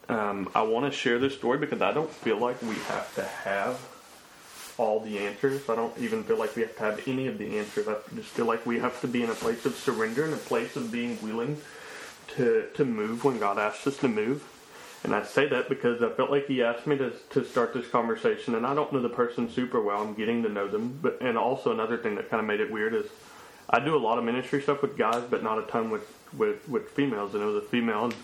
um, 0.09 0.51
I 0.55 0.63
want 0.63 0.91
to 0.91 0.97
share 0.97 1.19
this 1.19 1.35
story 1.35 1.59
because 1.59 1.83
I 1.83 1.93
don't 1.93 2.11
feel 2.11 2.39
like 2.39 2.61
we 2.63 2.75
have 2.75 3.15
to 3.17 3.25
have 3.25 3.81
all 4.79 5.01
the 5.01 5.19
answers. 5.19 5.69
I 5.69 5.75
don't 5.75 5.97
even 5.99 6.25
feel 6.25 6.39
like 6.39 6.55
we 6.57 6.63
have 6.63 6.77
to 6.77 6.83
have 6.83 7.09
any 7.09 7.27
of 7.27 7.39
the 7.39 7.59
answers. 7.59 7.89
I 7.89 7.97
just 8.15 8.29
feel 8.29 8.47
like 8.47 8.65
we 8.67 8.79
have 8.79 9.01
to 9.03 9.09
be 9.09 9.23
in 9.23 9.31
a 9.31 9.35
place 9.35 9.65
of 9.67 9.75
surrender, 9.75 10.25
and 10.25 10.35
a 10.35 10.39
place 10.39 10.77
of 10.77 10.93
being 10.93 11.19
willing 11.23 11.57
to 12.37 12.69
to 12.75 12.85
move 12.85 13.25
when 13.25 13.39
God 13.39 13.59
asks 13.59 13.87
us 13.87 13.97
to 13.99 14.09
move. 14.09 14.49
And 15.05 15.15
I 15.15 15.25
say 15.25 15.49
that 15.49 15.69
because 15.69 16.01
I 16.01 16.11
felt 16.11 16.31
like 16.31 16.47
He 16.47 16.63
asked 16.63 16.87
me 16.87 16.97
to 16.99 17.13
to 17.31 17.45
start 17.45 17.75
this 17.75 17.89
conversation, 17.89 18.55
and 18.55 18.67
I 18.67 18.75
don't 18.75 18.93
know 18.93 19.01
the 19.01 19.09
person 19.09 19.51
super 19.51 19.81
well. 19.81 20.03
I'm 20.03 20.15
getting 20.15 20.43
to 20.45 20.49
know 20.49 20.69
them, 20.69 20.99
but 21.03 21.19
and 21.21 21.37
also 21.37 21.73
another 21.73 21.99
thing 21.99 22.15
that 22.17 22.31
kind 22.31 22.41
of 22.41 22.47
made 22.47 22.61
it 22.61 22.71
weird 22.71 22.95
is 22.95 23.07
I 23.69 23.81
do 23.81 23.97
a 23.97 23.99
lot 23.99 24.19
of 24.19 24.25
ministry 24.25 24.63
stuff 24.63 24.83
with 24.83 24.97
guys, 24.97 25.25
but 25.29 25.43
not 25.43 25.59
a 25.59 25.63
ton 25.63 25.91
with 25.91 26.07
with 26.37 26.69
with 26.69 26.91
females. 26.91 27.35
And 27.35 27.43
it 27.43 27.47
was 27.47 27.57
a 27.57 27.67
female, 27.67 28.05
and 28.05 28.15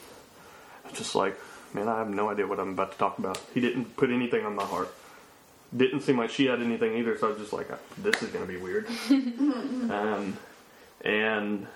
I 0.85 0.89
was 0.89 0.99
just 0.99 1.15
like, 1.15 1.37
man, 1.75 1.89
I 1.89 1.99
have 1.99 2.11
no 2.11 2.31
idea 2.31 2.47
what 2.47 2.61
I'm 2.61 2.71
about 2.71 2.93
to 2.93 2.99
talk 2.99 3.19
about. 3.19 3.41
He 3.55 3.61
didn't 3.61 3.97
put 3.97 4.11
anything 4.11 4.45
on 4.45 4.55
my 4.55 4.65
heart 4.65 4.95
didn't 5.77 6.01
seem 6.01 6.17
like 6.17 6.31
she 6.31 6.47
had 6.47 6.63
anything 6.63 6.97
either, 6.97 7.17
so 7.19 7.27
I 7.27 7.31
was 7.31 7.39
just 7.39 7.53
like, 7.53 7.69
this 7.99 8.23
is 8.23 8.31
going 8.31 8.47
to 8.47 8.53
be 8.53 8.59
weird. 8.59 8.87
um, 9.11 10.37
and 11.03 11.67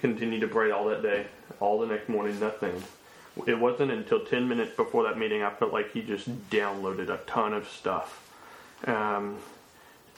continued 0.00 0.40
to 0.40 0.48
pray 0.48 0.70
all 0.70 0.86
that 0.86 1.02
day, 1.02 1.26
all 1.60 1.80
the 1.80 1.86
next 1.86 2.08
morning, 2.08 2.38
nothing. 2.40 2.82
it 3.46 3.58
wasn't 3.58 3.90
until 3.90 4.24
10 4.24 4.48
minutes 4.48 4.76
before 4.76 5.04
that 5.04 5.18
meeting 5.18 5.42
I 5.42 5.50
felt 5.50 5.72
like 5.72 5.92
he 5.92 6.02
just 6.02 6.28
downloaded 6.50 7.08
a 7.08 7.18
ton 7.26 7.52
of 7.52 7.68
stuff. 7.68 8.20
Um, 8.86 9.38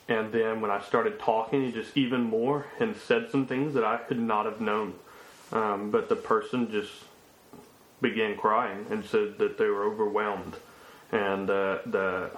and 0.08 0.32
then 0.32 0.60
when 0.60 0.70
I 0.70 0.80
started 0.80 1.18
talking, 1.18 1.64
he 1.64 1.72
just 1.72 1.96
even 1.96 2.22
more 2.22 2.66
and 2.78 2.96
said 2.96 3.30
some 3.30 3.46
things 3.46 3.74
that 3.74 3.84
I 3.84 3.96
could 3.96 4.20
not 4.20 4.44
have 4.44 4.60
known. 4.60 4.94
Um, 5.52 5.90
but 5.90 6.08
the 6.08 6.16
person 6.16 6.70
just 6.70 6.92
began 8.00 8.36
crying 8.36 8.86
and 8.90 9.04
said 9.04 9.38
that 9.38 9.58
they 9.58 9.66
were 9.66 9.84
overwhelmed. 9.84 10.54
And 11.12 11.48
uh, 11.50 11.78
the 11.86 12.30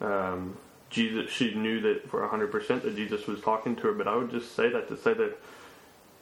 um, 0.00 0.56
Jesus, 0.90 1.30
she 1.30 1.54
knew 1.54 1.80
that 1.80 2.08
for 2.08 2.26
100% 2.26 2.82
that 2.82 2.96
Jesus 2.96 3.26
was 3.26 3.40
talking 3.40 3.76
to 3.76 3.82
her. 3.82 3.92
But 3.92 4.08
I 4.08 4.16
would 4.16 4.30
just 4.30 4.54
say 4.54 4.68
that 4.70 4.88
to 4.88 4.96
say 4.96 5.14
that 5.14 5.38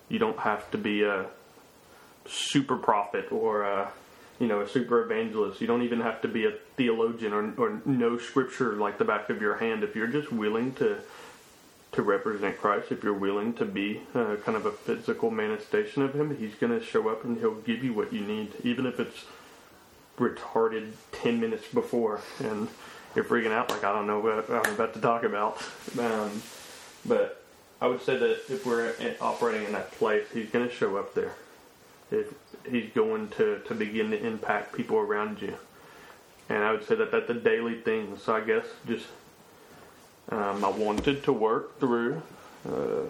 you 0.08 0.18
don't 0.18 0.38
have 0.38 0.70
to 0.70 0.78
be 0.78 1.02
a 1.02 1.26
super 2.26 2.76
prophet 2.76 3.30
or 3.32 3.62
a, 3.62 3.90
you 4.38 4.46
know 4.46 4.60
a 4.60 4.68
super 4.68 5.02
evangelist. 5.02 5.60
You 5.60 5.66
don't 5.66 5.82
even 5.82 6.00
have 6.00 6.20
to 6.22 6.28
be 6.28 6.46
a 6.46 6.52
theologian 6.76 7.32
or, 7.32 7.52
or 7.56 7.80
know 7.84 8.18
scripture 8.18 8.74
like 8.74 8.98
the 8.98 9.04
back 9.04 9.30
of 9.30 9.40
your 9.40 9.56
hand. 9.56 9.82
If 9.82 9.96
you're 9.96 10.06
just 10.06 10.32
willing 10.32 10.74
to 10.74 10.98
to 11.92 12.02
represent 12.02 12.60
Christ, 12.60 12.92
if 12.92 13.02
you're 13.02 13.14
willing 13.14 13.54
to 13.54 13.64
be 13.64 14.02
uh, 14.14 14.36
kind 14.44 14.56
of 14.56 14.66
a 14.66 14.72
physical 14.72 15.30
manifestation 15.30 16.02
of 16.02 16.14
Him, 16.14 16.36
He's 16.36 16.54
going 16.54 16.78
to 16.78 16.84
show 16.84 17.08
up 17.08 17.24
and 17.24 17.38
He'll 17.38 17.54
give 17.54 17.82
you 17.82 17.94
what 17.94 18.12
you 18.12 18.20
need, 18.20 18.52
even 18.62 18.86
if 18.86 19.00
it's 19.00 19.24
retarded 20.18 20.92
10 21.12 21.40
minutes 21.40 21.66
before 21.68 22.20
and 22.40 22.68
you're 23.14 23.24
freaking 23.24 23.52
out 23.52 23.70
like 23.70 23.84
I 23.84 23.92
don't 23.92 24.06
know 24.06 24.20
what 24.20 24.50
I'm 24.50 24.74
about 24.74 24.94
to 24.94 25.00
talk 25.00 25.22
about. 25.22 25.62
Um, 25.98 26.42
but 27.06 27.42
I 27.80 27.86
would 27.86 28.02
say 28.02 28.16
that 28.16 28.30
if 28.50 28.66
we're 28.66 28.94
operating 29.20 29.66
in 29.66 29.72
that 29.72 29.92
place, 29.92 30.26
He's 30.32 30.50
going 30.50 30.68
to 30.68 30.74
show 30.74 30.96
up 30.96 31.14
there. 31.14 31.34
If 32.10 32.34
He's 32.68 32.90
going 32.94 33.28
to, 33.30 33.60
to 33.66 33.74
begin 33.74 34.10
to 34.10 34.26
impact 34.26 34.74
people 34.74 34.98
around 34.98 35.40
you. 35.40 35.54
And 36.48 36.64
I 36.64 36.72
would 36.72 36.86
say 36.86 36.94
that 36.96 37.12
that's 37.12 37.30
a 37.30 37.34
daily 37.34 37.80
thing. 37.80 38.18
So 38.22 38.34
I 38.34 38.40
guess 38.40 38.64
just 38.86 39.06
um, 40.30 40.64
I 40.64 40.70
wanted 40.70 41.22
to 41.24 41.32
work 41.32 41.78
through. 41.78 42.22
Uh, 42.68 43.02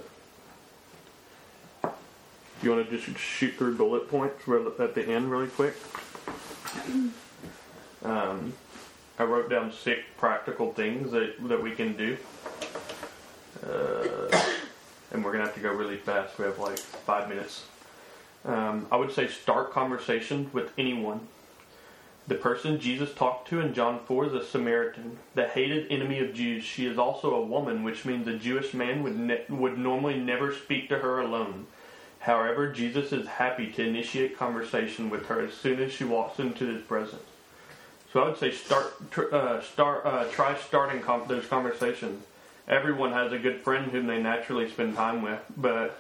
you 2.63 2.71
want 2.71 2.89
to 2.89 2.99
just 2.99 3.19
shoot 3.19 3.55
through 3.55 3.77
bullet 3.77 4.11
points 4.11 4.49
at 4.49 4.95
the 4.95 5.09
end 5.09 5.31
really 5.31 5.49
quick? 5.49 5.75
Um, 8.05 8.53
I 9.19 9.25
wrote 9.25 9.49
down 9.49 9.73
six 9.73 10.01
practical 10.17 10.73
things 10.73 11.11
that, 11.13 11.35
that 11.49 11.63
we 11.63 11.73
can 11.73 11.97
do. 11.97 12.17
Uh, 13.65 14.38
and 15.13 15.25
we're 15.25 15.33
to 15.33 15.47
have 15.47 15.55
to 15.55 15.61
go 15.61 15.73
really 15.73 15.97
fast. 15.97 16.39
We 16.39 16.45
have 16.45 16.59
like 16.59 16.79
five 16.79 17.29
minutes. 17.29 17.65
Um, 18.45 18.87
I 18.91 18.97
would 18.97 19.13
say 19.13 19.29
start 19.29 19.73
conversation 19.73 20.51
with 20.53 20.73
anyone 20.79 21.27
the 22.29 22.35
person 22.35 22.79
Jesus 22.79 23.15
talked 23.15 23.49
to 23.49 23.61
in 23.61 23.73
John 23.73 24.01
4 24.05 24.27
is 24.27 24.33
a 24.35 24.45
Samaritan, 24.45 25.17
the 25.35 25.49
hated 25.49 25.91
enemy 25.91 26.19
of 26.19 26.35
Jews. 26.35 26.63
She 26.63 26.85
is 26.85 26.99
also 26.99 27.35
a 27.35 27.43
woman, 27.43 27.85
which 27.85 28.05
means 28.05 28.29
a 28.29 28.37
Jewish 28.37 28.75
man 28.75 29.03
would, 29.03 29.19
ne- 29.19 29.45
would 29.49 29.79
normally 29.79 30.19
never 30.19 30.55
speak 30.55 30.91
to 30.91 30.99
her 30.99 31.21
alone. 31.21 31.67
However, 32.21 32.71
Jesus 32.71 33.13
is 33.13 33.27
happy 33.27 33.73
to 33.73 33.83
initiate 33.87 34.37
conversation 34.37 35.09
with 35.09 35.25
her 35.27 35.41
as 35.41 35.55
soon 35.55 35.81
as 35.81 35.91
she 35.91 36.05
walks 36.05 36.39
into 36.39 36.67
his 36.67 36.83
presence. 36.83 37.23
So 38.13 38.23
I 38.23 38.29
would 38.29 38.39
say 38.39 38.51
start, 38.51 39.11
tr- 39.11 39.35
uh, 39.35 39.63
start, 39.63 40.05
uh, 40.05 40.25
try 40.25 40.55
starting 40.59 41.01
com- 41.01 41.29
those 41.29 41.47
conversations. 41.47 42.27
Everyone 42.69 43.13
has 43.13 43.33
a 43.33 43.39
good 43.39 43.63
friend 43.63 43.91
whom 43.91 44.07
they 44.07 44.21
naturally 44.21 44.69
spend 44.69 44.95
time 44.95 45.23
with, 45.23 45.41
but 45.57 45.99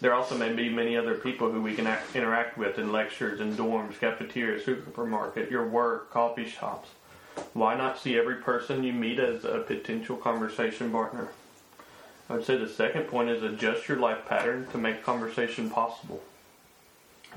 there 0.00 0.12
also 0.12 0.36
may 0.36 0.52
be 0.52 0.68
many 0.68 0.96
other 0.96 1.14
people 1.14 1.52
who 1.52 1.62
we 1.62 1.74
can 1.74 1.86
act, 1.86 2.16
interact 2.16 2.58
with 2.58 2.78
in 2.78 2.90
lectures, 2.90 3.40
in 3.40 3.54
dorms, 3.54 3.98
cafeterias, 4.00 4.64
supermarket, 4.64 5.50
your 5.50 5.68
work, 5.68 6.10
coffee 6.10 6.48
shops. 6.48 6.88
Why 7.52 7.76
not 7.76 7.98
see 7.98 8.18
every 8.18 8.36
person 8.36 8.82
you 8.82 8.92
meet 8.92 9.20
as 9.20 9.44
a 9.44 9.58
potential 9.58 10.16
conversation 10.16 10.90
partner? 10.90 11.28
I 12.28 12.34
would 12.34 12.44
say 12.44 12.56
the 12.56 12.68
second 12.68 13.04
point 13.04 13.28
is 13.28 13.42
adjust 13.42 13.88
your 13.88 13.98
life 13.98 14.26
pattern 14.26 14.66
to 14.72 14.78
make 14.78 15.04
conversation 15.04 15.70
possible. 15.70 16.22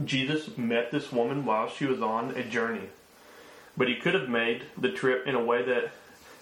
Jesus 0.03 0.57
met 0.57 0.91
this 0.91 1.11
woman 1.11 1.45
while 1.45 1.69
she 1.69 1.85
was 1.85 2.01
on 2.01 2.31
a 2.31 2.43
journey, 2.43 2.89
but 3.77 3.87
he 3.87 3.95
could 3.95 4.15
have 4.15 4.29
made 4.29 4.63
the 4.75 4.91
trip 4.91 5.27
in 5.27 5.35
a 5.35 5.43
way 5.43 5.63
that 5.63 5.91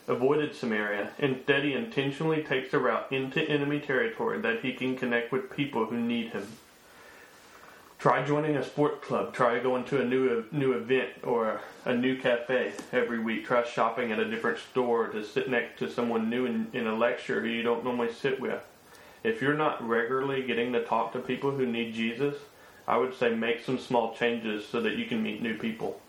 avoided 0.08 0.56
Samaria. 0.56 1.12
Instead, 1.20 1.64
he 1.64 1.74
intentionally 1.74 2.44
takes 2.44 2.74
a 2.74 2.80
route 2.80 3.12
into 3.12 3.42
enemy 3.42 3.80
territory 3.80 4.40
that 4.42 4.62
he 4.62 4.74
can 4.74 4.96
connect 4.96 5.32
with 5.32 5.56
people 5.56 5.86
who 5.86 5.98
need 6.00 6.30
him. 6.30 6.48
Try 8.00 8.26
joining 8.26 8.58
a 8.58 8.66
sport 8.66 9.04
club. 9.04 9.32
Try 9.34 9.60
going 9.60 9.84
to 9.86 10.02
a 10.02 10.06
new 10.06 10.44
new 10.52 10.74
event 10.74 11.10
or 11.24 11.62
a, 11.86 11.94
new 11.94 12.18
cafe 12.18 12.74
every 12.92 13.20
week. 13.20 13.46
Try 13.46 13.64
shopping 13.64 14.12
at 14.12 14.18
a 14.18 14.30
different 14.30 14.58
store 14.58 15.08
to 15.10 15.24
sit 15.24 15.50
next 15.50 15.78
to 15.80 15.92
someone 15.92 16.28
new 16.28 16.48
in, 16.48 16.68
in 16.74 16.88
a 16.88 16.96
lecture 16.96 17.42
who 17.42 17.48
you 17.48 17.62
don't 17.62 17.84
normally 17.84 18.12
sit 18.12 18.40
with. 18.40 18.64
If 19.24 19.40
you're 19.40 19.54
not 19.54 19.88
regularly 19.88 20.42
getting 20.42 20.74
to 20.74 20.84
talk 20.84 21.14
to 21.14 21.20
people 21.20 21.52
who 21.52 21.68
need 21.68 21.94
Jesus, 21.94 22.38
I 22.88 22.98
would 22.98 23.16
say 23.16 23.36
make 23.36 23.64
some 23.64 23.78
small 23.78 24.16
changes 24.16 24.68
so 24.68 24.82
that 24.82 24.98
you 24.98 25.06
can 25.06 25.22
meet 25.22 25.44
new 25.44 25.56
people 25.56 26.02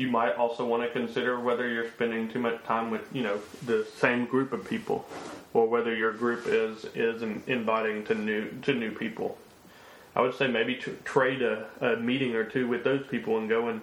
you 0.00 0.10
might 0.10 0.34
also 0.36 0.64
want 0.64 0.82
to 0.82 0.88
consider 0.88 1.38
whether 1.38 1.68
you're 1.68 1.90
spending 1.90 2.28
too 2.28 2.38
much 2.38 2.62
time 2.64 2.90
with 2.90 3.02
you 3.12 3.22
know 3.22 3.38
the 3.66 3.86
same 3.96 4.24
group 4.24 4.52
of 4.52 4.68
people, 4.68 5.06
or 5.52 5.68
whether 5.68 5.94
your 5.94 6.12
group 6.12 6.46
is 6.46 6.86
is 6.94 7.22
inviting 7.46 8.04
to 8.06 8.14
new 8.14 8.50
to 8.62 8.72
new 8.72 8.90
people. 8.92 9.36
I 10.16 10.22
would 10.22 10.34
say 10.34 10.48
maybe 10.48 10.74
trade 11.04 11.42
a, 11.42 11.68
a 11.80 11.96
meeting 11.96 12.34
or 12.34 12.44
two 12.44 12.66
with 12.66 12.82
those 12.82 13.06
people 13.06 13.38
and 13.38 13.48
go 13.48 13.68
and 13.68 13.80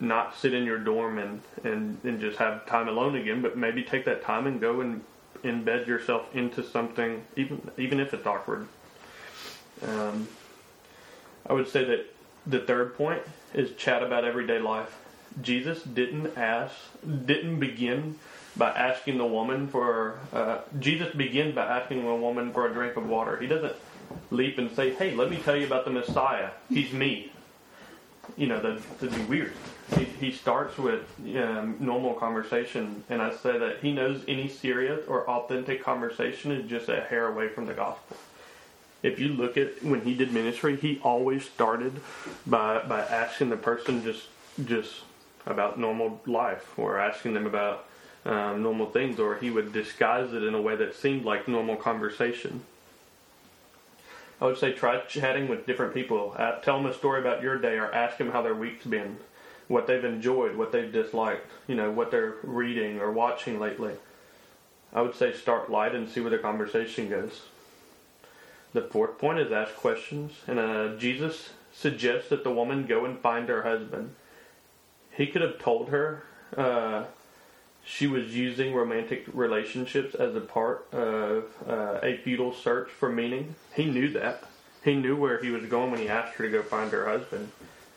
not 0.00 0.36
sit 0.36 0.52
in 0.52 0.64
your 0.64 0.78
dorm 0.78 1.18
and, 1.18 1.40
and, 1.64 1.98
and 2.04 2.20
just 2.20 2.38
have 2.38 2.66
time 2.66 2.86
alone 2.86 3.16
again, 3.16 3.40
but 3.42 3.56
maybe 3.56 3.82
take 3.82 4.04
that 4.04 4.22
time 4.22 4.46
and 4.46 4.60
go 4.60 4.80
and 4.80 5.02
embed 5.42 5.86
yourself 5.86 6.26
into 6.34 6.62
something, 6.62 7.24
even 7.36 7.70
even 7.78 8.00
if 8.00 8.12
it's 8.12 8.26
awkward. 8.26 8.66
Um, 9.86 10.28
I 11.46 11.52
would 11.52 11.68
say 11.68 11.84
that 11.84 12.14
the 12.46 12.60
third 12.60 12.96
point 12.96 13.22
is 13.54 13.72
chat 13.76 14.02
about 14.02 14.24
everyday 14.24 14.58
life. 14.58 14.96
Jesus 15.40 15.82
didn't 15.82 16.36
ask, 16.36 16.74
didn't 17.26 17.60
begin 17.60 18.18
by 18.56 18.70
asking 18.70 19.18
the 19.18 19.26
woman 19.26 19.68
for. 19.68 20.18
Uh, 20.32 20.58
Jesus 20.78 21.14
begins 21.14 21.54
by 21.54 21.64
asking 21.64 22.04
the 22.04 22.14
woman 22.14 22.52
for 22.52 22.66
a 22.66 22.72
drink 22.72 22.96
of 22.96 23.08
water. 23.08 23.36
He 23.36 23.46
doesn't 23.46 23.74
leap 24.30 24.58
and 24.58 24.74
say, 24.74 24.94
"Hey, 24.94 25.14
let 25.14 25.30
me 25.30 25.36
tell 25.36 25.56
you 25.56 25.66
about 25.66 25.84
the 25.84 25.90
Messiah. 25.90 26.50
He's 26.68 26.92
me." 26.92 27.32
You 28.36 28.46
know, 28.46 28.60
that, 28.60 29.00
that'd 29.00 29.16
be 29.16 29.24
weird. 29.24 29.52
He, 29.96 30.04
he 30.04 30.32
starts 30.32 30.76
with 30.76 31.02
um, 31.36 31.76
normal 31.80 32.12
conversation, 32.14 33.02
and 33.08 33.22
I 33.22 33.34
say 33.34 33.58
that 33.58 33.78
he 33.80 33.92
knows 33.92 34.22
any 34.28 34.48
serious 34.48 35.06
or 35.08 35.28
authentic 35.28 35.82
conversation 35.82 36.52
is 36.52 36.68
just 36.68 36.90
a 36.90 37.00
hair 37.00 37.28
away 37.28 37.48
from 37.48 37.64
the 37.64 37.72
gospel 37.72 38.16
if 39.02 39.18
you 39.18 39.28
look 39.28 39.56
at 39.56 39.82
when 39.82 40.02
he 40.02 40.14
did 40.14 40.32
ministry, 40.32 40.76
he 40.76 41.00
always 41.02 41.44
started 41.44 42.00
by 42.46 42.80
by 42.80 43.00
asking 43.00 43.50
the 43.50 43.56
person 43.56 44.02
just 44.02 44.24
just 44.64 45.02
about 45.46 45.78
normal 45.78 46.20
life 46.26 46.78
or 46.78 46.98
asking 46.98 47.34
them 47.34 47.46
about 47.46 47.86
um, 48.24 48.62
normal 48.62 48.86
things, 48.90 49.18
or 49.18 49.36
he 49.36 49.50
would 49.50 49.72
disguise 49.72 50.32
it 50.32 50.42
in 50.42 50.54
a 50.54 50.60
way 50.60 50.76
that 50.76 50.94
seemed 50.94 51.24
like 51.24 51.48
normal 51.48 51.76
conversation. 51.76 52.62
I 54.40 54.44
would 54.44 54.58
say 54.58 54.72
try 54.72 55.00
chatting 55.00 55.48
with 55.48 55.66
different 55.66 55.94
people. 55.94 56.34
Uh, 56.36 56.60
tell 56.60 56.76
them 56.76 56.90
a 56.90 56.94
story 56.94 57.20
about 57.20 57.42
your 57.42 57.58
day, 57.58 57.76
or 57.78 57.92
ask 57.92 58.18
them 58.18 58.30
how 58.30 58.42
their 58.42 58.54
week's 58.54 58.84
been, 58.84 59.16
what 59.66 59.86
they've 59.86 60.04
enjoyed, 60.04 60.56
what 60.56 60.72
they've 60.72 60.92
disliked, 60.92 61.46
you 61.66 61.74
know, 61.74 61.90
what 61.90 62.10
they're 62.10 62.36
reading 62.42 63.00
or 63.00 63.10
watching 63.10 63.58
lately. 63.58 63.94
I 64.92 65.02
would 65.02 65.14
say 65.14 65.32
start 65.32 65.70
light 65.70 65.94
and 65.94 66.08
see 66.08 66.20
where 66.20 66.30
the 66.30 66.38
conversation 66.38 67.08
goes. 67.08 67.42
The 68.72 68.82
fourth 68.82 69.18
point 69.18 69.38
is 69.38 69.50
ask 69.50 69.74
questions, 69.74 70.32
and 70.46 70.58
uh, 70.58 70.96
Jesus 70.96 71.50
suggests 71.72 72.28
that 72.30 72.44
the 72.44 72.50
woman 72.50 72.86
go 72.86 73.04
and 73.04 73.18
find 73.18 73.48
her 73.48 73.62
husband. 73.62 74.14
He 75.18 75.26
could 75.26 75.42
have 75.42 75.58
told 75.58 75.88
her 75.88 76.22
uh, 76.56 77.04
she 77.84 78.06
was 78.06 78.36
using 78.36 78.72
romantic 78.72 79.24
relationships 79.32 80.14
as 80.14 80.36
a 80.36 80.40
part 80.40 80.86
of 80.92 81.46
uh, 81.68 81.98
a 82.04 82.18
futile 82.18 82.54
search 82.54 82.88
for 82.88 83.10
meaning. 83.10 83.56
He 83.74 83.86
knew 83.86 84.10
that. 84.12 84.44
He 84.84 84.94
knew 84.94 85.16
where 85.16 85.42
he 85.42 85.50
was 85.50 85.66
going 85.66 85.90
when 85.90 86.00
he 86.00 86.08
asked 86.08 86.36
her 86.36 86.44
to 86.44 86.50
go 86.50 86.62
find 86.62 86.92
her 86.92 87.06
husband. 87.06 87.50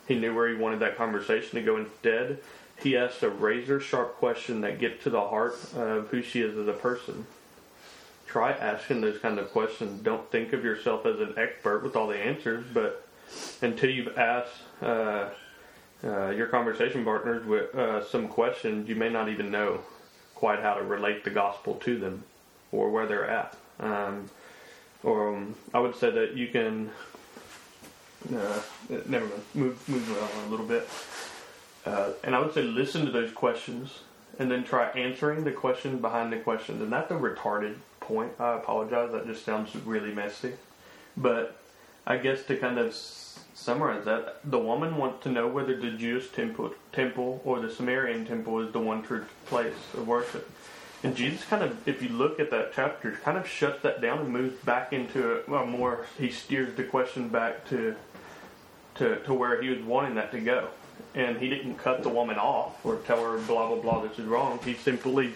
He 0.08 0.16
knew 0.16 0.34
where 0.34 0.50
he 0.50 0.56
wanted 0.56 0.80
that 0.80 0.98
conversation 0.98 1.60
to 1.60 1.62
go 1.62 1.78
instead. 1.78 2.40
He 2.82 2.98
asked 2.98 3.22
a 3.22 3.30
razor 3.30 3.80
sharp 3.80 4.18
question 4.18 4.62
that 4.62 4.80
gets 4.80 5.04
to 5.04 5.12
the 5.12 5.22
heart 5.22 5.56
of 5.76 6.08
who 6.08 6.24
she 6.24 6.42
is 6.42 6.58
as 6.58 6.68
a 6.68 6.74
person. 6.74 7.28
Try 8.26 8.54
asking 8.54 9.02
those 9.02 9.20
kind 9.20 9.38
of 9.38 9.52
questions. 9.52 10.02
Don't 10.02 10.30
think 10.32 10.54
of 10.54 10.64
yourself 10.64 11.06
as 11.06 11.20
an 11.20 11.36
expert 11.38 11.84
with 11.84 11.96
all 11.96 12.08
the 12.08 12.18
answers, 12.18 12.66
but 12.74 13.08
until 13.62 13.92
you've 13.92 14.18
asked 14.18 14.56
uh, 14.82 15.30
uh, 16.04 16.30
your 16.30 16.48
conversation 16.48 17.04
partners 17.04 17.46
with 17.46 17.74
uh, 17.76 18.04
some 18.06 18.28
questions, 18.28 18.90
you 18.90 18.96
may 18.96 19.10
not 19.10 19.30
even 19.30 19.52
know 19.52 19.82
quite 20.36 20.60
how 20.60 20.74
to 20.74 20.84
relate 20.84 21.24
the 21.24 21.30
gospel 21.30 21.76
to 21.76 21.98
them 22.00 22.24
or 22.72 22.90
where 22.90 23.06
they're 23.06 23.30
at. 23.30 23.56
Um, 23.80 24.30
or 25.04 25.36
um, 25.36 25.56
I 25.74 25.80
would 25.80 25.96
say 25.96 26.10
that 26.12 26.36
you 26.36 26.48
can 26.48 26.92
uh, 28.34 28.60
never 29.08 29.26
mind. 29.26 29.42
Move, 29.54 29.90
move 29.90 30.18
around 30.18 30.48
a 30.48 30.50
little 30.50 30.66
bit. 30.66 30.88
Uh, 31.86 32.12
and 32.24 32.36
I 32.36 32.40
would 32.40 32.54
say 32.54 32.62
listen 32.62 33.06
to 33.06 33.12
those 33.12 33.32
questions 33.32 34.00
and 34.38 34.50
then 34.50 34.64
try 34.64 34.90
answering 34.90 35.44
the 35.44 35.52
question 35.52 35.98
behind 35.98 36.32
the 36.32 36.38
question. 36.38 36.82
And 36.82 36.92
that's 36.92 37.12
a 37.12 37.16
retarded 37.16 37.76
point. 38.00 38.34
I 38.40 38.56
apologize. 38.56 39.12
That 39.12 39.26
just 39.26 39.44
sounds 39.44 39.76
really 39.86 40.14
messy. 40.14 40.54
But 41.18 41.58
I 42.06 42.18
guess 42.18 42.44
to 42.44 42.58
kind 42.58 42.78
of 42.80 42.94
summarize 42.94 44.06
that, 44.06 44.40
the 44.44 44.58
woman 44.58 44.98
wants 44.98 45.24
to 45.24 45.30
know 45.30 45.48
whether 45.48 45.76
the 45.76 45.92
Jewish 45.92 46.32
temple, 46.32 46.74
temple 46.92 47.42
or 47.46 47.60
the 47.60 47.70
Sumerian 47.70 48.26
temple 48.26 48.60
is 48.60 48.72
the 48.74 48.80
one 48.80 49.04
true 49.04 49.26
place 49.46 49.74
of 49.94 50.08
worship. 50.08 50.50
And 51.04 51.16
Jesus 51.16 51.44
kind 51.46 51.64
of, 51.64 51.88
if 51.88 52.02
you 52.02 52.10
look 52.10 52.40
at 52.40 52.52
that 52.52 52.74
chapter, 52.74 53.12
kind 53.24 53.38
of 53.38 53.48
shuts 53.48 53.82
that 53.82 54.02
down 54.02 54.20
and 54.20 54.30
moves 54.30 54.56
back 54.64 54.94
into 54.94 55.34
a, 55.34 55.50
well, 55.50 55.66
more. 55.66 56.06
He 56.18 56.30
steers 56.30 56.76
the 56.76 56.84
question 56.84 57.30
back 57.30 57.68
to, 57.70 57.96
to 58.96 59.16
to 59.24 59.34
where 59.34 59.62
he 59.62 59.70
was 59.70 59.80
wanting 59.80 60.16
that 60.16 60.32
to 60.32 60.40
go, 60.40 60.70
and 61.16 61.38
he 61.38 61.50
didn't 61.50 61.76
cut 61.76 62.04
the 62.04 62.10
woman 62.10 62.38
off 62.38 62.86
or 62.86 62.98
tell 62.98 63.24
her 63.24 63.40
blah 63.40 63.68
blah 63.68 63.78
blah 63.82 64.02
this 64.08 64.20
is 64.20 64.26
wrong. 64.26 64.60
He 64.64 64.76
simply 64.76 65.34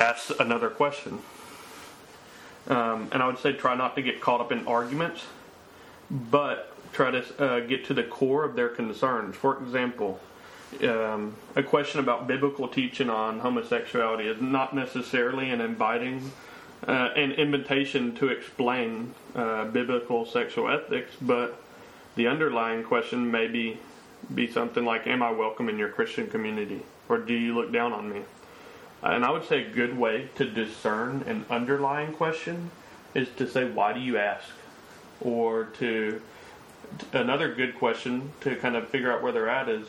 asks 0.00 0.30
another 0.40 0.70
question. 0.70 1.18
Um, 2.68 3.08
and 3.12 3.22
I 3.22 3.26
would 3.26 3.38
say 3.38 3.52
try 3.52 3.76
not 3.76 3.96
to 3.96 4.02
get 4.02 4.20
caught 4.20 4.40
up 4.40 4.50
in 4.50 4.66
arguments, 4.66 5.24
but 6.10 6.72
try 6.92 7.10
to 7.10 7.42
uh, 7.42 7.60
get 7.60 7.84
to 7.86 7.94
the 7.94 8.02
core 8.02 8.44
of 8.44 8.56
their 8.56 8.68
concerns. 8.68 9.36
For 9.36 9.58
example, 9.62 10.20
um, 10.82 11.34
a 11.54 11.62
question 11.62 12.00
about 12.00 12.26
biblical 12.26 12.68
teaching 12.68 13.10
on 13.10 13.40
homosexuality 13.40 14.26
is 14.26 14.40
not 14.40 14.74
necessarily 14.74 15.50
an 15.50 15.60
inviting 15.60 16.32
uh, 16.86 17.10
an 17.16 17.32
invitation 17.32 18.14
to 18.16 18.28
explain 18.28 19.14
uh, 19.34 19.64
biblical 19.66 20.26
sexual 20.26 20.70
ethics, 20.70 21.12
but 21.20 21.60
the 22.14 22.26
underlying 22.26 22.84
question 22.84 23.30
may 23.30 23.46
be, 23.46 23.78
be 24.34 24.50
something 24.50 24.84
like, 24.84 25.06
Am 25.06 25.22
I 25.22 25.30
welcome 25.30 25.68
in 25.68 25.78
your 25.78 25.88
Christian 25.88 26.28
community? 26.28 26.82
Or 27.08 27.18
do 27.18 27.34
you 27.34 27.54
look 27.54 27.72
down 27.72 27.92
on 27.92 28.12
me? 28.12 28.22
And 29.02 29.24
I 29.24 29.30
would 29.30 29.46
say 29.46 29.64
a 29.64 29.70
good 29.70 29.96
way 29.96 30.28
to 30.36 30.44
discern 30.44 31.22
an 31.26 31.44
underlying 31.50 32.12
question 32.12 32.70
is 33.14 33.28
to 33.36 33.48
say, 33.48 33.64
Why 33.64 33.92
do 33.92 34.00
you 34.00 34.18
ask? 34.18 34.48
Or 35.20 35.64
to 35.78 36.20
another 37.12 37.54
good 37.54 37.76
question 37.78 38.32
to 38.42 38.56
kind 38.56 38.76
of 38.76 38.88
figure 38.88 39.12
out 39.12 39.22
where 39.22 39.32
they're 39.32 39.48
at 39.48 39.68
is, 39.68 39.86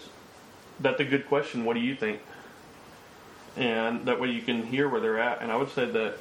That's 0.79 0.99
a 0.99 1.05
good 1.05 1.27
question. 1.27 1.65
What 1.65 1.73
do 1.73 1.79
you 1.79 1.95
think? 1.95 2.21
And 3.55 4.05
that 4.05 4.19
way 4.19 4.29
you 4.29 4.41
can 4.41 4.63
hear 4.63 4.87
where 4.87 5.01
they're 5.01 5.19
at. 5.19 5.41
And 5.41 5.51
I 5.51 5.55
would 5.55 5.71
say 5.71 5.85
that 5.85 6.17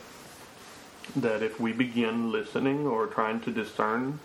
that 1.14 1.42
if 1.42 1.61
we 1.61 1.72
begin 1.72 2.32
listening 2.32 2.86
or 2.86 3.07
trying 3.07 3.40
to 3.40 3.50
discern 3.52 4.18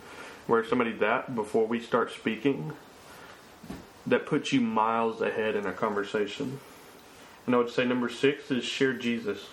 where 0.47 0.65
somebody's 0.65 1.01
at 1.01 1.36
before 1.36 1.67
we 1.67 1.79
start 1.79 2.11
speaking, 2.11 2.73
that 4.07 4.25
puts 4.25 4.51
you 4.51 4.61
miles 4.61 5.21
ahead 5.21 5.55
in 5.55 5.65
a 5.65 5.73
conversation. 5.73 6.59
And 7.45 7.53
I 7.53 7.59
would 7.59 7.69
say 7.69 7.86
number 7.86 8.09
six 8.09 8.49
is 8.49 8.63
share 8.63 8.93
Jesus. 8.93 9.49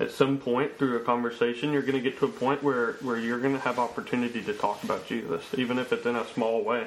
At 0.00 0.12
some 0.12 0.38
point 0.38 0.78
through 0.78 0.96
a 0.96 1.00
conversation, 1.00 1.72
you're 1.72 1.82
going 1.82 1.94
to 1.94 2.00
get 2.00 2.18
to 2.20 2.26
a 2.26 2.28
point 2.28 2.62
where, 2.62 2.92
where 2.94 3.18
you're 3.18 3.40
going 3.40 3.54
to 3.54 3.60
have 3.60 3.78
opportunity 3.78 4.42
to 4.42 4.52
talk 4.52 4.84
about 4.84 5.06
Jesus, 5.06 5.44
even 5.56 5.78
if 5.78 5.92
it's 5.92 6.06
in 6.06 6.14
a 6.14 6.26
small 6.26 6.62
way. 6.62 6.86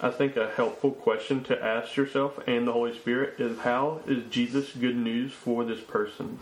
I 0.00 0.10
think 0.10 0.36
a 0.36 0.50
helpful 0.50 0.92
question 0.92 1.42
to 1.44 1.64
ask 1.64 1.96
yourself 1.96 2.38
and 2.46 2.68
the 2.68 2.72
Holy 2.72 2.94
Spirit 2.94 3.40
is 3.40 3.58
how 3.60 4.00
is 4.06 4.30
Jesus 4.30 4.72
good 4.72 4.96
news 4.96 5.32
for 5.32 5.64
this 5.64 5.80
person? 5.80 6.38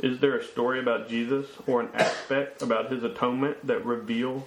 Is 0.00 0.18
there 0.18 0.36
a 0.36 0.44
story 0.44 0.80
about 0.80 1.08
Jesus 1.08 1.46
or 1.66 1.80
an 1.80 1.88
aspect 1.94 2.60
about 2.60 2.90
his 2.90 3.04
atonement 3.04 3.64
that 3.66 3.86
reveal 3.86 4.46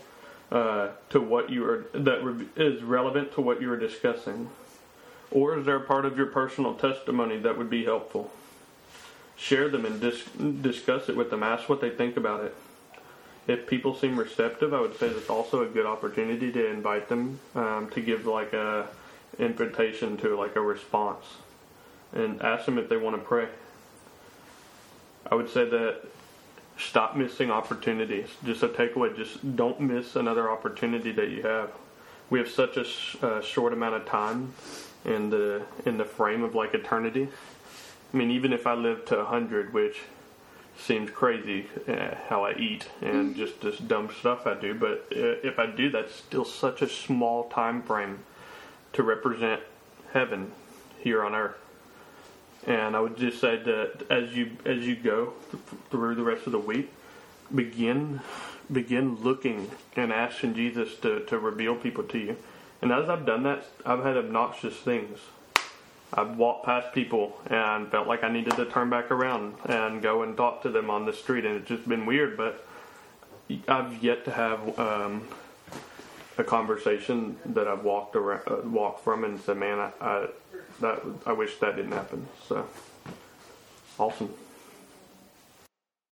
uh, 0.51 0.89
to 1.09 1.19
what 1.19 1.49
you 1.49 1.65
are 1.67 1.85
that 1.93 2.23
re- 2.23 2.47
is 2.55 2.83
relevant 2.83 3.33
to 3.33 3.41
what 3.41 3.61
you 3.61 3.71
are 3.71 3.77
discussing? 3.77 4.49
Or 5.31 5.57
is 5.57 5.65
there 5.65 5.77
a 5.77 5.81
part 5.81 6.05
of 6.05 6.17
your 6.17 6.27
personal 6.27 6.75
testimony 6.75 7.39
that 7.39 7.57
would 7.57 7.69
be 7.69 7.85
helpful? 7.85 8.31
Share 9.37 9.69
them 9.69 9.85
and 9.85 9.99
dis- 9.99 10.23
discuss 10.61 11.09
it 11.09 11.15
with 11.15 11.29
them. 11.29 11.43
Ask 11.43 11.67
what 11.67 11.81
they 11.81 11.89
think 11.89 12.17
about 12.17 12.43
it. 12.43 12.55
If 13.47 13.67
people 13.67 13.95
seem 13.95 14.17
receptive, 14.17 14.73
I 14.73 14.81
would 14.81 14.97
say 14.97 15.09
that's 15.09 15.29
also 15.29 15.61
a 15.61 15.67
good 15.67 15.85
opportunity 15.85 16.51
to 16.51 16.67
invite 16.67 17.09
them 17.09 17.39
um, 17.53 17.89
to 17.91 18.01
give 18.01 18.25
like 18.25 18.53
a 18.53 18.87
invitation 19.37 20.17
to 20.17 20.35
like 20.37 20.55
a 20.55 20.61
response, 20.61 21.25
and 22.13 22.41
ask 22.41 22.65
them 22.65 22.77
if 22.77 22.89
they 22.89 22.97
want 22.97 23.15
to 23.15 23.21
pray. 23.21 23.47
I 25.29 25.35
would 25.35 25.49
say 25.49 25.65
that 25.69 26.01
stop 26.77 27.15
missing 27.15 27.51
opportunities. 27.51 28.29
Just 28.43 28.63
a 28.63 28.69
takeaway: 28.69 29.15
just 29.15 29.55
don't 29.55 29.79
miss 29.79 30.15
another 30.15 30.49
opportunity 30.49 31.11
that 31.11 31.29
you 31.29 31.43
have. 31.43 31.71
We 32.29 32.39
have 32.39 32.49
such 32.49 32.77
a 32.77 32.83
sh- 32.83 33.17
short 33.43 33.73
amount 33.73 33.95
of 33.95 34.05
time 34.05 34.53
in 35.03 35.29
the 35.29 35.61
in 35.85 35.97
the 35.97 36.05
frame 36.05 36.43
of 36.43 36.55
like 36.55 36.73
eternity. 36.73 37.27
I 38.15 38.17
mean, 38.17 38.31
even 38.31 38.53
if 38.53 38.65
I 38.65 38.75
live 38.75 39.03
to 39.07 39.25
hundred, 39.25 39.73
which 39.73 40.03
seems 40.79 41.11
crazy 41.11 41.67
uh, 41.85 42.15
how 42.29 42.45
I 42.45 42.55
eat 42.55 42.87
and 43.01 43.35
just 43.35 43.59
this 43.59 43.77
dumb 43.77 44.09
stuff 44.17 44.47
I 44.47 44.53
do, 44.53 44.73
but 44.73 45.07
uh, 45.11 45.43
if 45.43 45.59
I 45.59 45.65
do, 45.65 45.89
that's 45.89 46.15
still 46.15 46.45
such 46.45 46.81
a 46.81 46.87
small 46.87 47.49
time 47.49 47.81
frame 47.81 48.19
to 48.93 49.03
represent 49.03 49.61
heaven 50.13 50.53
here 50.97 51.25
on 51.25 51.35
earth. 51.35 51.57
And 52.65 52.95
I 52.95 53.01
would 53.01 53.17
just 53.17 53.41
say 53.41 53.57
that 53.57 54.05
as 54.09 54.33
you 54.33 54.51
as 54.63 54.87
you 54.87 54.95
go 54.95 55.33
th- 55.51 55.63
through 55.91 56.15
the 56.15 56.23
rest 56.23 56.45
of 56.45 56.53
the 56.53 56.59
week, 56.59 56.93
begin 57.53 58.21
begin 58.71 59.21
looking 59.23 59.69
and 59.97 60.13
asking 60.13 60.55
Jesus 60.55 60.95
to, 60.99 61.19
to 61.25 61.37
reveal 61.37 61.75
people 61.75 62.05
to 62.05 62.17
you. 62.17 62.37
And 62.81 62.93
as 62.93 63.09
I've 63.09 63.25
done 63.25 63.43
that, 63.43 63.65
I've 63.85 64.03
had 64.03 64.15
obnoxious 64.15 64.77
things. 64.77 65.19
I've 66.13 66.37
walked 66.37 66.65
past 66.65 66.93
people 66.93 67.39
and 67.47 67.89
felt 67.89 68.07
like 68.07 68.23
I 68.23 68.29
needed 68.29 68.55
to 68.55 68.65
turn 68.65 68.89
back 68.89 69.11
around 69.11 69.55
and 69.65 70.01
go 70.01 70.23
and 70.23 70.37
talk 70.37 70.61
to 70.63 70.69
them 70.69 70.89
on 70.89 71.05
the 71.05 71.13
street, 71.13 71.45
and 71.45 71.55
it's 71.55 71.67
just 71.67 71.87
been 71.87 72.05
weird. 72.05 72.37
But 72.37 72.65
I've 73.67 74.01
yet 74.03 74.25
to 74.25 74.31
have 74.31 74.79
um, 74.79 75.27
a 76.37 76.43
conversation 76.43 77.37
that 77.45 77.67
I've 77.67 77.83
walked 77.83 78.15
around, 78.15 78.43
uh, 78.47 78.57
walked 78.63 79.03
from, 79.03 79.23
and 79.23 79.39
said, 79.39 79.57
"Man, 79.57 79.79
I, 79.79 79.91
I 79.99 80.27
that 80.81 81.01
I 81.25 81.33
wish 81.33 81.57
that 81.57 81.75
didn't 81.75 81.93
happen." 81.93 82.27
So 82.47 82.67
awesome. 83.99 84.33